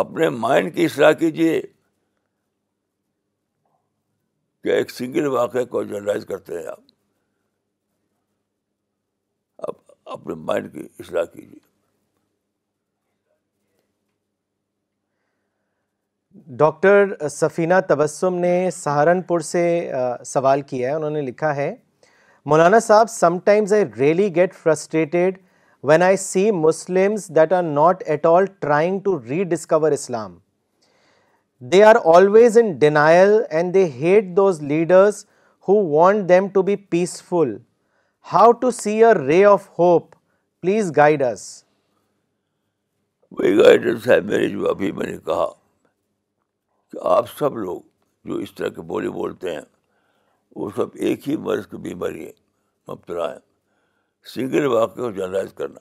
اپنے 0.00 0.28
مائنڈ 0.28 0.74
کی 0.76 0.84
اصلاح 0.84 1.12
کیجیے 1.22 1.60
کہ 4.64 4.70
ایک 4.76 4.90
سنگل 4.90 5.26
واقعے 5.36 5.64
کو 5.74 5.82
جنرلائز 5.82 6.24
کرتے 6.28 6.52
ہیں 6.58 6.66
آپ 6.66 6.78
اپنے 10.18 10.34
مائنڈ 10.50 10.72
کی 10.72 10.80
اصلاح 10.98 11.24
کیجیے 11.34 11.60
ڈاکٹر 16.62 17.12
سفینہ 17.30 17.74
تبسم 17.88 18.34
نے 18.40 18.68
سہارنپور 18.74 19.40
سے 19.46 19.66
سوال 20.26 20.60
کیا 20.70 20.90
ہے 20.90 20.94
انہوں 20.94 21.10
نے 21.10 21.20
لکھا 21.22 21.54
ہے 21.56 21.74
مولانا 22.50 22.78
صاحب 22.80 23.10
sometimes 23.44 23.72
I 23.72 23.84
really 23.98 24.34
get 24.34 24.54
frustrated 24.62 25.38
when 25.88 26.02
I 26.02 26.16
see 26.16 26.50
Muslims 26.50 27.26
that 27.36 27.52
are 27.52 27.62
not 27.62 28.02
at 28.06 28.26
all 28.26 28.44
trying 28.60 28.98
to 29.04 29.18
rediscover 29.52 29.92
Islam 29.92 30.36
they 31.72 31.82
are 31.84 31.96
always 32.14 32.58
in 32.58 32.72
denial 32.78 33.38
and 33.50 33.74
they 33.74 33.84
hate 34.00 34.36
those 34.36 34.62
leaders 34.62 35.24
who 35.68 35.82
want 35.96 36.28
them 36.28 36.48
to 36.54 36.62
be 36.62 36.76
peaceful 36.90 37.56
how 38.32 38.52
to 38.60 38.70
see 38.80 39.02
a 39.04 39.12
ray 39.26 39.44
of 39.44 39.68
hope 39.78 40.14
please 40.62 40.92
guide 40.96 41.22
us 41.30 41.46
وہی 43.38 43.56
guidance 43.58 44.06
ہے 44.08 44.20
میری 44.28 44.48
جو 44.50 44.68
ابھی 44.68 44.90
میں 44.92 45.06
نے 45.10 45.16
کہا 45.24 45.46
کہ 46.92 46.98
آپ 47.14 47.28
سب 47.38 47.56
لوگ 47.56 47.80
جو 48.28 48.36
اس 48.44 48.54
طرح 48.54 48.68
کے 48.76 48.80
بولی 48.90 49.08
بولتے 49.16 49.54
ہیں 49.54 49.62
وہ 50.56 50.68
سب 50.76 50.94
ایک 51.06 51.28
ہی 51.28 51.36
مرض 51.46 51.66
کی 51.70 51.76
بیماری 51.88 52.26
ہے 52.26 52.30
مبتلا 52.88 53.30
ہے 53.32 53.38
سنگل 54.34 54.66
واقع 54.66 54.96
کو 55.00 55.10
جرنلائز 55.16 55.52
کرنا 55.56 55.78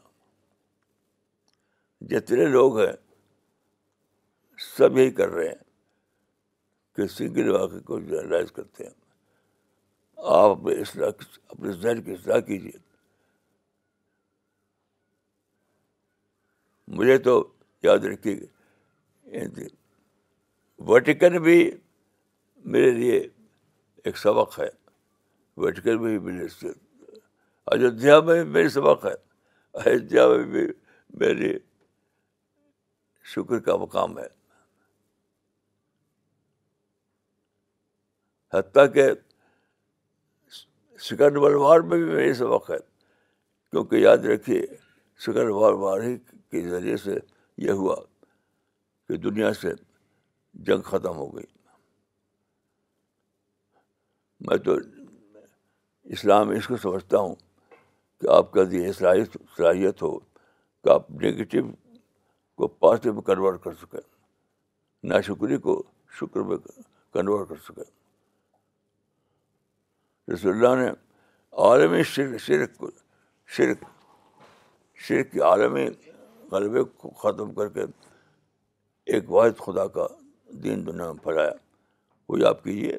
جتنے 2.10 2.46
لوگ 2.46 2.80
ہیں 2.80 2.92
سب 4.78 4.98
یہی 4.98 5.12
کر 5.20 5.30
رہے 5.30 5.48
ہیں 5.48 5.64
کہ 6.96 7.08
سنگل 7.14 7.50
واقع 7.56 7.80
کو 7.86 8.00
جرنلائز 8.00 8.52
کرتے 8.52 8.84
ہیں 8.84 8.92
آپ 10.34 10.58
اپنے 10.58 10.74
اصلاح 10.82 11.10
اپنے 11.48 11.72
ذہن 11.82 12.02
کی 12.04 12.12
اصلاح 12.14 12.40
کیجیے 12.50 12.78
مجھے 16.98 17.18
تو 17.30 17.42
یاد 17.84 18.06
رکھیے 18.12 19.56
ویٹیکن 20.88 21.38
بھی 21.44 21.60
میرے 22.74 22.92
لیے 22.98 23.20
ایک 24.06 24.18
سبق 24.18 24.60
ہے 24.60 24.68
ویٹیکن 25.64 25.98
بھی 26.04 26.18
میرے 26.28 26.46
ایودھیا 27.72 28.20
میں 28.28 28.44
میری 28.54 28.70
سبق 28.76 29.06
ہے 29.06 29.14
ایودھیا 29.84 30.28
میں 30.28 30.44
بھی 30.54 30.66
میری 31.24 31.52
شکر 33.36 33.60
کا 33.66 33.76
مقام 33.78 34.18
ہے 34.20 34.28
حتیٰ 38.54 38.86
کہ 38.94 39.08
سکن 41.10 41.38
وار 41.38 41.80
میں 41.90 41.98
بھی 42.04 42.14
میری 42.14 42.34
سبق 42.44 42.70
ہے 42.72 42.78
کیونکہ 43.72 43.96
یاد 44.06 44.26
رکھیے 44.34 44.62
سکن 45.26 45.50
وار 45.60 46.02
ہی 46.04 46.16
کے 46.52 46.68
ذریعے 46.70 46.98
سے 47.08 47.16
یہ 47.66 47.72
ہوا 47.82 47.96
کہ 49.08 49.18
دنیا 49.30 49.54
سے 49.62 49.74
جنگ 50.66 50.82
ختم 50.92 51.16
ہو 51.18 51.28
گئی 51.36 51.46
میں 54.48 54.58
تو 54.66 54.74
اسلام 56.16 56.50
اس 56.58 56.68
کو 56.68 56.78
سمجھتا 56.82 57.18
ہوں 57.20 57.36
کہ 58.22 58.30
آپ 58.36 58.52
کا 58.52 58.62
یہ 58.72 58.92
صلاحیت 58.98 59.36
صلاحیت 59.56 60.02
ہو 60.02 60.18
کہ 60.20 60.90
آپ 60.94 61.10
نگیٹو 61.12 61.60
کو 62.58 62.68
پازیٹیو 62.84 63.14
میں 63.14 63.22
کنورٹ 63.22 63.64
کر 63.64 63.72
سکیں 63.82 64.00
ناشکری 65.10 65.58
کو 65.68 65.82
شکر 66.20 66.40
میں 66.50 66.58
کنورٹ 67.14 67.50
کر 67.50 67.56
سکیں 67.68 67.84
رسول 70.34 70.66
اللہ 70.66 70.82
نے 71.88 72.04
شرک 72.14 72.38
شرک 72.46 72.84
شرک 73.58 73.84
شرک 75.08 75.32
کے 75.32 75.42
عالمی 75.50 75.88
غلبے 76.52 76.84
کو 76.98 77.10
ختم 77.24 77.54
کر 77.54 77.70
کے 77.74 77.84
ایک 79.16 79.30
واحد 79.32 79.58
خدا 79.66 79.86
کا 79.98 80.08
دین 80.64 80.86
دنیا 80.88 81.12
میں 81.12 81.24
پھیلایا 81.24 81.52
کوئی 82.28 82.46
آپ 82.46 82.64
کیجیے 82.64 82.98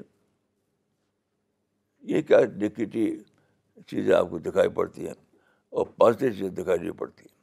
یہ 2.14 2.22
کیا 2.22 2.38
نگیٹو 2.57 3.82
چیزیں 3.86 4.14
آپ 4.14 4.30
کو 4.30 4.38
دکھائی 4.38 4.68
پڑتی 4.76 5.07
ہیں 5.07 5.14
اور 5.76 5.86
پازیٹیو 5.99 6.32
چیزیں 6.32 6.62
دکھائی 6.62 6.90
پڑتی 6.99 7.22
ہیں 7.24 7.36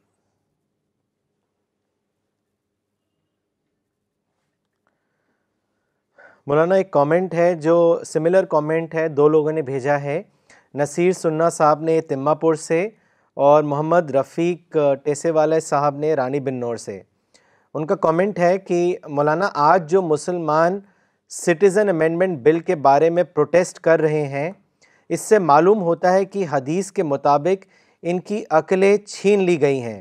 مولانا 6.46 6.74
ایک 6.74 6.90
کامنٹ 6.92 7.34
ہے 7.34 7.54
جو 7.62 7.74
سملر 8.06 8.44
کامنٹ 8.50 8.94
ہے 8.94 9.06
دو 9.08 9.28
لوگوں 9.28 9.52
نے 9.52 9.62
بھیجا 9.70 10.00
ہے 10.00 10.22
نصیر 10.78 11.12
سننا 11.20 11.48
صاحب 11.50 11.80
نے 11.82 12.00
تمہ 12.08 12.34
پور 12.40 12.54
سے 12.68 12.82
اور 13.46 13.62
محمد 13.70 14.10
رفیق 14.14 14.76
ٹیسے 15.04 15.30
والے 15.38 15.60
صاحب 15.60 15.96
نے 15.98 16.14
رانی 16.16 16.40
بنور 16.40 16.76
سے 16.76 17.00
ان 17.76 17.86
کا 17.86 17.94
کومنٹ 18.04 18.38
ہے 18.38 18.56
کہ 18.58 18.76
مولانا 19.16 19.48
آج 19.62 19.90
جو 19.90 20.00
مسلمان 20.02 20.78
سٹیزن 21.38 21.88
امینڈمنٹ 21.88 22.38
بل 22.42 22.58
کے 22.68 22.74
بارے 22.86 23.08
میں 23.16 23.22
پروٹیسٹ 23.34 23.78
کر 23.86 24.00
رہے 24.00 24.24
ہیں 24.36 24.50
اس 25.16 25.20
سے 25.20 25.38
معلوم 25.48 25.82
ہوتا 25.82 26.12
ہے 26.12 26.24
کہ 26.36 26.44
حدیث 26.50 26.90
کے 26.98 27.02
مطابق 27.08 27.66
ان 28.10 28.20
کی 28.30 28.42
عقلیں 28.60 28.96
چھین 29.06 29.40
لی 29.46 29.60
گئی 29.60 29.82
ہیں 29.82 30.00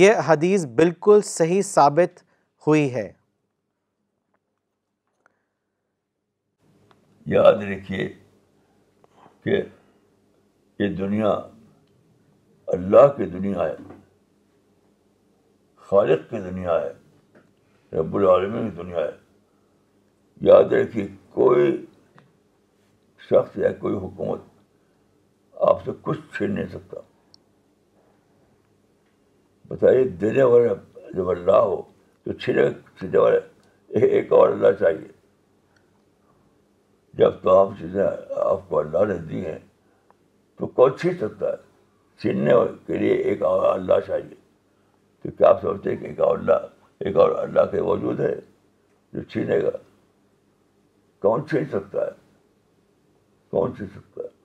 یہ 0.00 0.20
حدیث 0.28 0.64
بالکل 0.80 1.20
صحیح 1.24 1.62
ثابت 1.70 2.22
ہوئی 2.66 2.92
ہے 2.94 3.08
یاد 7.36 7.62
رکھیے 7.70 8.08
کہ 9.44 9.62
یہ 10.82 10.94
دنیا 10.96 11.30
اللہ 12.78 13.06
کی 13.16 13.26
دنیا 13.38 13.66
ہے 13.68 13.74
خالق 15.90 16.18
کی 16.30 16.38
دنیا 16.40 16.80
ہے 16.80 17.98
رب 18.00 18.14
العالمین 18.16 18.68
کی 18.70 18.76
دنیا 18.82 18.98
ہے 18.98 19.10
یاد 20.48 20.72
ہے 20.72 20.82
کہ 20.92 21.06
کوئی 21.38 21.66
شخص 23.30 23.56
یا 23.58 23.72
کوئی 23.80 23.94
حکومت 24.04 24.40
آپ 25.68 25.84
سے 25.84 25.90
کچھ 26.02 26.20
چھین 26.36 26.54
نہیں 26.54 26.66
سکتا 26.74 27.00
بتائیے 29.68 30.04
دینے 30.20 30.42
والا 30.52 30.72
جب 31.16 31.28
اللہ 31.30 31.56
ہو 31.64 31.80
تو 32.24 32.32
چھینے 32.44 32.68
چھینے 32.98 33.18
والے 33.18 34.06
ایک 34.18 34.32
اور 34.38 34.48
اللہ 34.48 34.72
چاہیے 34.80 35.08
جب 37.22 37.42
تو 37.42 37.58
آپ 37.60 37.70
چیزیں 37.78 38.04
آپ 38.04 38.68
کو 38.68 38.78
اللہ 38.78 39.04
نے 39.12 39.18
دی 39.30 39.44
ہیں 39.46 39.58
تو 40.58 40.66
کون 40.78 40.96
چھین 41.00 41.16
سکتا 41.26 41.48
ہے 41.48 41.56
چھیننے 42.22 42.52
کے 42.86 42.98
لیے 42.98 43.14
ایک 43.32 43.42
اور 43.50 43.72
اللہ 43.74 44.00
چاہیے 44.06 44.38
تو 45.22 45.30
کیا 45.38 45.48
آپ 45.48 45.60
سمجھتے 45.62 45.90
ہیں 45.90 45.96
کہ 46.02 46.06
ایک 46.06 46.20
اور 46.20 46.36
اللہ 46.38 46.66
ایک 47.08 47.16
اور 47.24 47.30
اللہ 47.42 47.64
کے 47.70 47.80
وجود 47.86 48.20
ہے 48.20 48.34
جو 49.12 49.22
چھینے 49.32 49.58
گا 49.62 49.70
کون 51.22 51.46
چھین 51.48 51.64
سکتا 51.72 52.04
ہے 52.06 52.10
کون 53.50 53.76
چھین 53.76 53.88
سکتا 53.94 54.22
ہے 54.22 54.38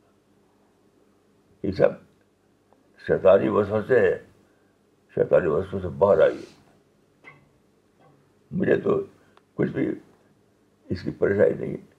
یہ 1.67 1.71
سب 1.77 1.93
شیطانی 3.07 3.49
وسوں 3.57 3.81
سے 3.87 4.01
شیطانی 5.15 5.47
وسوں 5.51 5.79
سے 5.81 5.87
باہر 6.03 6.21
آئیے 6.25 6.45
مجھے 8.59 8.75
تو 8.83 8.99
کچھ 9.57 9.71
بھی 9.71 9.87
اس 10.89 11.01
کی 11.01 11.11
پریشانی 11.19 11.55
نہیں 11.65 11.73
ہے 11.77 11.93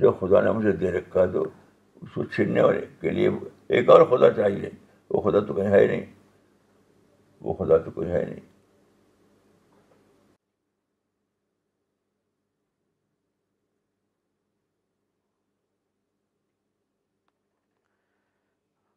جو 0.00 0.12
خدا 0.20 0.40
نے 0.44 0.50
مجھے 0.52 0.72
دے 0.80 0.90
رکھا 0.98 1.24
تو 1.32 1.42
اس 2.02 2.12
کو 2.14 2.24
چھیننے 2.34 2.62
کے 3.00 3.10
لیے 3.10 3.28
ایک 3.76 3.88
اور 3.90 4.04
خدا 4.10 4.30
چاہیے 4.36 4.68
وہ 5.10 5.20
خدا 5.30 5.40
تو 5.46 5.54
کہیں 5.54 5.70
ہے 5.72 5.86
نہیں 5.86 6.04
وہ 7.42 7.54
خدا 7.58 7.76
تو 7.84 7.90
کوئی 7.90 8.08
ہے 8.10 8.24
نہیں 8.28 8.46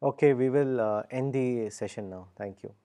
okay 0.09 0.31
we 0.33 0.47
will 0.49 0.79
end 1.09 1.33
the 1.33 1.69
session 1.79 2.05
now 2.09 2.23
thank 2.37 2.63
you 2.65 2.80